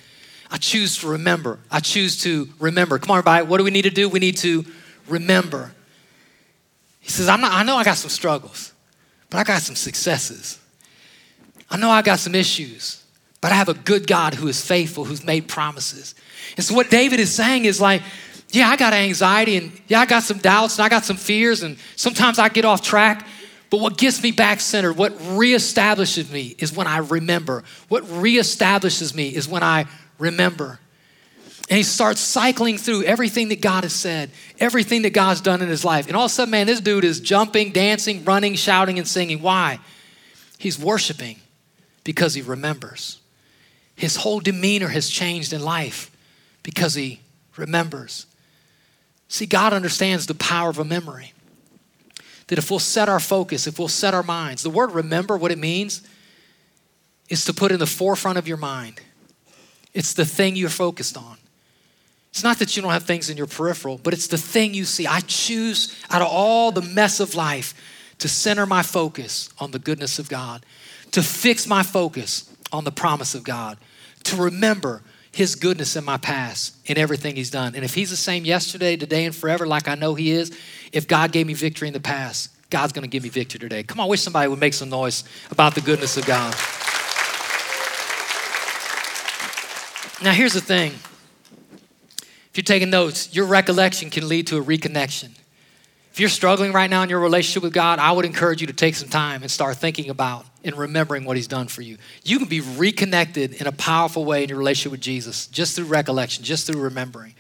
I 0.51 0.57
choose 0.57 0.99
to 0.99 1.09
remember. 1.09 1.59
I 1.71 1.81
choose 1.81 2.21
to 2.23 2.49
remember. 2.59 2.99
Come 2.99 3.13
on, 3.13 3.19
everybody. 3.19 3.47
What 3.47 3.59
do 3.59 3.65
we 3.65 3.71
need 3.71 3.83
to 3.83 3.91
do? 3.91 4.09
We 4.09 4.19
need 4.19 4.37
to 4.39 4.65
remember. 5.09 5.73
He 7.05 7.11
says, 7.11 7.29
I'm 7.29 7.43
not, 7.43 7.53
I 7.53 7.65
know 7.65 7.77
I 7.77 7.85
got 7.85 7.99
some 7.99 8.09
struggles, 8.09 8.73
but 9.29 9.37
I 9.37 9.45
got 9.45 9.61
some 9.61 9.77
successes. 9.77 10.59
I 11.71 11.77
know 11.77 11.91
I 11.91 12.01
got 12.01 12.19
some 12.19 12.35
issues, 12.35 13.05
but 13.43 13.53
I 13.53 13.57
have 13.57 13.69
a 13.69 13.75
good 13.75 14.07
God 14.07 14.33
who 14.33 14.49
is 14.49 14.65
faithful, 14.65 15.05
who's 15.05 15.23
made 15.23 15.47
promises. 15.47 16.15
And 16.57 16.65
so, 16.65 16.75
what 16.75 16.89
David 16.89 17.21
is 17.21 17.31
saying 17.31 17.67
is 17.67 17.79
like, 17.79 18.01
Yeah, 18.53 18.71
I 18.71 18.77
got 18.77 18.95
anxiety 18.95 19.59
and 19.59 19.79
yeah, 19.87 20.01
I 20.01 20.07
got 20.07 20.23
some 20.23 20.39
doubts 20.39 20.79
and 20.79 20.87
I 20.87 20.89
got 20.89 21.05
some 21.05 21.19
fears 21.19 21.63
and 21.63 21.77
sometimes 21.95 22.39
I 22.39 22.49
get 22.49 22.65
off 22.65 22.81
track. 22.81 23.27
But 23.69 23.81
what 23.81 23.99
gets 23.99 24.23
me 24.23 24.31
back 24.31 24.61
centered, 24.61 24.95
what 24.95 25.13
reestablishes 25.19 26.33
me 26.33 26.55
is 26.59 26.75
when 26.75 26.87
I 26.87 26.99
remember. 26.99 27.65
What 27.89 28.05
reestablishes 28.05 29.15
me 29.15 29.29
is 29.29 29.47
when 29.47 29.63
I 29.63 29.85
remember. 30.19 30.81
And 31.69 31.79
he 31.79 31.83
starts 31.83 32.21
cycling 32.21 32.77
through 32.77 33.05
everything 33.05 33.49
that 33.49 33.63
God 33.63 33.85
has 33.85 33.95
said, 33.95 34.31
everything 34.61 35.03
that 35.03 35.15
God's 35.15 35.41
done 35.41 35.63
in 35.63 35.69
his 35.69 35.85
life. 35.85 36.09
And 36.09 36.17
all 36.17 36.27
of 36.27 36.31
a 36.31 36.35
sudden, 36.35 36.53
man, 36.53 36.67
this 36.67 36.81
dude 36.81 37.05
is 37.05 37.21
jumping, 37.21 37.73
dancing, 37.73 38.25
running, 38.25 38.55
shouting, 38.55 38.99
and 38.99 39.09
singing. 39.09 39.41
Why? 39.41 39.79
He's 40.59 40.79
worshiping 40.79 41.41
because 42.05 42.35
he 42.35 42.43
remembers. 42.43 43.21
His 43.97 44.17
whole 44.17 44.41
demeanor 44.41 44.89
has 44.89 45.09
changed 45.09 45.53
in 45.53 45.63
life 45.63 46.11
because 46.63 46.95
he 46.95 47.21
remembers. 47.57 48.27
See, 49.29 49.47
God 49.47 49.73
understands 49.73 50.27
the 50.27 50.35
power 50.35 50.69
of 50.69 50.79
a 50.79 50.85
memory. 50.85 51.33
That 52.49 52.59
if 52.59 52.71
we'll 52.71 52.79
set 52.79 53.09
our 53.09 53.21
focus, 53.21 53.67
if 53.67 53.79
we'll 53.79 53.89
set 53.89 54.13
our 54.13 54.23
minds, 54.23 54.63
the 54.63 54.71
word 54.71 54.93
remember, 54.93 55.37
what 55.37 55.51
it 55.51 55.59
means 55.59 56.03
is 57.31 57.47
to 57.47 57.55
put 57.55 57.73
in 57.73 57.79
the 57.79 57.87
forefront 57.87 58.37
of 58.37 58.47
your 58.47 58.59
mind. 58.59 59.01
It's 59.95 60.13
the 60.13 60.27
thing 60.27 60.57
you're 60.57 60.69
focused 60.69 61.17
on. 61.17 61.39
It's 62.35 62.43
not 62.43 62.59
that 62.59 62.75
you 62.75 62.83
don't 62.83 62.91
have 62.91 63.05
things 63.05 63.31
in 63.31 63.37
your 63.37 63.47
peripheral, 63.47 63.97
but 63.97 64.13
it's 64.13 64.27
the 64.27 64.37
thing 64.37 64.75
you 64.75 64.85
see. 64.87 65.07
I 65.07 65.21
choose 65.21 65.97
out 66.11 66.21
of 66.21 66.27
all 66.27 66.73
the 66.73 66.83
mess 66.83 67.21
of 67.21 67.37
life 67.37 67.75
to 68.19 68.27
center 68.27 68.67
my 68.67 68.83
focus 68.83 69.51
on 69.61 69.71
the 69.71 69.79
goodness 69.79 70.19
of 70.19 70.29
God, 70.29 70.67
to 71.13 71.23
fix 71.23 71.69
my 71.69 71.85
focus 71.85 72.53
on 72.73 72.83
the 72.83 72.91
promise 72.91 73.37
of 73.37 73.45
God, 73.45 73.79
to 74.25 74.35
remember 74.35 75.03
his 75.31 75.55
goodness 75.55 75.95
in 75.95 76.05
my 76.05 76.17
past 76.17 76.75
and 76.89 76.99
everything 76.99 77.37
he's 77.37 77.51
done. 77.51 77.77
And 77.77 77.85
if 77.85 77.95
he's 77.95 78.11
the 78.11 78.17
same 78.17 78.45
yesterday, 78.45 78.97
today, 78.97 79.27
and 79.27 79.35
forever, 79.35 79.65
like 79.65 79.87
I 79.87 79.95
know 79.95 80.17
he 80.17 80.33
is, 80.33 80.51
if 80.91 81.07
God 81.07 81.31
gave 81.31 81.47
me 81.47 81.55
victory 81.55 81.87
in 81.87 81.95
the 81.95 82.01
past, 82.01 82.51
God's 82.69 82.93
gonna 82.93 83.07
give 83.07 83.23
me 83.23 83.29
victory 83.29 83.61
today. 83.61 83.85
Come 83.85 84.01
on, 84.01 84.07
I 84.07 84.11
wish 84.11 84.23
somebody 84.23 84.49
would 84.49 84.59
make 84.59 84.75
some 84.75 84.91
noise 84.91 85.23
about 85.53 85.77
the 85.77 85.83
goodness 85.83 86.17
of 86.17 86.27
God. 86.27 86.53
Now, 90.21 90.33
here's 90.33 90.55
the 90.55 90.61
thing 90.61 90.95
if 92.55 92.59
you're 92.59 92.63
taking 92.63 92.89
notes, 92.89 93.35
your 93.35 93.47
recollection 93.47 94.11
can 94.11 94.29
lead 94.29 94.47
to 94.47 94.59
a 94.59 94.63
reconnection. 94.63 95.31
If 96.13 96.21
you're 96.21 96.29
struggling 96.29 96.73
right 96.73 96.89
now 96.89 97.03
in 97.03 97.09
your 97.09 97.19
relationship 97.19 97.65
with 97.65 97.73
God, 97.73 97.99
I 97.99 98.13
would 98.13 98.25
encourage 98.25 98.61
you 98.61 98.69
to 98.69 98.73
take 98.73 98.95
some 98.95 99.09
time 99.09 99.43
and 99.43 99.51
start 99.51 99.79
thinking 99.79 100.09
about 100.09 100.47
and 100.63 100.77
remembering 100.77 101.25
what 101.25 101.37
He's 101.37 101.49
done 101.49 101.67
for 101.67 101.83
you. 101.83 101.99
You 102.23 102.39
can 102.39 102.47
be 102.47 102.61
reconnected 102.61 103.55
in 103.55 103.67
a 103.67 103.73
powerful 103.73 104.25
way 104.25 104.45
in 104.45 104.51
your 104.51 104.59
relationship 104.59 104.93
with 104.93 105.01
Jesus 105.01 105.49
just 105.49 105.75
through 105.75 105.87
recollection, 105.87 106.45
just 106.45 106.69
through 106.69 106.81
remembering. 106.81 107.35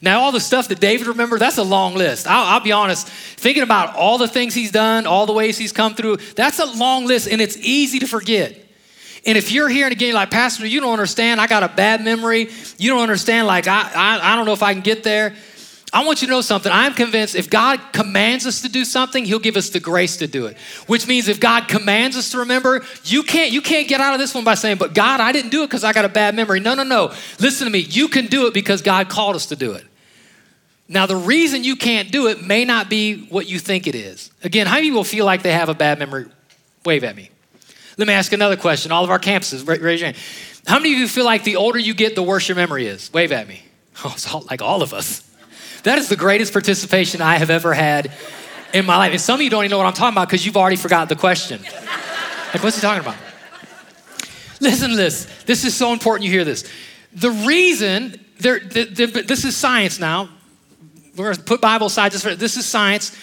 Now, 0.00 0.20
all 0.20 0.30
the 0.30 0.38
stuff 0.38 0.68
that 0.68 0.78
David 0.78 1.08
remembered, 1.08 1.40
that's 1.40 1.58
a 1.58 1.64
long 1.64 1.96
list. 1.96 2.28
I'll, 2.28 2.44
I'll, 2.44 2.60
be 2.60 2.70
honest, 2.70 3.08
thinking 3.08 3.64
about 3.64 3.96
all 3.96 4.18
the 4.18 4.28
things 4.28 4.54
he's 4.54 4.70
done, 4.70 5.04
all 5.04 5.26
the 5.26 5.32
ways 5.32 5.58
he's 5.58 5.72
come 5.72 5.96
through, 5.96 6.18
that's 6.36 6.60
a 6.60 6.66
long 6.66 7.06
list 7.06 7.26
and 7.26 7.40
it's 7.40 7.56
easy 7.56 7.98
to 7.98 8.06
forget. 8.06 8.63
And 9.26 9.38
if 9.38 9.52
you're 9.52 9.68
here 9.68 9.86
and 9.86 9.92
again, 9.92 10.14
like, 10.14 10.30
Pastor, 10.30 10.66
you 10.66 10.80
don't 10.80 10.92
understand, 10.92 11.40
I 11.40 11.46
got 11.46 11.62
a 11.62 11.68
bad 11.68 12.04
memory. 12.04 12.50
You 12.78 12.90
don't 12.90 13.00
understand, 13.00 13.46
like, 13.46 13.66
I, 13.66 13.90
I, 13.94 14.32
I 14.32 14.36
don't 14.36 14.44
know 14.44 14.52
if 14.52 14.62
I 14.62 14.74
can 14.74 14.82
get 14.82 15.02
there. 15.02 15.34
I 15.94 16.04
want 16.04 16.22
you 16.22 16.26
to 16.26 16.32
know 16.32 16.40
something. 16.40 16.72
I'm 16.72 16.92
convinced 16.92 17.36
if 17.36 17.48
God 17.48 17.80
commands 17.92 18.46
us 18.46 18.62
to 18.62 18.68
do 18.68 18.84
something, 18.84 19.24
He'll 19.24 19.38
give 19.38 19.56
us 19.56 19.70
the 19.70 19.78
grace 19.78 20.16
to 20.16 20.26
do 20.26 20.46
it. 20.46 20.56
Which 20.88 21.06
means 21.06 21.28
if 21.28 21.38
God 21.38 21.68
commands 21.68 22.16
us 22.16 22.32
to 22.32 22.38
remember, 22.38 22.84
you 23.04 23.22
can't 23.22 23.52
you 23.52 23.62
can't 23.62 23.86
get 23.86 24.00
out 24.00 24.12
of 24.12 24.18
this 24.18 24.34
one 24.34 24.42
by 24.42 24.56
saying, 24.56 24.78
"But 24.78 24.92
God, 24.92 25.20
I 25.20 25.30
didn't 25.30 25.52
do 25.52 25.62
it 25.62 25.68
because 25.68 25.84
I 25.84 25.92
got 25.92 26.04
a 26.04 26.08
bad 26.08 26.34
memory." 26.34 26.58
No, 26.58 26.74
no, 26.74 26.82
no. 26.82 27.14
Listen 27.38 27.66
to 27.66 27.70
me. 27.70 27.78
You 27.78 28.08
can 28.08 28.26
do 28.26 28.48
it 28.48 28.54
because 28.54 28.82
God 28.82 29.08
called 29.08 29.36
us 29.36 29.46
to 29.46 29.56
do 29.56 29.70
it. 29.70 29.86
Now, 30.88 31.06
the 31.06 31.16
reason 31.16 31.62
you 31.62 31.76
can't 31.76 32.10
do 32.10 32.26
it 32.26 32.42
may 32.42 32.64
not 32.64 32.90
be 32.90 33.26
what 33.26 33.46
you 33.48 33.60
think 33.60 33.86
it 33.86 33.94
is. 33.94 34.32
Again, 34.42 34.66
how 34.66 34.74
many 34.74 34.88
people 34.88 35.04
feel 35.04 35.24
like 35.24 35.42
they 35.42 35.52
have 35.52 35.68
a 35.68 35.74
bad 35.74 36.00
memory? 36.00 36.26
Wave 36.84 37.04
at 37.04 37.14
me. 37.14 37.30
Let 37.96 38.08
me 38.08 38.14
ask 38.14 38.32
another 38.32 38.56
question. 38.56 38.92
All 38.92 39.04
of 39.04 39.10
our 39.10 39.18
campuses, 39.18 39.66
raise 39.66 40.00
your 40.00 40.06
hand. 40.06 40.16
How 40.66 40.78
many 40.78 40.94
of 40.94 40.98
you 40.98 41.08
feel 41.08 41.24
like 41.24 41.44
the 41.44 41.56
older 41.56 41.78
you 41.78 41.94
get, 41.94 42.14
the 42.14 42.22
worse 42.22 42.48
your 42.48 42.56
memory 42.56 42.86
is? 42.86 43.12
Wave 43.12 43.32
at 43.32 43.48
me. 43.48 43.62
Oh, 44.04 44.12
it's 44.12 44.34
all, 44.34 44.44
like 44.50 44.60
all 44.60 44.82
of 44.82 44.92
us. 44.92 45.22
That 45.84 45.98
is 45.98 46.08
the 46.08 46.16
greatest 46.16 46.52
participation 46.52 47.22
I 47.22 47.36
have 47.36 47.48
ever 47.48 47.72
had 47.72 48.10
in 48.72 48.84
my 48.84 48.96
life. 48.96 49.12
And 49.12 49.20
some 49.20 49.36
of 49.36 49.42
you 49.42 49.50
don't 49.50 49.62
even 49.64 49.70
know 49.70 49.78
what 49.78 49.86
I'm 49.86 49.92
talking 49.92 50.14
about 50.14 50.26
because 50.26 50.44
you've 50.44 50.56
already 50.56 50.74
forgotten 50.74 51.06
the 51.06 51.14
question. 51.14 51.62
Like, 51.62 52.64
what's 52.64 52.74
he 52.74 52.82
talking 52.82 53.02
about? 53.02 53.14
Listen 54.60 54.90
to 54.90 54.96
this. 54.96 55.26
This 55.44 55.64
is 55.64 55.76
so 55.76 55.92
important 55.92 56.24
you 56.24 56.32
hear 56.32 56.44
this. 56.44 56.68
The 57.12 57.30
reason, 57.30 58.18
there, 58.40 58.58
the, 58.58 58.84
the, 58.84 59.06
this 59.22 59.44
is 59.44 59.56
science 59.56 60.00
now. 60.00 60.28
We're 61.16 61.26
going 61.26 61.36
to 61.36 61.42
put 61.42 61.60
Bible 61.60 61.86
aside 61.86 62.10
just 62.12 62.24
for 62.24 62.34
this 62.34 62.56
is 62.56 62.66
science. 62.66 63.16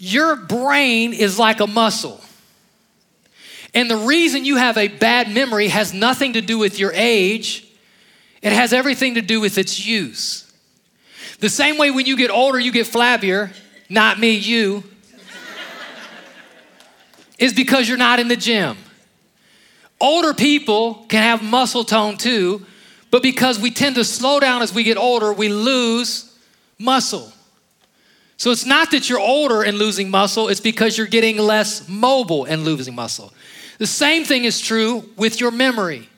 Your 0.00 0.34
brain 0.34 1.12
is 1.12 1.38
like 1.38 1.60
a 1.60 1.66
muscle. 1.66 2.20
And 3.76 3.90
the 3.90 3.96
reason 3.98 4.46
you 4.46 4.56
have 4.56 4.78
a 4.78 4.88
bad 4.88 5.30
memory 5.30 5.68
has 5.68 5.92
nothing 5.92 6.32
to 6.32 6.40
do 6.40 6.56
with 6.56 6.78
your 6.78 6.92
age, 6.94 7.68
it 8.40 8.54
has 8.54 8.72
everything 8.72 9.16
to 9.16 9.20
do 9.20 9.38
with 9.38 9.58
its 9.58 9.84
use. 9.84 10.50
The 11.40 11.50
same 11.50 11.76
way 11.76 11.90
when 11.90 12.06
you 12.06 12.16
get 12.16 12.30
older, 12.30 12.58
you 12.58 12.72
get 12.72 12.86
flabbier, 12.86 13.54
not 13.90 14.18
me, 14.18 14.30
you, 14.30 14.82
is 17.38 17.52
because 17.52 17.86
you're 17.86 17.98
not 17.98 18.18
in 18.18 18.28
the 18.28 18.36
gym. 18.36 18.78
Older 20.00 20.32
people 20.32 21.04
can 21.10 21.22
have 21.22 21.42
muscle 21.42 21.84
tone 21.84 22.16
too, 22.16 22.64
but 23.10 23.22
because 23.22 23.60
we 23.60 23.70
tend 23.70 23.96
to 23.96 24.04
slow 24.04 24.40
down 24.40 24.62
as 24.62 24.72
we 24.72 24.84
get 24.84 24.96
older, 24.96 25.34
we 25.34 25.50
lose 25.50 26.34
muscle. 26.78 27.30
So 28.38 28.52
it's 28.52 28.64
not 28.64 28.90
that 28.92 29.10
you're 29.10 29.20
older 29.20 29.62
and 29.62 29.76
losing 29.76 30.10
muscle, 30.10 30.48
it's 30.48 30.60
because 30.60 30.96
you're 30.96 31.06
getting 31.06 31.36
less 31.36 31.86
mobile 31.90 32.46
and 32.46 32.64
losing 32.64 32.94
muscle. 32.94 33.34
The 33.78 33.86
same 33.86 34.24
thing 34.24 34.44
is 34.44 34.60
true 34.60 35.08
with 35.16 35.40
your 35.40 35.50
memory. 35.50 36.08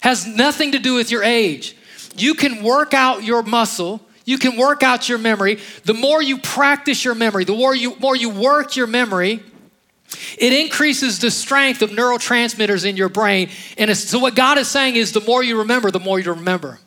Has 0.00 0.26
nothing 0.26 0.72
to 0.72 0.78
do 0.78 0.94
with 0.94 1.10
your 1.10 1.22
age. 1.22 1.76
You 2.16 2.34
can 2.34 2.62
work 2.62 2.94
out 2.94 3.24
your 3.24 3.42
muscle, 3.42 4.00
you 4.24 4.38
can 4.38 4.56
work 4.56 4.82
out 4.82 5.08
your 5.08 5.18
memory. 5.18 5.58
The 5.84 5.94
more 5.94 6.22
you 6.22 6.38
practice 6.38 7.04
your 7.04 7.14
memory, 7.14 7.44
the 7.44 7.56
more 7.56 7.74
you 7.74 7.96
more 7.98 8.16
you 8.16 8.30
work 8.30 8.76
your 8.76 8.86
memory, 8.86 9.42
it 10.38 10.52
increases 10.52 11.18
the 11.18 11.30
strength 11.30 11.82
of 11.82 11.90
neurotransmitters 11.90 12.86
in 12.86 12.96
your 12.96 13.08
brain. 13.08 13.50
And 13.76 13.94
so 13.96 14.18
what 14.18 14.34
God 14.34 14.58
is 14.58 14.68
saying 14.68 14.96
is 14.96 15.12
the 15.12 15.20
more 15.20 15.42
you 15.42 15.58
remember, 15.58 15.90
the 15.90 16.00
more 16.00 16.18
you 16.18 16.32
remember. 16.32 16.78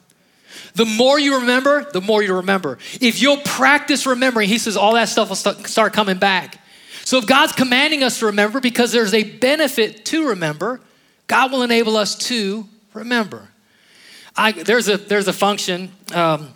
The 0.75 0.85
more 0.85 1.19
you 1.19 1.39
remember, 1.39 1.89
the 1.91 2.01
more 2.01 2.21
you 2.21 2.35
remember. 2.35 2.77
If 3.01 3.21
you'll 3.21 3.37
practice 3.37 4.05
remembering, 4.05 4.47
he 4.47 4.59
says 4.59 4.77
all 4.77 4.93
that 4.93 5.09
stuff 5.09 5.29
will 5.29 5.35
start 5.35 5.93
coming 5.93 6.17
back. 6.17 6.59
So 7.07 7.19
if 7.19 7.25
God's 7.25 7.53
commanding 7.53 8.03
us 8.03 8.19
to 8.19 8.25
remember 8.25 8.59
because 8.59 8.91
there's 8.91 9.13
a 9.13 9.23
benefit 9.23 10.03
to 10.07 10.27
remember, 10.27 10.81
God 11.27 11.53
will 11.53 11.63
enable 11.63 11.95
us 11.95 12.17
to 12.27 12.67
remember. 12.93 13.47
I, 14.35 14.51
there's, 14.51 14.89
a, 14.89 14.97
there's 14.97 15.29
a 15.29 15.31
function, 15.31 15.89
um, 16.13 16.49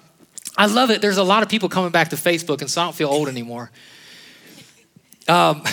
I 0.57 0.65
love 0.65 0.89
it. 0.91 1.01
There's 1.01 1.15
a 1.15 1.23
lot 1.23 1.41
of 1.41 1.47
people 1.47 1.69
coming 1.69 1.91
back 1.91 2.09
to 2.09 2.17
Facebook, 2.17 2.59
and 2.59 2.69
so 2.69 2.81
I 2.81 2.83
don't 2.83 2.93
feel 2.93 3.07
old 3.07 3.29
anymore. 3.29 3.71
Um, 5.29 5.63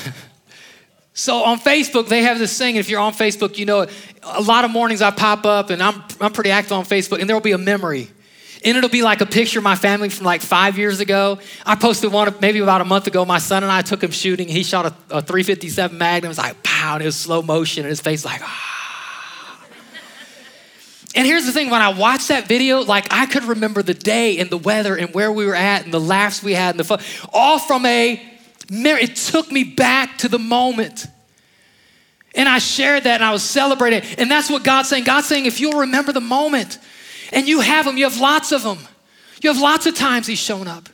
so 1.12 1.42
on 1.42 1.58
Facebook, 1.58 2.06
they 2.06 2.22
have 2.22 2.38
this 2.38 2.56
thing. 2.56 2.76
If 2.76 2.88
you're 2.88 3.00
on 3.00 3.14
Facebook, 3.14 3.58
you 3.58 3.66
know, 3.66 3.80
it. 3.80 3.90
a 4.22 4.42
lot 4.42 4.64
of 4.64 4.70
mornings 4.70 5.02
I 5.02 5.10
pop 5.10 5.44
up, 5.44 5.70
and 5.70 5.82
I'm, 5.82 6.04
I'm 6.20 6.32
pretty 6.32 6.52
active 6.52 6.70
on 6.70 6.84
Facebook, 6.84 7.18
and 7.18 7.28
there 7.28 7.34
will 7.34 7.40
be 7.40 7.50
a 7.50 7.58
memory 7.58 8.10
and 8.64 8.76
it'll 8.76 8.90
be 8.90 9.02
like 9.02 9.20
a 9.20 9.26
picture 9.26 9.58
of 9.58 9.64
my 9.64 9.76
family 9.76 10.08
from 10.08 10.26
like 10.26 10.42
five 10.42 10.78
years 10.78 11.00
ago. 11.00 11.38
I 11.64 11.76
posted 11.76 12.12
one 12.12 12.34
maybe 12.40 12.58
about 12.58 12.80
a 12.80 12.84
month 12.84 13.06
ago. 13.06 13.24
My 13.24 13.38
son 13.38 13.62
and 13.62 13.70
I 13.70 13.82
took 13.82 14.02
him 14.02 14.10
shooting. 14.10 14.48
He 14.48 14.62
shot 14.62 14.86
a, 14.86 15.18
a 15.18 15.22
357 15.22 15.96
Magnum. 15.96 16.26
It 16.26 16.28
was 16.28 16.38
like, 16.38 16.62
pow, 16.62 16.94
and 16.94 17.02
it 17.02 17.06
was 17.06 17.16
slow 17.16 17.42
motion, 17.42 17.84
and 17.84 17.90
his 17.90 18.00
face 18.00 18.24
like, 18.24 18.40
ah. 18.42 18.78
And 21.14 21.26
here's 21.26 21.46
the 21.46 21.52
thing 21.52 21.70
when 21.70 21.80
I 21.80 21.88
watched 21.88 22.28
that 22.28 22.46
video, 22.46 22.80
like 22.80 23.06
I 23.10 23.26
could 23.26 23.44
remember 23.44 23.82
the 23.82 23.94
day 23.94 24.38
and 24.38 24.50
the 24.50 24.58
weather 24.58 24.94
and 24.94 25.12
where 25.14 25.32
we 25.32 25.46
were 25.46 25.54
at 25.54 25.84
and 25.84 25.92
the 25.92 26.00
laughs 26.00 26.42
we 26.42 26.52
had 26.52 26.70
and 26.70 26.80
the 26.80 26.84
fun, 26.84 27.00
all 27.32 27.58
from 27.58 27.86
a 27.86 28.22
mirror. 28.70 28.98
It 28.98 29.16
took 29.16 29.50
me 29.50 29.64
back 29.64 30.18
to 30.18 30.28
the 30.28 30.38
moment. 30.38 31.06
And 32.34 32.48
I 32.48 32.58
shared 32.58 33.04
that 33.04 33.14
and 33.14 33.24
I 33.24 33.32
was 33.32 33.42
celebrating. 33.42 34.02
And 34.18 34.30
that's 34.30 34.50
what 34.50 34.62
God's 34.62 34.90
saying. 34.90 35.04
God's 35.04 35.26
saying, 35.26 35.46
if 35.46 35.60
you'll 35.60 35.80
remember 35.80 36.12
the 36.12 36.20
moment, 36.20 36.78
and 37.32 37.48
you 37.48 37.60
have 37.60 37.84
them, 37.84 37.96
you 37.96 38.04
have 38.04 38.20
lots 38.20 38.52
of 38.52 38.62
them. 38.62 38.78
You 39.42 39.52
have 39.52 39.60
lots 39.60 39.86
of 39.86 39.94
times 39.94 40.26
He's 40.26 40.38
shown 40.38 40.66
up. 40.66 40.88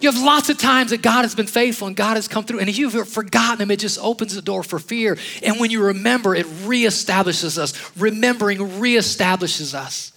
You 0.00 0.10
have 0.10 0.20
lots 0.20 0.48
of 0.48 0.58
times 0.58 0.90
that 0.90 1.00
God 1.00 1.22
has 1.22 1.34
been 1.34 1.46
faithful 1.46 1.86
and 1.86 1.94
God 1.96 2.16
has 2.16 2.26
come 2.26 2.44
through. 2.44 2.58
And 2.58 2.68
if 2.68 2.76
you've 2.76 3.08
forgotten 3.08 3.60
Him, 3.60 3.70
it 3.70 3.78
just 3.78 3.98
opens 4.00 4.34
the 4.34 4.42
door 4.42 4.62
for 4.62 4.78
fear. 4.78 5.16
And 5.42 5.60
when 5.60 5.70
you 5.70 5.84
remember, 5.84 6.34
it 6.34 6.46
reestablishes 6.46 7.56
us. 7.56 7.96
Remembering 7.96 8.58
reestablishes 8.58 9.74
us. 9.74 10.12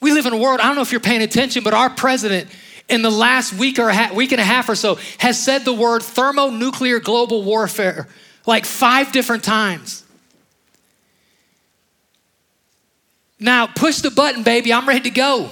We 0.00 0.12
live 0.12 0.26
in 0.26 0.32
a 0.32 0.38
world, 0.38 0.60
I 0.60 0.64
don't 0.64 0.76
know 0.76 0.82
if 0.82 0.92
you're 0.92 1.00
paying 1.00 1.22
attention, 1.22 1.62
but 1.64 1.72
our 1.72 1.88
president 1.90 2.48
in 2.88 3.02
the 3.02 3.10
last 3.10 3.54
week 3.54 3.78
or 3.78 3.88
a 3.88 4.10
week 4.14 4.32
and 4.32 4.40
a 4.40 4.44
half 4.44 4.68
or 4.68 4.74
so 4.74 4.98
has 5.18 5.42
said 5.42 5.64
the 5.64 5.72
word 5.72 6.02
thermonuclear 6.02 7.00
global 7.00 7.42
warfare 7.42 8.08
like 8.46 8.66
five 8.66 9.12
different 9.12 9.42
times. 9.42 10.03
Now, 13.44 13.66
push 13.66 13.98
the 13.98 14.10
button, 14.10 14.42
baby. 14.42 14.72
I'm 14.72 14.88
ready 14.88 15.02
to 15.02 15.10
go. 15.10 15.50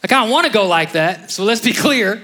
Like, 0.00 0.12
I 0.12 0.28
want 0.28 0.46
to 0.46 0.52
go 0.52 0.68
like 0.68 0.92
that, 0.92 1.32
so 1.32 1.42
let's 1.42 1.60
be 1.60 1.72
clear. 1.72 2.22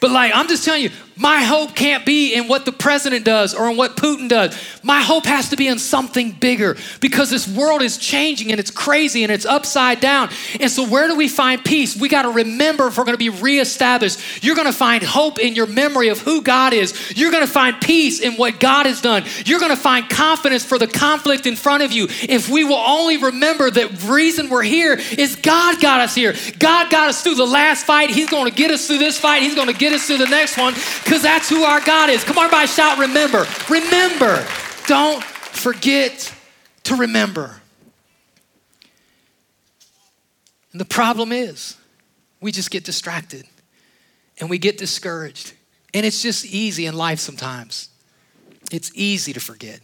But, 0.00 0.12
like, 0.12 0.32
I'm 0.34 0.48
just 0.48 0.64
telling 0.64 0.82
you, 0.82 0.90
my 1.16 1.42
hope 1.42 1.76
can't 1.76 2.04
be 2.04 2.34
in 2.34 2.48
what 2.48 2.64
the 2.64 2.72
president 2.72 3.24
does 3.24 3.54
or 3.54 3.70
in 3.70 3.76
what 3.76 3.96
Putin 3.96 4.28
does. 4.28 4.58
My 4.82 5.00
hope 5.00 5.26
has 5.26 5.50
to 5.50 5.56
be 5.56 5.68
in 5.68 5.78
something 5.78 6.32
bigger 6.32 6.76
because 7.00 7.30
this 7.30 7.46
world 7.46 7.82
is 7.82 7.98
changing 7.98 8.50
and 8.50 8.58
it's 8.58 8.72
crazy 8.72 9.22
and 9.22 9.30
it's 9.30 9.46
upside 9.46 10.00
down. 10.00 10.30
And 10.58 10.70
so, 10.70 10.88
where 10.88 11.06
do 11.06 11.14
we 11.16 11.28
find 11.28 11.64
peace? 11.64 11.96
We 11.96 12.08
got 12.08 12.22
to 12.22 12.30
remember 12.30 12.88
if 12.88 12.98
we're 12.98 13.04
going 13.04 13.14
to 13.14 13.18
be 13.18 13.30
reestablished. 13.30 14.42
You're 14.42 14.56
going 14.56 14.66
to 14.66 14.72
find 14.72 15.04
hope 15.04 15.38
in 15.38 15.54
your 15.54 15.66
memory 15.66 16.08
of 16.08 16.18
who 16.18 16.42
God 16.42 16.72
is. 16.72 17.16
You're 17.16 17.30
going 17.30 17.46
to 17.46 17.52
find 17.52 17.80
peace 17.80 18.20
in 18.20 18.32
what 18.34 18.58
God 18.58 18.86
has 18.86 19.00
done. 19.00 19.24
You're 19.44 19.60
going 19.60 19.74
to 19.74 19.80
find 19.80 20.08
confidence 20.08 20.64
for 20.64 20.78
the 20.78 20.88
conflict 20.88 21.46
in 21.46 21.54
front 21.54 21.84
of 21.84 21.92
you. 21.92 22.08
If 22.22 22.48
we 22.48 22.64
will 22.64 22.74
only 22.74 23.18
remember 23.18 23.70
that 23.70 24.02
reason 24.04 24.50
we're 24.50 24.62
here 24.62 24.98
is 25.16 25.36
God 25.36 25.80
got 25.80 26.00
us 26.00 26.14
here. 26.14 26.34
God 26.58 26.90
got 26.90 27.08
us 27.08 27.22
through 27.22 27.36
the 27.36 27.46
last 27.46 27.86
fight. 27.86 28.10
He's 28.10 28.28
going 28.28 28.50
to 28.50 28.56
get 28.56 28.72
us 28.72 28.88
through 28.88 28.98
this 28.98 29.16
fight. 29.16 29.42
He's 29.42 29.54
going 29.54 29.68
to 29.68 29.78
get 29.78 29.92
us 29.92 30.06
through 30.06 30.18
the 30.18 30.26
next 30.26 30.58
one 30.58 30.74
because 31.04 31.22
that's 31.22 31.48
who 31.48 31.62
our 31.62 31.80
God 31.80 32.10
is. 32.10 32.24
Come 32.24 32.38
on, 32.38 32.46
everybody, 32.46 32.66
shout, 32.66 32.98
remember. 32.98 33.46
Remember. 33.68 34.44
Don't 34.86 35.22
forget 35.22 36.34
to 36.84 36.96
remember. 36.96 37.60
And 40.72 40.80
the 40.80 40.86
problem 40.86 41.30
is, 41.30 41.76
we 42.40 42.50
just 42.50 42.70
get 42.70 42.84
distracted 42.84 43.46
and 44.40 44.50
we 44.50 44.58
get 44.58 44.76
discouraged. 44.76 45.54
And 45.92 46.04
it's 46.04 46.20
just 46.22 46.44
easy 46.44 46.86
in 46.86 46.96
life 46.96 47.20
sometimes. 47.20 47.88
It's 48.72 48.90
easy 48.94 49.32
to 49.32 49.40
forget. 49.40 49.80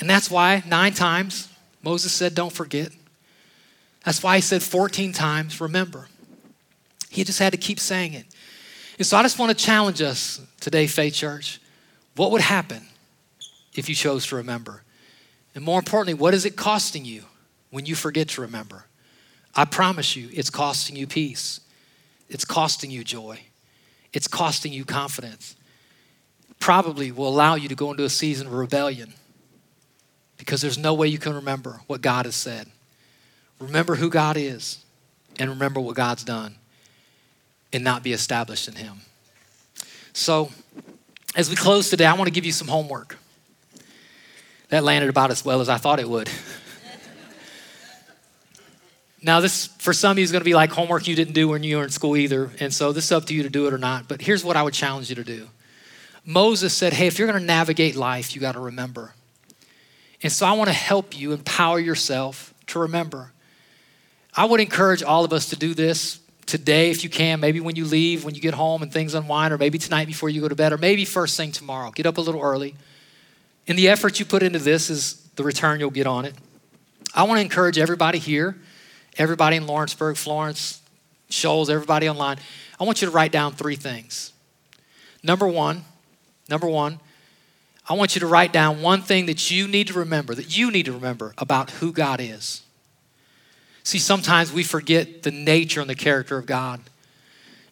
And 0.00 0.10
that's 0.10 0.30
why 0.30 0.64
nine 0.66 0.92
times 0.92 1.48
Moses 1.82 2.12
said, 2.12 2.34
Don't 2.34 2.52
forget. 2.52 2.90
That's 4.04 4.22
why 4.22 4.36
he 4.36 4.42
said 4.42 4.62
14 4.62 5.12
times, 5.12 5.60
Remember. 5.60 6.08
He 7.10 7.22
just 7.22 7.38
had 7.38 7.52
to 7.52 7.58
keep 7.58 7.78
saying 7.78 8.14
it. 8.14 8.26
And 8.98 9.06
so 9.06 9.16
I 9.16 9.22
just 9.22 9.38
want 9.38 9.56
to 9.56 9.64
challenge 9.64 10.00
us 10.02 10.40
today, 10.60 10.86
Faith 10.86 11.14
Church. 11.14 11.60
What 12.16 12.30
would 12.30 12.40
happen 12.40 12.86
if 13.74 13.88
you 13.88 13.94
chose 13.94 14.26
to 14.28 14.36
remember? 14.36 14.82
And 15.54 15.64
more 15.64 15.78
importantly, 15.78 16.14
what 16.14 16.34
is 16.34 16.44
it 16.44 16.56
costing 16.56 17.04
you 17.04 17.24
when 17.70 17.86
you 17.86 17.94
forget 17.94 18.28
to 18.30 18.42
remember? 18.42 18.84
I 19.54 19.64
promise 19.64 20.16
you, 20.16 20.28
it's 20.32 20.50
costing 20.50 20.96
you 20.96 21.06
peace. 21.06 21.60
It's 22.28 22.44
costing 22.44 22.90
you 22.90 23.04
joy. 23.04 23.40
It's 24.12 24.28
costing 24.28 24.72
you 24.72 24.84
confidence. 24.84 25.56
Probably 26.60 27.10
will 27.10 27.28
allow 27.28 27.56
you 27.56 27.68
to 27.68 27.74
go 27.74 27.90
into 27.90 28.04
a 28.04 28.08
season 28.08 28.46
of 28.46 28.52
rebellion 28.52 29.12
because 30.36 30.60
there's 30.60 30.78
no 30.78 30.94
way 30.94 31.08
you 31.08 31.18
can 31.18 31.34
remember 31.34 31.80
what 31.86 32.00
God 32.00 32.26
has 32.26 32.36
said. 32.36 32.68
Remember 33.58 33.96
who 33.96 34.08
God 34.08 34.36
is 34.36 34.84
and 35.38 35.50
remember 35.50 35.80
what 35.80 35.96
God's 35.96 36.24
done 36.24 36.56
and 37.74 37.82
not 37.82 38.02
be 38.02 38.12
established 38.12 38.68
in 38.68 38.76
Him. 38.76 39.00
So, 40.12 40.50
as 41.34 41.50
we 41.50 41.56
close 41.56 41.90
today, 41.90 42.06
I 42.06 42.14
want 42.14 42.28
to 42.28 42.32
give 42.32 42.46
you 42.46 42.52
some 42.52 42.68
homework. 42.68 43.18
That 44.68 44.84
landed 44.84 45.10
about 45.10 45.30
as 45.30 45.44
well 45.44 45.60
as 45.60 45.68
I 45.68 45.76
thought 45.76 45.98
it 45.98 46.08
would. 46.08 46.30
now, 49.22 49.40
this 49.40 49.66
for 49.66 49.92
some 49.92 50.12
of 50.12 50.18
you 50.18 50.24
is 50.24 50.32
going 50.32 50.40
to 50.40 50.44
be 50.44 50.54
like 50.54 50.70
homework 50.70 51.06
you 51.08 51.16
didn't 51.16 51.34
do 51.34 51.48
when 51.48 51.62
you 51.62 51.78
were 51.78 51.84
in 51.84 51.90
school 51.90 52.16
either, 52.16 52.50
and 52.60 52.72
so 52.72 52.92
this 52.92 53.06
is 53.06 53.12
up 53.12 53.26
to 53.26 53.34
you 53.34 53.42
to 53.42 53.50
do 53.50 53.66
it 53.66 53.74
or 53.74 53.78
not. 53.78 54.08
But 54.08 54.22
here's 54.22 54.44
what 54.44 54.56
I 54.56 54.62
would 54.62 54.74
challenge 54.74 55.10
you 55.10 55.16
to 55.16 55.24
do. 55.24 55.48
Moses 56.24 56.72
said, 56.72 56.92
"Hey, 56.92 57.08
if 57.08 57.18
you're 57.18 57.28
going 57.28 57.40
to 57.40 57.46
navigate 57.46 57.96
life, 57.96 58.34
you 58.34 58.40
got 58.40 58.52
to 58.52 58.60
remember." 58.60 59.14
And 60.22 60.32
so 60.32 60.46
I 60.46 60.52
want 60.52 60.68
to 60.68 60.74
help 60.74 61.18
you 61.18 61.32
empower 61.32 61.78
yourself 61.78 62.54
to 62.68 62.78
remember. 62.78 63.32
I 64.34 64.46
would 64.46 64.60
encourage 64.60 65.02
all 65.02 65.24
of 65.24 65.32
us 65.32 65.50
to 65.50 65.56
do 65.56 65.74
this 65.74 66.20
today 66.46 66.90
if 66.90 67.04
you 67.04 67.10
can, 67.10 67.40
maybe 67.40 67.60
when 67.60 67.76
you 67.76 67.84
leave, 67.84 68.24
when 68.24 68.34
you 68.34 68.40
get 68.40 68.54
home 68.54 68.82
and 68.82 68.92
things 68.92 69.14
unwind, 69.14 69.52
or 69.52 69.58
maybe 69.58 69.78
tonight 69.78 70.06
before 70.06 70.28
you 70.28 70.40
go 70.40 70.48
to 70.48 70.54
bed, 70.54 70.72
or 70.72 70.78
maybe 70.78 71.04
first 71.04 71.36
thing 71.36 71.52
tomorrow. 71.52 71.90
Get 71.90 72.06
up 72.06 72.18
a 72.18 72.20
little 72.20 72.40
early. 72.40 72.74
And 73.66 73.78
the 73.78 73.88
effort 73.88 74.18
you 74.18 74.26
put 74.26 74.42
into 74.42 74.58
this 74.58 74.90
is 74.90 75.14
the 75.36 75.42
return 75.42 75.80
you'll 75.80 75.90
get 75.90 76.06
on 76.06 76.24
it. 76.24 76.34
I 77.14 77.22
want 77.22 77.38
to 77.38 77.42
encourage 77.42 77.78
everybody 77.78 78.18
here, 78.18 78.56
everybody 79.16 79.56
in 79.56 79.66
Lawrenceburg, 79.66 80.16
Florence, 80.16 80.80
Shoals, 81.30 81.70
everybody 81.70 82.08
online. 82.08 82.38
I 82.78 82.84
want 82.84 83.00
you 83.00 83.08
to 83.08 83.12
write 83.12 83.32
down 83.32 83.52
three 83.52 83.76
things. 83.76 84.32
Number 85.22 85.48
one, 85.48 85.84
number 86.48 86.66
one, 86.66 87.00
I 87.88 87.94
want 87.94 88.14
you 88.14 88.20
to 88.20 88.26
write 88.26 88.52
down 88.52 88.82
one 88.82 89.02
thing 89.02 89.26
that 89.26 89.50
you 89.50 89.68
need 89.68 89.88
to 89.88 89.94
remember, 89.94 90.34
that 90.34 90.56
you 90.56 90.70
need 90.70 90.86
to 90.86 90.92
remember 90.92 91.34
about 91.38 91.70
who 91.70 91.92
God 91.92 92.20
is. 92.20 92.63
See, 93.84 93.98
sometimes 93.98 94.52
we 94.52 94.64
forget 94.64 95.22
the 95.22 95.30
nature 95.30 95.80
and 95.80 95.88
the 95.88 95.94
character 95.94 96.36
of 96.38 96.46
God. 96.46 96.80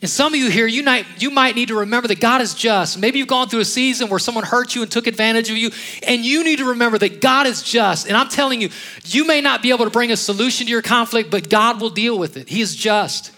And 0.02 0.10
some 0.10 0.34
of 0.34 0.38
you 0.38 0.50
here, 0.50 0.66
you 0.66 0.82
might, 0.82 1.06
you 1.22 1.30
might 1.30 1.54
need 1.54 1.68
to 1.68 1.78
remember 1.78 2.08
that 2.08 2.20
God 2.20 2.40
is 2.40 2.54
just. 2.54 2.98
Maybe 2.98 3.18
you've 3.18 3.28
gone 3.28 3.48
through 3.48 3.60
a 3.60 3.64
season 3.64 4.08
where 4.08 4.18
someone 4.18 4.44
hurt 4.44 4.74
you 4.74 4.82
and 4.82 4.90
took 4.90 5.06
advantage 5.06 5.48
of 5.48 5.56
you, 5.56 5.70
and 6.02 6.24
you 6.24 6.42
need 6.42 6.58
to 6.58 6.70
remember 6.70 6.98
that 6.98 7.20
God 7.20 7.46
is 7.46 7.62
just. 7.62 8.08
And 8.08 8.16
I'm 8.16 8.28
telling 8.28 8.60
you, 8.60 8.70
you 9.04 9.24
may 9.24 9.40
not 9.40 9.62
be 9.62 9.70
able 9.70 9.84
to 9.84 9.90
bring 9.90 10.10
a 10.10 10.16
solution 10.16 10.66
to 10.66 10.70
your 10.70 10.82
conflict, 10.82 11.30
but 11.30 11.48
God 11.48 11.80
will 11.80 11.88
deal 11.90 12.18
with 12.18 12.36
it. 12.36 12.48
He 12.48 12.60
is 12.60 12.74
just. 12.74 13.32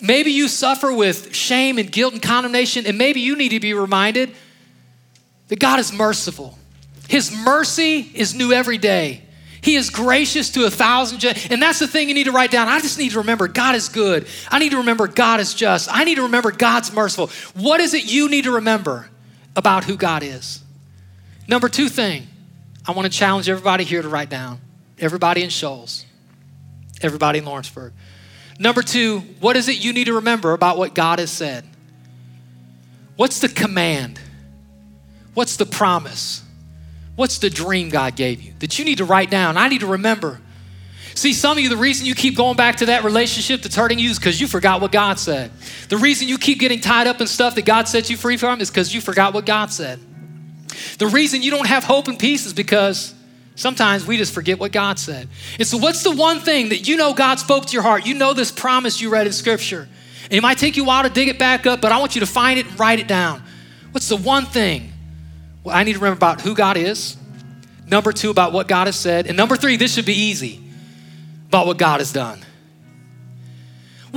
Maybe 0.00 0.30
you 0.30 0.46
suffer 0.46 0.92
with 0.92 1.34
shame 1.34 1.78
and 1.78 1.90
guilt 1.90 2.14
and 2.14 2.22
condemnation, 2.22 2.86
and 2.86 2.96
maybe 2.96 3.20
you 3.20 3.36
need 3.36 3.50
to 3.50 3.60
be 3.60 3.74
reminded 3.74 4.32
that 5.48 5.58
God 5.58 5.80
is 5.80 5.92
merciful. 5.92 6.56
His 7.08 7.36
mercy 7.36 8.08
is 8.14 8.36
new 8.36 8.52
every 8.52 8.78
day. 8.78 9.22
He 9.60 9.74
is 9.74 9.90
gracious 9.90 10.50
to 10.50 10.64
a 10.66 10.70
thousand. 10.70 11.24
And 11.50 11.60
that's 11.60 11.78
the 11.78 11.88
thing 11.88 12.08
you 12.08 12.14
need 12.14 12.24
to 12.24 12.32
write 12.32 12.50
down. 12.50 12.68
I 12.68 12.80
just 12.80 12.98
need 12.98 13.12
to 13.12 13.18
remember 13.18 13.48
God 13.48 13.74
is 13.74 13.88
good. 13.88 14.26
I 14.50 14.58
need 14.58 14.70
to 14.70 14.78
remember 14.78 15.08
God 15.08 15.40
is 15.40 15.54
just. 15.54 15.88
I 15.92 16.04
need 16.04 16.16
to 16.16 16.22
remember 16.22 16.52
God's 16.52 16.92
merciful. 16.92 17.30
What 17.60 17.80
is 17.80 17.94
it 17.94 18.04
you 18.04 18.28
need 18.28 18.44
to 18.44 18.52
remember 18.52 19.10
about 19.56 19.84
who 19.84 19.96
God 19.96 20.22
is? 20.22 20.62
Number 21.48 21.68
two 21.68 21.88
thing, 21.88 22.26
I 22.86 22.92
want 22.92 23.10
to 23.10 23.16
challenge 23.18 23.48
everybody 23.48 23.84
here 23.84 24.02
to 24.02 24.08
write 24.08 24.30
down. 24.30 24.60
Everybody 24.98 25.42
in 25.42 25.50
Shoals, 25.50 26.04
everybody 27.02 27.38
in 27.38 27.44
Lawrenceburg. 27.44 27.92
Number 28.58 28.82
two, 28.82 29.20
what 29.40 29.56
is 29.56 29.68
it 29.68 29.82
you 29.82 29.92
need 29.92 30.06
to 30.06 30.14
remember 30.14 30.52
about 30.52 30.78
what 30.78 30.94
God 30.94 31.20
has 31.20 31.30
said? 31.30 31.64
What's 33.16 33.40
the 33.40 33.48
command? 33.48 34.20
What's 35.34 35.56
the 35.56 35.66
promise? 35.66 36.42
What's 37.18 37.38
the 37.38 37.50
dream 37.50 37.88
God 37.88 38.14
gave 38.14 38.40
you 38.40 38.52
that 38.60 38.78
you 38.78 38.84
need 38.84 38.98
to 38.98 39.04
write 39.04 39.28
down? 39.28 39.56
I 39.56 39.66
need 39.66 39.80
to 39.80 39.88
remember. 39.88 40.40
See, 41.16 41.32
some 41.32 41.58
of 41.58 41.64
you, 41.64 41.68
the 41.68 41.76
reason 41.76 42.06
you 42.06 42.14
keep 42.14 42.36
going 42.36 42.56
back 42.56 42.76
to 42.76 42.86
that 42.86 43.02
relationship 43.02 43.60
that's 43.60 43.74
hurting 43.74 43.98
you 43.98 44.08
is 44.10 44.20
because 44.20 44.40
you 44.40 44.46
forgot 44.46 44.80
what 44.80 44.92
God 44.92 45.18
said. 45.18 45.50
The 45.88 45.96
reason 45.96 46.28
you 46.28 46.38
keep 46.38 46.60
getting 46.60 46.78
tied 46.78 47.08
up 47.08 47.20
in 47.20 47.26
stuff 47.26 47.56
that 47.56 47.64
God 47.64 47.88
set 47.88 48.08
you 48.08 48.16
free 48.16 48.36
from 48.36 48.60
is 48.60 48.70
because 48.70 48.94
you 48.94 49.00
forgot 49.00 49.34
what 49.34 49.46
God 49.46 49.72
said. 49.72 49.98
The 50.98 51.08
reason 51.08 51.42
you 51.42 51.50
don't 51.50 51.66
have 51.66 51.82
hope 51.82 52.06
and 52.06 52.20
peace 52.20 52.46
is 52.46 52.52
because 52.52 53.12
sometimes 53.56 54.06
we 54.06 54.16
just 54.16 54.32
forget 54.32 54.60
what 54.60 54.70
God 54.70 54.96
said. 55.00 55.28
And 55.58 55.66
so, 55.66 55.76
what's 55.76 56.04
the 56.04 56.14
one 56.14 56.38
thing 56.38 56.68
that 56.68 56.86
you 56.86 56.96
know 56.96 57.14
God 57.14 57.40
spoke 57.40 57.66
to 57.66 57.72
your 57.72 57.82
heart? 57.82 58.06
You 58.06 58.14
know 58.14 58.32
this 58.32 58.52
promise 58.52 59.00
you 59.00 59.10
read 59.10 59.26
in 59.26 59.32
Scripture. 59.32 59.88
And 60.26 60.34
it 60.34 60.40
might 60.40 60.58
take 60.58 60.76
you 60.76 60.84
a 60.84 60.86
while 60.86 61.02
to 61.02 61.10
dig 61.10 61.26
it 61.26 61.40
back 61.40 61.66
up, 61.66 61.80
but 61.80 61.90
I 61.90 61.98
want 61.98 62.14
you 62.14 62.20
to 62.20 62.26
find 62.26 62.60
it 62.60 62.66
and 62.66 62.78
write 62.78 63.00
it 63.00 63.08
down. 63.08 63.42
What's 63.90 64.08
the 64.08 64.16
one 64.16 64.46
thing 64.46 64.92
I 65.66 65.84
need 65.84 65.94
to 65.94 65.98
remember 65.98 66.16
about 66.16 66.40
who 66.40 66.54
God 66.54 66.76
is. 66.76 67.16
Number 67.86 68.12
two, 68.12 68.30
about 68.30 68.52
what 68.52 68.68
God 68.68 68.86
has 68.86 68.96
said. 68.96 69.26
And 69.26 69.36
number 69.36 69.56
three, 69.56 69.76
this 69.76 69.94
should 69.94 70.04
be 70.04 70.14
easy 70.14 70.62
about 71.48 71.66
what 71.66 71.78
God 71.78 72.00
has 72.00 72.12
done. 72.12 72.40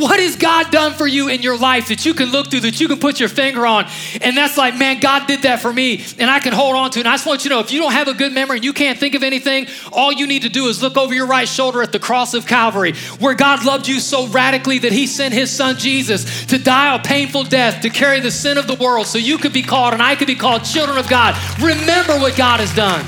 What 0.01 0.19
has 0.19 0.35
God 0.35 0.71
done 0.71 0.93
for 0.93 1.05
you 1.05 1.29
in 1.29 1.43
your 1.43 1.55
life 1.55 1.89
that 1.89 2.07
you 2.07 2.15
can 2.15 2.31
look 2.31 2.49
through, 2.49 2.61
that 2.61 2.81
you 2.81 2.87
can 2.87 2.97
put 2.97 3.19
your 3.19 3.29
finger 3.29 3.67
on? 3.67 3.87
And 4.19 4.35
that's 4.35 4.57
like, 4.57 4.75
man, 4.75 4.99
God 4.99 5.27
did 5.27 5.43
that 5.43 5.61
for 5.61 5.71
me, 5.71 6.03
and 6.17 6.27
I 6.27 6.39
can 6.39 6.53
hold 6.53 6.75
on 6.75 6.89
to 6.89 6.99
it. 6.99 7.03
And 7.03 7.07
I 7.07 7.13
just 7.13 7.27
want 7.27 7.43
you 7.43 7.49
to 7.49 7.57
know 7.57 7.61
if 7.61 7.71
you 7.71 7.79
don't 7.79 7.91
have 7.91 8.07
a 8.07 8.15
good 8.15 8.33
memory 8.33 8.57
and 8.57 8.65
you 8.65 8.73
can't 8.73 8.97
think 8.97 9.13
of 9.13 9.21
anything, 9.21 9.67
all 9.91 10.11
you 10.11 10.25
need 10.25 10.41
to 10.41 10.49
do 10.49 10.65
is 10.69 10.81
look 10.81 10.97
over 10.97 11.13
your 11.13 11.27
right 11.27 11.47
shoulder 11.47 11.83
at 11.83 11.91
the 11.91 11.99
cross 11.99 12.33
of 12.33 12.47
Calvary, 12.47 12.93
where 13.19 13.35
God 13.35 13.63
loved 13.63 13.87
you 13.87 13.99
so 13.99 14.25
radically 14.25 14.79
that 14.79 14.91
He 14.91 15.05
sent 15.05 15.35
His 15.35 15.51
Son 15.51 15.77
Jesus 15.77 16.47
to 16.47 16.57
die 16.57 16.95
a 16.95 16.99
painful 16.99 17.43
death, 17.43 17.83
to 17.83 17.91
carry 17.91 18.19
the 18.21 18.31
sin 18.31 18.57
of 18.57 18.65
the 18.65 18.73
world, 18.73 19.05
so 19.05 19.19
you 19.19 19.37
could 19.37 19.53
be 19.53 19.61
called 19.61 19.93
and 19.93 20.01
I 20.01 20.15
could 20.15 20.25
be 20.25 20.33
called 20.33 20.63
children 20.63 20.97
of 20.97 21.07
God. 21.09 21.37
Remember 21.61 22.13
what 22.13 22.35
God 22.35 22.59
has 22.59 22.73
done. 22.73 23.05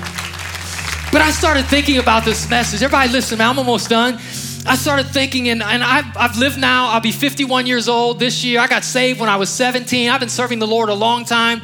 But 1.12 1.22
I 1.24 1.32
started 1.32 1.66
thinking 1.66 1.98
about 1.98 2.24
this 2.24 2.48
message. 2.52 2.84
Everybody, 2.84 3.12
listen, 3.12 3.40
man, 3.40 3.50
I'm 3.50 3.58
almost 3.58 3.90
done. 3.90 4.20
I 4.66 4.76
started 4.76 5.08
thinking, 5.08 5.50
and, 5.50 5.62
and 5.62 5.84
I've, 5.84 6.16
I've 6.16 6.38
lived 6.38 6.58
now, 6.58 6.88
I'll 6.88 7.02
be 7.02 7.12
51 7.12 7.68
years 7.68 7.90
old 7.90 8.20
this 8.20 8.44
year. 8.46 8.62
I 8.62 8.68
got 8.68 8.86
saved 8.86 9.20
when 9.20 9.30
I 9.30 9.36
was 9.36 9.50
17. 9.50 10.10
I've 10.10 10.22
been 10.22 10.30
serving 10.30 10.60
the 10.60 10.68
Lord 10.68 10.90
a 10.90 10.94
long 10.94 11.26
time. 11.26 11.62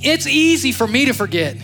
It's 0.00 0.26
easy 0.26 0.72
for 0.72 0.86
me 0.86 1.04
to 1.06 1.12
forget. 1.12 1.56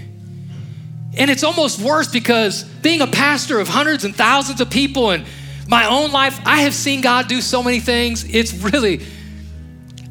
And 1.16 1.30
it's 1.30 1.44
almost 1.44 1.80
worse 1.80 2.08
because 2.08 2.64
being 2.64 3.00
a 3.00 3.06
pastor 3.06 3.58
of 3.58 3.68
hundreds 3.68 4.04
and 4.04 4.14
thousands 4.14 4.60
of 4.60 4.70
people 4.70 5.10
and 5.10 5.24
my 5.66 5.86
own 5.86 6.12
life, 6.12 6.38
I 6.44 6.62
have 6.62 6.74
seen 6.74 7.00
God 7.00 7.26
do 7.26 7.40
so 7.40 7.62
many 7.62 7.80
things. 7.80 8.24
It's 8.24 8.52
really, 8.52 9.00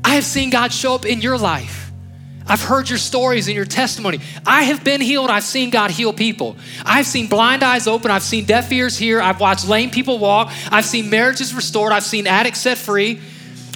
I 0.03 0.15
have 0.15 0.23
seen 0.23 0.49
God 0.49 0.73
show 0.73 0.95
up 0.95 1.05
in 1.05 1.21
your 1.21 1.37
life. 1.37 1.78
I've 2.49 2.63
heard 2.63 2.89
your 2.89 2.97
stories 2.97 3.47
and 3.47 3.55
your 3.55 3.65
testimony. 3.65 4.19
I 4.45 4.63
have 4.63 4.83
been 4.83 5.01
healed. 5.01 5.29
I've 5.29 5.43
seen 5.43 5.69
God 5.69 5.91
heal 5.91 6.11
people. 6.11 6.57
I've 6.83 7.05
seen 7.05 7.27
blind 7.27 7.61
eyes 7.63 7.87
open. 7.87 8.09
I've 8.09 8.23
seen 8.23 8.45
deaf 8.45 8.71
ears 8.71 8.97
hear. 8.97 9.21
I've 9.21 9.39
watched 9.39 9.67
lame 9.67 9.91
people 9.91 10.17
walk. 10.17 10.51
I've 10.71 10.85
seen 10.85 11.11
marriages 11.11 11.53
restored. 11.53 11.93
I've 11.93 12.03
seen 12.03 12.25
addicts 12.25 12.61
set 12.61 12.79
free. 12.79 13.21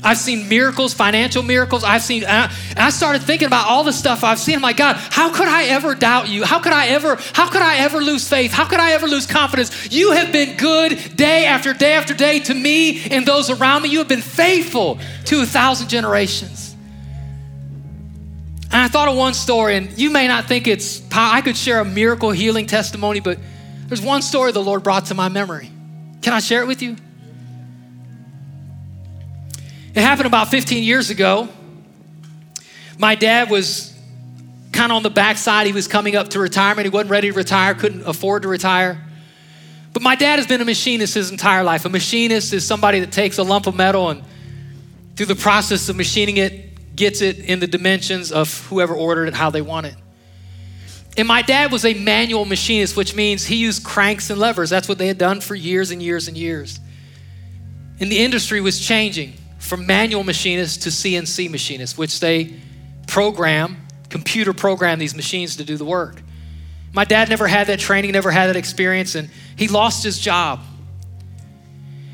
I've 0.03 0.17
seen 0.17 0.49
miracles, 0.49 0.93
financial 0.93 1.43
miracles. 1.43 1.83
I've 1.83 2.01
seen, 2.01 2.23
and 2.23 2.51
I 2.75 2.89
started 2.89 3.21
thinking 3.21 3.45
about 3.45 3.67
all 3.67 3.83
the 3.83 3.93
stuff 3.93 4.23
I've 4.23 4.39
seen. 4.39 4.55
I'm 4.55 4.61
like, 4.61 4.77
God, 4.77 4.97
how 4.97 5.33
could 5.33 5.47
I 5.47 5.65
ever 5.65 5.95
doubt 5.95 6.27
you? 6.27 6.43
How 6.43 6.59
could 6.59 6.73
I 6.73 6.87
ever, 6.87 7.17
how 7.33 7.49
could 7.49 7.61
I 7.61 7.77
ever 7.77 8.01
lose 8.01 8.27
faith? 8.27 8.51
How 8.51 8.65
could 8.65 8.79
I 8.79 8.91
ever 8.91 9.07
lose 9.07 9.25
confidence? 9.25 9.91
You 9.91 10.11
have 10.11 10.33
been 10.33 10.57
good 10.57 11.15
day 11.15 11.45
after 11.45 11.73
day 11.73 11.93
after 11.93 12.13
day 12.13 12.39
to 12.41 12.53
me 12.53 13.05
and 13.11 13.25
those 13.25 13.49
around 13.49 13.83
me. 13.83 13.89
You 13.89 13.99
have 13.99 14.09
been 14.09 14.21
faithful 14.21 14.99
to 15.25 15.41
a 15.41 15.45
thousand 15.45 15.87
generations. 15.87 16.72
And 18.73 18.81
I 18.81 18.87
thought 18.87 19.07
of 19.07 19.15
one 19.15 19.35
story, 19.35 19.75
and 19.75 19.95
you 19.99 20.09
may 20.09 20.27
not 20.27 20.47
think 20.47 20.67
it's, 20.67 21.03
I 21.11 21.41
could 21.41 21.55
share 21.55 21.79
a 21.79 21.85
miracle 21.85 22.31
healing 22.31 22.65
testimony, 22.65 23.19
but 23.19 23.37
there's 23.87 24.01
one 24.01 24.23
story 24.23 24.51
the 24.51 24.63
Lord 24.63 24.81
brought 24.81 25.05
to 25.05 25.13
my 25.13 25.29
memory. 25.29 25.69
Can 26.23 26.33
I 26.33 26.39
share 26.39 26.63
it 26.63 26.65
with 26.65 26.81
you? 26.81 26.95
It 29.93 30.01
happened 30.01 30.25
about 30.25 30.47
15 30.47 30.83
years 30.83 31.11
ago. 31.11 31.49
My 32.97 33.13
dad 33.13 33.51
was 33.51 33.95
kind 34.71 34.91
of 34.91 34.95
on 34.95 35.03
the 35.03 35.11
backside. 35.11 35.67
He 35.67 35.73
was 35.73 35.87
coming 35.87 36.15
up 36.15 36.29
to 36.29 36.39
retirement. 36.39 36.85
He 36.85 36.89
wasn't 36.89 37.11
ready 37.11 37.29
to 37.29 37.37
retire, 37.37 37.75
couldn't 37.75 38.07
afford 38.07 38.41
to 38.41 38.47
retire. 38.47 38.99
But 39.93 40.01
my 40.01 40.15
dad 40.15 40.39
has 40.39 40.47
been 40.47 40.61
a 40.61 40.65
machinist 40.65 41.13
his 41.13 41.29
entire 41.29 41.63
life. 41.63 41.85
A 41.85 41.89
machinist 41.89 42.51
is 42.53 42.65
somebody 42.65 43.01
that 43.01 43.11
takes 43.11 43.37
a 43.37 43.43
lump 43.43 43.67
of 43.67 43.75
metal 43.75 44.09
and 44.09 44.23
through 45.15 45.27
the 45.27 45.35
process 45.35 45.89
of 45.89 45.95
machining 45.95 46.37
it, 46.37 46.72
gets 46.95 47.21
it 47.21 47.39
in 47.39 47.59
the 47.59 47.67
dimensions 47.67 48.31
of 48.31 48.65
whoever 48.67 48.93
ordered 48.93 49.27
it, 49.27 49.33
how 49.33 49.49
they 49.49 49.61
want 49.61 49.85
it. 49.87 49.95
And 51.15 51.27
my 51.27 51.41
dad 51.41 51.71
was 51.71 51.85
a 51.85 51.93
manual 51.93 52.45
machinist, 52.45 52.97
which 52.97 53.15
means 53.15 53.45
he 53.45 53.57
used 53.57 53.83
cranks 53.83 54.29
and 54.29 54.39
levers. 54.39 54.69
That's 54.69 54.89
what 54.89 54.97
they 54.97 55.07
had 55.07 55.17
done 55.17 55.41
for 55.41 55.53
years 55.53 55.91
and 55.91 56.01
years 56.01 56.27
and 56.27 56.35
years. 56.35 56.79
And 57.99 58.11
the 58.11 58.19
industry 58.19 58.61
was 58.61 58.79
changing 58.79 59.33
from 59.59 59.85
manual 59.85 60.23
machinists 60.23 60.83
to 60.83 60.89
CNC 60.89 61.49
machinists, 61.51 61.97
which 61.97 62.19
they 62.19 62.55
program, 63.07 63.77
computer 64.09 64.53
program 64.53 64.97
these 64.99 65.15
machines 65.15 65.57
to 65.57 65.63
do 65.63 65.77
the 65.77 65.85
work. 65.85 66.21
My 66.93 67.05
dad 67.05 67.29
never 67.29 67.47
had 67.47 67.67
that 67.67 67.79
training, 67.79 68.11
never 68.11 68.31
had 68.31 68.47
that 68.47 68.55
experience, 68.55 69.15
and 69.15 69.29
he 69.55 69.67
lost 69.67 70.03
his 70.03 70.19
job. 70.19 70.61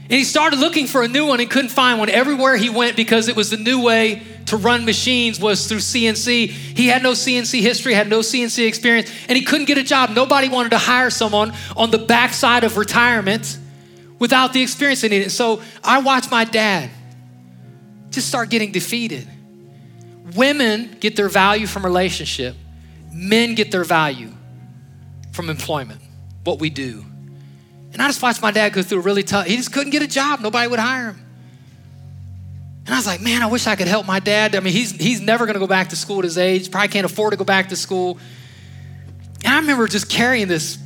And 0.03 0.17
he 0.17 0.23
started 0.23 0.59
looking 0.59 0.87
for 0.87 1.03
a 1.03 1.07
new 1.07 1.27
one 1.27 1.39
and 1.39 1.49
couldn't 1.49 1.69
find 1.69 1.99
one 1.99 2.09
everywhere 2.09 2.57
he 2.57 2.69
went 2.69 2.95
because 2.95 3.27
it 3.27 3.35
was 3.35 3.49
the 3.49 3.57
new 3.57 3.81
way 3.81 4.23
to 4.49 4.57
run 4.57 4.85
machines 4.85 5.39
was 5.39 5.67
through 5.67 5.79
CNC. 5.79 6.49
He 6.49 6.87
had 6.87 7.03
no 7.03 7.11
CNC 7.11 7.61
history, 7.61 7.93
had 7.93 8.09
no 8.09 8.19
CNC 8.19 8.67
experience, 8.67 9.11
and 9.27 9.37
he 9.37 9.43
couldn't 9.43 9.65
get 9.65 9.77
a 9.77 9.83
job. 9.83 10.09
Nobody 10.11 10.49
wanted 10.49 10.69
to 10.69 10.77
hire 10.77 11.09
someone 11.09 11.53
on 11.77 11.91
the 11.91 11.97
backside 11.97 12.63
of 12.63 12.77
retirement 12.77 13.57
without 14.17 14.53
the 14.53 14.61
experience 14.61 15.01
they 15.01 15.09
needed. 15.09 15.31
So 15.31 15.61
I 15.83 15.99
watched 15.99 16.31
my 16.31 16.45
dad 16.45 16.89
just 18.09 18.27
start 18.27 18.49
getting 18.49 18.71
defeated. 18.71 19.27
Women 20.35 20.97
get 20.99 21.15
their 21.15 21.29
value 21.29 21.67
from 21.67 21.85
relationship, 21.85 22.55
men 23.11 23.55
get 23.55 23.71
their 23.71 23.83
value 23.83 24.31
from 25.31 25.49
employment, 25.49 26.01
what 26.43 26.59
we 26.59 26.69
do. 26.69 27.05
And 27.93 28.01
I 28.01 28.07
just 28.07 28.21
watched 28.21 28.41
my 28.41 28.51
dad 28.51 28.73
go 28.73 28.81
through 28.81 28.99
a 28.99 29.01
really 29.01 29.23
tough, 29.23 29.45
he 29.47 29.55
just 29.57 29.71
couldn't 29.71 29.91
get 29.91 30.01
a 30.01 30.07
job, 30.07 30.41
nobody 30.41 30.67
would 30.67 30.79
hire 30.79 31.11
him. 31.11 31.28
And 32.89 32.95
I 32.95 32.97
was 32.97 33.05
like, 33.05 33.21
man, 33.21 33.43
I 33.43 33.45
wish 33.45 33.67
I 33.67 33.75
could 33.75 33.87
help 33.87 34.07
my 34.07 34.19
dad. 34.19 34.55
I 34.55 34.61
mean, 34.61 34.73
he's, 34.73 34.89
he's 34.89 35.21
never 35.21 35.45
gonna 35.45 35.59
go 35.59 35.67
back 35.67 35.89
to 35.89 35.95
school 35.95 36.17
at 36.17 36.23
his 36.23 36.39
age, 36.39 36.71
probably 36.71 36.87
can't 36.87 37.05
afford 37.05 37.33
to 37.33 37.37
go 37.37 37.43
back 37.43 37.69
to 37.69 37.75
school. 37.75 38.17
And 39.45 39.53
I 39.53 39.59
remember 39.59 39.87
just 39.87 40.09
carrying 40.09 40.47
this 40.47 40.79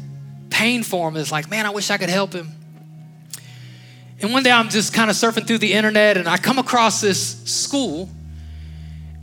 pain 0.50 0.84
for 0.84 1.08
him. 1.08 1.16
It's 1.16 1.32
like, 1.32 1.50
man, 1.50 1.66
I 1.66 1.70
wish 1.70 1.90
I 1.90 1.98
could 1.98 2.10
help 2.10 2.34
him. 2.34 2.52
And 4.20 4.34
one 4.34 4.44
day 4.44 4.52
I'm 4.52 4.68
just 4.68 4.94
kind 4.94 5.10
of 5.10 5.16
surfing 5.16 5.48
through 5.48 5.60
the 5.60 5.72
internet 5.72 6.18
and 6.18 6.28
I 6.28 6.36
come 6.36 6.60
across 6.60 7.00
this 7.00 7.42
school 7.46 8.10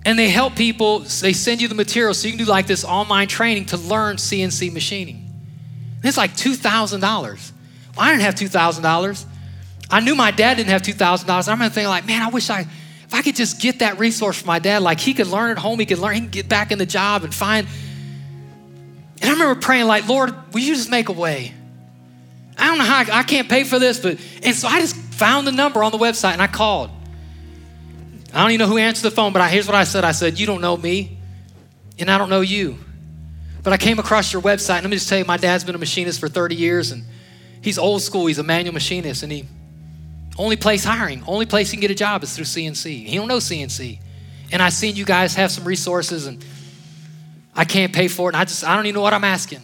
and 0.06 0.18
they 0.18 0.30
help 0.30 0.56
people, 0.56 1.00
they 1.00 1.34
send 1.34 1.60
you 1.60 1.68
the 1.68 1.74
material 1.74 2.14
so 2.14 2.28
you 2.28 2.32
can 2.32 2.42
do 2.46 2.50
like 2.50 2.66
this 2.66 2.82
online 2.82 3.28
training 3.28 3.66
to 3.66 3.76
learn 3.76 4.16
CNC 4.16 4.72
machining. 4.72 5.16
And 5.96 6.04
it's 6.06 6.16
like 6.16 6.32
$2,000. 6.32 7.02
Well, 7.02 7.42
I 7.98 8.10
didn't 8.10 8.22
have 8.22 8.36
$2,000. 8.36 9.26
I 9.90 10.00
knew 10.00 10.14
my 10.14 10.30
dad 10.30 10.56
didn't 10.56 10.70
have 10.70 10.82
$2,000. 10.82 11.48
I'm 11.48 11.58
thinking 11.58 11.84
like, 11.84 12.06
man, 12.06 12.22
I 12.22 12.28
wish 12.28 12.48
I, 12.48 12.60
if 12.60 13.14
I 13.14 13.22
could 13.22 13.34
just 13.34 13.60
get 13.60 13.80
that 13.80 13.98
resource 13.98 14.40
for 14.40 14.46
my 14.46 14.60
dad, 14.60 14.82
like 14.82 15.00
he 15.00 15.14
could 15.14 15.26
learn 15.26 15.50
at 15.50 15.58
home, 15.58 15.80
he 15.80 15.86
could 15.86 15.98
learn, 15.98 16.14
he 16.14 16.20
can 16.20 16.30
get 16.30 16.48
back 16.48 16.70
in 16.70 16.78
the 16.78 16.86
job 16.86 17.24
and 17.24 17.34
find. 17.34 17.66
And 19.20 19.30
I 19.30 19.32
remember 19.32 19.60
praying 19.60 19.86
like, 19.86 20.08
Lord, 20.08 20.32
will 20.52 20.60
you 20.60 20.74
just 20.74 20.90
make 20.90 21.08
a 21.08 21.12
way? 21.12 21.52
I 22.56 22.66
don't 22.66 22.78
know 22.78 22.84
how, 22.84 22.98
I, 23.00 23.20
I 23.20 23.22
can't 23.24 23.48
pay 23.48 23.64
for 23.64 23.78
this, 23.78 23.98
but, 23.98 24.20
and 24.44 24.54
so 24.54 24.68
I 24.68 24.80
just 24.80 24.94
found 24.96 25.46
the 25.46 25.52
number 25.52 25.82
on 25.82 25.92
the 25.92 25.98
website 25.98 26.34
and 26.34 26.42
I 26.42 26.46
called. 26.46 26.90
I 28.32 28.42
don't 28.42 28.52
even 28.52 28.66
know 28.66 28.72
who 28.72 28.78
answered 28.78 29.02
the 29.02 29.10
phone, 29.10 29.32
but 29.32 29.42
I, 29.42 29.48
here's 29.48 29.66
what 29.66 29.74
I 29.74 29.84
said 29.84 30.04
I 30.04 30.12
said, 30.12 30.38
You 30.38 30.46
don't 30.46 30.60
know 30.60 30.76
me, 30.76 31.18
and 31.98 32.08
I 32.08 32.16
don't 32.16 32.30
know 32.30 32.42
you. 32.42 32.78
But 33.62 33.72
I 33.72 33.76
came 33.76 33.98
across 33.98 34.32
your 34.32 34.40
website, 34.40 34.76
and 34.76 34.84
let 34.84 34.90
me 34.90 34.96
just 34.96 35.08
tell 35.08 35.18
you, 35.18 35.24
my 35.24 35.36
dad's 35.36 35.64
been 35.64 35.74
a 35.74 35.78
machinist 35.78 36.20
for 36.20 36.28
30 36.28 36.54
years, 36.54 36.92
and 36.92 37.04
he's 37.60 37.78
old 37.78 38.02
school. 38.02 38.26
He's 38.26 38.38
a 38.38 38.42
manual 38.42 38.72
machinist, 38.72 39.22
and 39.22 39.32
he 39.32 39.46
only 40.40 40.56
place 40.56 40.82
hiring, 40.82 41.22
only 41.26 41.44
place 41.44 41.70
he 41.70 41.76
can 41.76 41.82
get 41.82 41.90
a 41.90 41.94
job 41.94 42.22
is 42.22 42.34
through 42.34 42.46
CNC. 42.46 43.06
He 43.06 43.16
don't 43.16 43.28
know 43.28 43.36
CNC. 43.36 44.00
And 44.50 44.62
I 44.62 44.70
seen 44.70 44.96
you 44.96 45.04
guys 45.04 45.34
have 45.34 45.50
some 45.50 45.64
resources, 45.64 46.26
and 46.26 46.42
I 47.54 47.64
can't 47.64 47.92
pay 47.92 48.08
for 48.08 48.30
it, 48.30 48.34
and 48.34 48.40
I 48.40 48.44
just 48.44 48.64
I 48.64 48.74
don't 48.74 48.86
even 48.86 48.94
know 48.94 49.02
what 49.02 49.12
I'm 49.12 49.24
asking. 49.24 49.60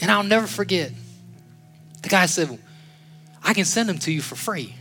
And 0.00 0.10
I'll 0.10 0.24
never 0.24 0.48
forget. 0.48 0.90
The 2.02 2.08
guy 2.08 2.26
said, 2.26 2.58
I 3.44 3.54
can 3.54 3.64
send 3.64 3.88
them 3.88 3.98
to 4.00 4.12
you 4.12 4.20
for 4.20 4.34
free 4.34 4.74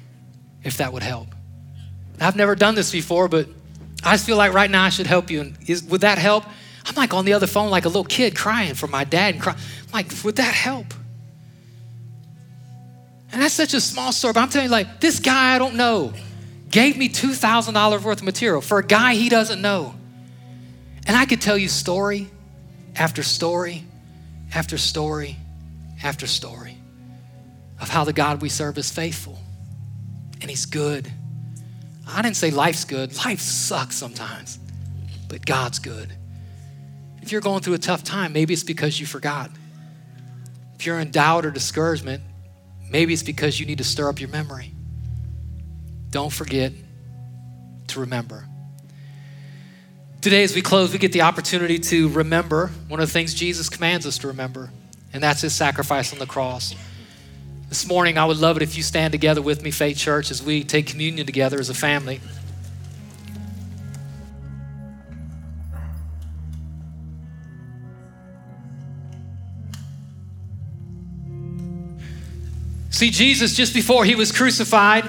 if 0.64 0.78
that 0.78 0.92
would 0.92 1.04
help. 1.04 1.28
I've 2.20 2.36
never 2.36 2.56
done 2.56 2.74
this 2.74 2.92
before, 2.92 3.28
but 3.28 3.48
I 4.04 4.14
just 4.14 4.26
feel 4.26 4.38
like 4.38 4.54
right 4.54 4.70
now 4.70 4.84
I 4.84 4.90
should 4.90 5.08
help 5.08 5.30
you. 5.30 5.42
And 5.42 5.58
is, 5.68 5.84
would 5.84 6.02
that 6.02 6.18
help? 6.18 6.46
I'm 6.86 6.96
like 6.96 7.14
on 7.14 7.26
the 7.26 7.34
other 7.34 7.48
phone, 7.48 7.70
like 7.70 7.86
a 7.86 7.90
little 7.90 8.04
kid 8.04 8.36
crying 8.36 8.74
for 8.74 8.88
my 8.88 9.04
dad. 9.04 9.36
And 9.36 9.44
cry. 9.44 9.54
I'm 9.54 9.92
like, 9.94 10.12
would 10.24 10.38
that 10.38 10.54
help? 10.54 10.94
And 13.32 13.42
that's 13.42 13.54
such 13.54 13.74
a 13.74 13.82
small 13.82 14.12
story, 14.12 14.34
but 14.34 14.42
I'm 14.42 14.50
telling 14.50 14.68
you, 14.68 14.72
like, 14.72 15.00
this 15.00 15.20
guy 15.20 15.56
I 15.56 15.58
don't 15.58 15.76
know 15.76 16.14
gave 16.70 16.98
me 16.98 17.10
$2,000 17.10 18.04
worth 18.04 18.20
of 18.20 18.24
material 18.24 18.62
for 18.62 18.80
a 18.80 18.86
guy 18.86 19.14
he 19.14 19.30
doesn't 19.30 19.62
know. 19.62 19.96
And 21.08 21.16
I 21.16 21.26
could 21.26 21.42
tell 21.42 21.58
you 21.58 21.68
story 21.68 22.30
after 22.96 23.24
story 23.24 23.84
after 24.54 24.78
story 24.78 25.38
after 26.04 26.28
story 26.28 26.78
of 27.80 27.90
how 27.90 28.04
the 28.04 28.14
God 28.14 28.42
we 28.42 28.50
serve 28.50 28.78
is 28.78 28.92
faithful 28.92 29.38
and 30.42 30.50
He's 30.50 30.66
good. 30.66 31.12
I 32.08 32.22
didn't 32.22 32.36
say 32.36 32.52
life's 32.52 32.86
good, 32.86 33.16
life 33.26 33.40
sucks 33.40 33.96
sometimes, 33.96 34.60
but 35.28 35.46
God's 35.46 35.80
good. 35.80 36.14
If 37.22 37.32
you're 37.32 37.42
going 37.42 37.62
through 37.62 37.76
a 37.76 37.80
tough 37.80 38.04
time, 38.04 38.34
maybe 38.34 38.54
it's 38.54 38.64
because 38.64 39.00
you 39.00 39.06
forgot. 39.06 39.52
If 40.76 40.86
you're 40.86 41.00
in 41.00 41.12
doubt 41.12 41.46
or 41.46 41.52
discouragement, 41.52 42.24
maybe 42.92 43.14
it's 43.14 43.24
because 43.24 43.60
you 43.60 43.66
need 43.66 43.80
to 43.80 43.84
stir 43.84 44.10
up 44.10 44.20
your 44.20 44.30
memory. 44.30 44.74
Don't 46.10 46.32
forget 46.32 46.74
to 47.88 48.00
remember. 48.02 48.46
Today, 50.22 50.44
as 50.44 50.54
we 50.54 50.62
close, 50.62 50.94
we 50.94 51.00
get 51.00 51.14
the 51.14 51.22
opportunity 51.22 51.80
to 51.80 52.10
remember 52.10 52.68
one 52.88 53.00
of 53.00 53.08
the 53.08 53.12
things 53.12 53.34
Jesus 53.34 53.70
commands 53.70 54.06
us 54.06 54.20
to 54.20 54.28
remember, 54.28 54.70
and 55.14 55.24
that's 55.24 55.42
his 55.42 55.54
sacrifice 55.54 56.14
on 56.14 56.20
the 56.20 56.28
cross. 56.28 56.76
This 57.70 57.88
morning, 57.88 58.18
I 58.18 58.26
would 58.26 58.38
love 58.38 58.58
it 58.58 58.64
if 58.64 58.76
you 58.76 58.84
stand 58.84 59.14
together 59.14 59.42
with 59.42 59.64
me, 59.64 59.72
Faith 59.72 59.98
Church, 59.98 60.30
as 60.30 60.44
we 60.44 60.64
take 60.64 60.88
communion 60.88 61.26
together 61.26 61.60
as 61.60 61.70
a 61.70 61.74
family. 61.74 62.20
See, 73.02 73.10
Jesus, 73.10 73.56
just 73.56 73.74
before 73.74 74.06
he 74.06 74.14
was 74.14 74.32
crucified, 74.32 75.06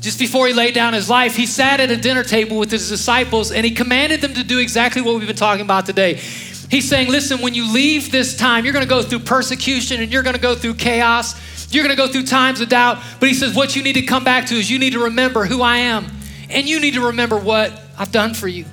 just 0.00 0.18
before 0.18 0.48
he 0.48 0.52
laid 0.52 0.74
down 0.74 0.92
his 0.92 1.08
life, 1.08 1.36
he 1.36 1.46
sat 1.46 1.78
at 1.78 1.88
a 1.92 1.96
dinner 1.96 2.24
table 2.24 2.58
with 2.58 2.68
his 2.68 2.88
disciples 2.88 3.52
and 3.52 3.64
he 3.64 3.70
commanded 3.70 4.20
them 4.20 4.34
to 4.34 4.42
do 4.42 4.58
exactly 4.58 5.00
what 5.00 5.14
we've 5.14 5.28
been 5.28 5.36
talking 5.36 5.64
about 5.64 5.86
today. 5.86 6.14
He's 6.14 6.88
saying, 6.88 7.08
Listen, 7.08 7.42
when 7.42 7.54
you 7.54 7.72
leave 7.72 8.10
this 8.10 8.36
time, 8.36 8.64
you're 8.64 8.72
going 8.72 8.84
to 8.84 8.90
go 8.90 9.02
through 9.02 9.20
persecution 9.20 10.02
and 10.02 10.12
you're 10.12 10.24
going 10.24 10.34
to 10.34 10.40
go 10.40 10.56
through 10.56 10.74
chaos. 10.74 11.72
You're 11.72 11.84
going 11.84 11.96
to 11.96 12.02
go 12.02 12.08
through 12.08 12.24
times 12.24 12.60
of 12.60 12.68
doubt. 12.68 12.98
But 13.20 13.28
he 13.28 13.36
says, 13.36 13.54
What 13.54 13.76
you 13.76 13.84
need 13.84 13.92
to 13.92 14.02
come 14.02 14.24
back 14.24 14.46
to 14.46 14.56
is 14.56 14.68
you 14.68 14.80
need 14.80 14.94
to 14.94 15.04
remember 15.04 15.44
who 15.44 15.62
I 15.62 15.76
am 15.76 16.06
and 16.48 16.68
you 16.68 16.80
need 16.80 16.94
to 16.94 17.06
remember 17.06 17.38
what 17.38 17.72
I've 17.96 18.10
done 18.10 18.34
for 18.34 18.48
you. 18.48 18.64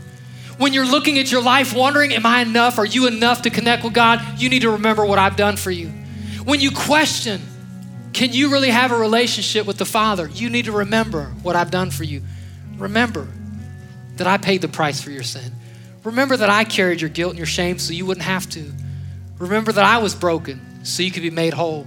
When 0.57 0.73
you're 0.73 0.87
looking 0.87 1.19
at 1.19 1.31
your 1.31 1.43
life 1.43 1.75
wondering, 1.75 2.13
Am 2.13 2.25
I 2.25 2.41
enough? 2.41 2.79
Are 2.79 2.85
you 2.87 3.05
enough 3.05 3.43
to 3.43 3.51
connect 3.51 3.83
with 3.83 3.93
God? 3.93 4.41
You 4.41 4.49
need 4.49 4.63
to 4.63 4.71
remember 4.71 5.05
what 5.05 5.19
I've 5.19 5.35
done 5.35 5.55
for 5.55 5.69
you. 5.69 5.89
When 6.45 6.59
you 6.59 6.71
question, 6.71 7.41
can 8.17 8.33
you 8.33 8.49
really 8.49 8.71
have 8.71 8.91
a 8.91 8.97
relationship 8.97 9.67
with 9.67 9.77
the 9.77 9.85
Father? 9.85 10.27
You 10.27 10.49
need 10.49 10.65
to 10.65 10.71
remember 10.71 11.25
what 11.43 11.55
I've 11.55 11.69
done 11.69 11.91
for 11.91 12.03
you. 12.03 12.23
Remember. 12.79 13.27
that 14.15 14.25
I 14.25 14.37
paid 14.37 14.61
the 14.61 14.67
price 14.67 14.99
for 14.99 15.11
your 15.11 15.21
sin. 15.21 15.51
Remember 16.03 16.35
that 16.35 16.49
I 16.49 16.63
carried 16.63 16.99
your 16.99 17.11
guilt 17.11 17.29
and 17.29 17.37
your 17.37 17.45
shame 17.45 17.77
so 17.77 17.93
you 17.93 18.07
wouldn't 18.07 18.25
have 18.25 18.49
to. 18.49 18.71
Remember 19.37 19.71
that 19.71 19.85
I 19.85 19.99
was 19.99 20.15
broken 20.15 20.83
so 20.83 21.03
you 21.03 21.11
could 21.11 21.21
be 21.21 21.29
made 21.29 21.53
whole. 21.53 21.85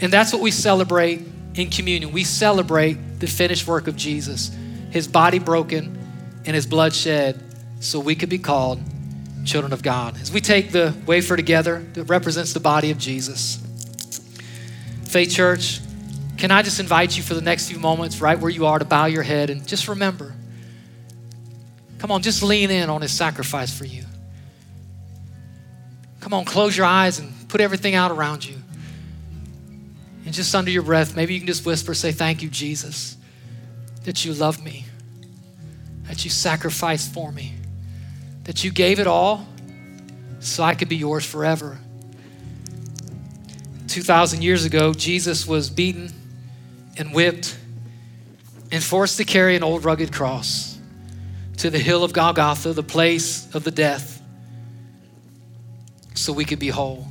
And 0.00 0.12
that's 0.12 0.34
what 0.34 0.42
we 0.42 0.50
celebrate 0.50 1.22
in 1.54 1.70
communion. 1.70 2.12
We 2.12 2.24
celebrate 2.24 3.20
the 3.20 3.26
finished 3.26 3.66
work 3.66 3.86
of 3.86 3.96
Jesus, 3.96 4.54
his 4.90 5.08
body 5.08 5.38
broken 5.38 5.98
and 6.44 6.54
his 6.54 6.66
blood 6.66 6.92
shed 6.92 7.42
so 7.80 7.98
we 7.98 8.14
could 8.14 8.28
be 8.28 8.38
called 8.38 8.82
children 9.46 9.72
of 9.72 9.82
God. 9.82 10.20
As 10.20 10.30
we 10.30 10.42
take 10.42 10.72
the 10.72 10.94
wafer 11.06 11.38
together 11.38 11.82
that 11.94 12.04
represents 12.04 12.52
the 12.52 12.60
body 12.60 12.90
of 12.90 12.98
Jesus. 12.98 13.64
Faith 15.14 15.30
Church, 15.30 15.80
can 16.38 16.50
I 16.50 16.62
just 16.62 16.80
invite 16.80 17.16
you 17.16 17.22
for 17.22 17.34
the 17.34 17.40
next 17.40 17.68
few 17.68 17.78
moments, 17.78 18.20
right 18.20 18.36
where 18.36 18.50
you 18.50 18.66
are, 18.66 18.80
to 18.80 18.84
bow 18.84 19.06
your 19.06 19.22
head 19.22 19.48
and 19.48 19.64
just 19.64 19.86
remember. 19.86 20.34
Come 21.98 22.10
on, 22.10 22.20
just 22.20 22.42
lean 22.42 22.68
in 22.72 22.90
on 22.90 23.00
his 23.00 23.12
sacrifice 23.12 23.72
for 23.72 23.84
you. 23.84 24.02
Come 26.18 26.34
on, 26.34 26.44
close 26.44 26.76
your 26.76 26.86
eyes 26.86 27.20
and 27.20 27.32
put 27.48 27.60
everything 27.60 27.94
out 27.94 28.10
around 28.10 28.44
you. 28.44 28.56
And 30.24 30.34
just 30.34 30.52
under 30.52 30.72
your 30.72 30.82
breath, 30.82 31.14
maybe 31.14 31.32
you 31.32 31.38
can 31.38 31.46
just 31.46 31.64
whisper, 31.64 31.94
say, 31.94 32.10
Thank 32.10 32.42
you, 32.42 32.48
Jesus, 32.48 33.16
that 34.02 34.24
you 34.24 34.34
love 34.34 34.64
me, 34.64 34.84
that 36.08 36.24
you 36.24 36.30
sacrificed 36.32 37.14
for 37.14 37.30
me, 37.30 37.54
that 38.42 38.64
you 38.64 38.72
gave 38.72 38.98
it 38.98 39.06
all 39.06 39.46
so 40.40 40.64
I 40.64 40.74
could 40.74 40.88
be 40.88 40.96
yours 40.96 41.24
forever. 41.24 41.78
2,000 43.94 44.42
years 44.42 44.64
ago, 44.64 44.92
Jesus 44.92 45.46
was 45.46 45.70
beaten 45.70 46.12
and 46.96 47.14
whipped 47.14 47.56
and 48.72 48.82
forced 48.82 49.18
to 49.18 49.24
carry 49.24 49.54
an 49.54 49.62
old 49.62 49.84
rugged 49.84 50.12
cross 50.12 50.76
to 51.58 51.70
the 51.70 51.78
hill 51.78 52.02
of 52.02 52.12
Golgotha, 52.12 52.72
the 52.72 52.82
place 52.82 53.54
of 53.54 53.62
the 53.62 53.70
death, 53.70 54.20
so 56.14 56.32
we 56.32 56.44
could 56.44 56.58
be 56.58 56.70
whole. 56.70 57.06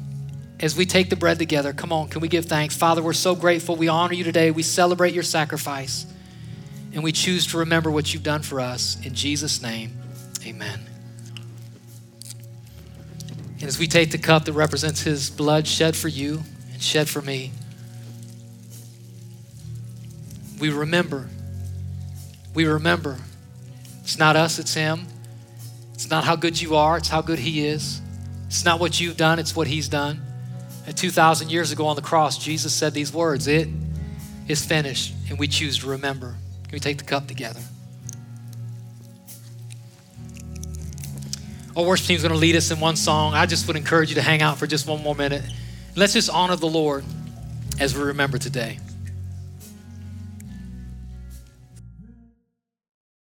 As 0.59 0.75
we 0.75 0.86
take 0.86 1.09
the 1.09 1.15
bread 1.15 1.39
together, 1.39 1.71
come 1.71 1.93
on, 1.93 2.09
can 2.09 2.19
we 2.19 2.27
give 2.27 2.47
thanks? 2.47 2.75
Father, 2.75 3.01
we're 3.01 3.13
so 3.13 3.34
grateful. 3.34 3.77
We 3.77 3.88
honor 3.88 4.13
you 4.13 4.25
today. 4.25 4.51
We 4.51 4.63
celebrate 4.63 5.13
your 5.13 5.23
sacrifice, 5.23 6.05
and 6.91 7.01
we 7.01 7.13
choose 7.13 7.47
to 7.47 7.59
remember 7.59 7.91
what 7.91 8.13
you've 8.13 8.23
done 8.23 8.41
for 8.41 8.59
us. 8.59 8.97
In 9.05 9.13
Jesus' 9.13 9.61
name, 9.61 9.97
amen. 10.45 10.81
And 13.53 13.63
as 13.63 13.79
we 13.79 13.88
take 13.88 14.11
the 14.11 14.17
cup 14.17 14.43
that 14.43 14.51
represents 14.51 15.03
his 15.03 15.29
blood 15.29 15.65
shed 15.65 15.95
for 15.95 16.09
you 16.09 16.43
shed 16.84 17.09
for 17.09 17.21
me, 17.21 17.51
we 20.59 20.69
remember. 20.69 21.29
We 22.53 22.65
remember. 22.65 23.17
It's 24.01 24.17
not 24.17 24.36
us, 24.36 24.59
it's 24.59 24.73
him. 24.73 25.07
It's 25.93 26.09
not 26.09 26.23
how 26.23 26.36
good 26.36 26.61
you 26.61 26.75
are, 26.75 26.97
it's 26.97 27.07
how 27.07 27.21
good 27.21 27.39
he 27.39 27.65
is. 27.65 28.01
It's 28.47 28.65
not 28.65 28.79
what 28.79 28.99
you've 28.99 29.17
done, 29.17 29.39
it's 29.39 29.55
what 29.55 29.67
he's 29.67 29.88
done. 29.88 30.21
And 30.86 30.95
2,000 30.95 31.49
years 31.49 31.71
ago 31.71 31.88
on 31.88 31.95
the 31.95 32.01
cross, 32.01 32.38
Jesus 32.38 32.73
said 32.73 32.93
these 32.93 33.13
words 33.13 33.47
It 33.47 33.67
is 34.47 34.63
finished, 34.63 35.13
and 35.29 35.39
we 35.39 35.47
choose 35.47 35.79
to 35.79 35.88
remember. 35.88 36.36
Can 36.63 36.73
we 36.73 36.79
take 36.79 36.97
the 36.97 37.03
cup 37.03 37.27
together? 37.27 37.61
Our 41.75 41.86
worship 41.86 42.05
team 42.05 42.17
is 42.17 42.21
going 42.21 42.34
to 42.34 42.39
lead 42.39 42.55
us 42.55 42.69
in 42.69 42.79
one 42.79 42.95
song. 42.95 43.34
I 43.34 43.47
just 43.47 43.65
would 43.67 43.75
encourage 43.75 44.09
you 44.09 44.15
to 44.15 44.21
hang 44.21 44.41
out 44.41 44.59
for 44.59 44.67
just 44.67 44.88
one 44.88 45.01
more 45.01 45.15
minute. 45.15 45.43
Let's 45.95 46.13
just 46.13 46.29
honor 46.31 46.55
the 46.55 46.65
Lord 46.67 47.03
as 47.79 47.95
we 47.95 48.03
remember 48.03 48.39
today. 48.39 48.79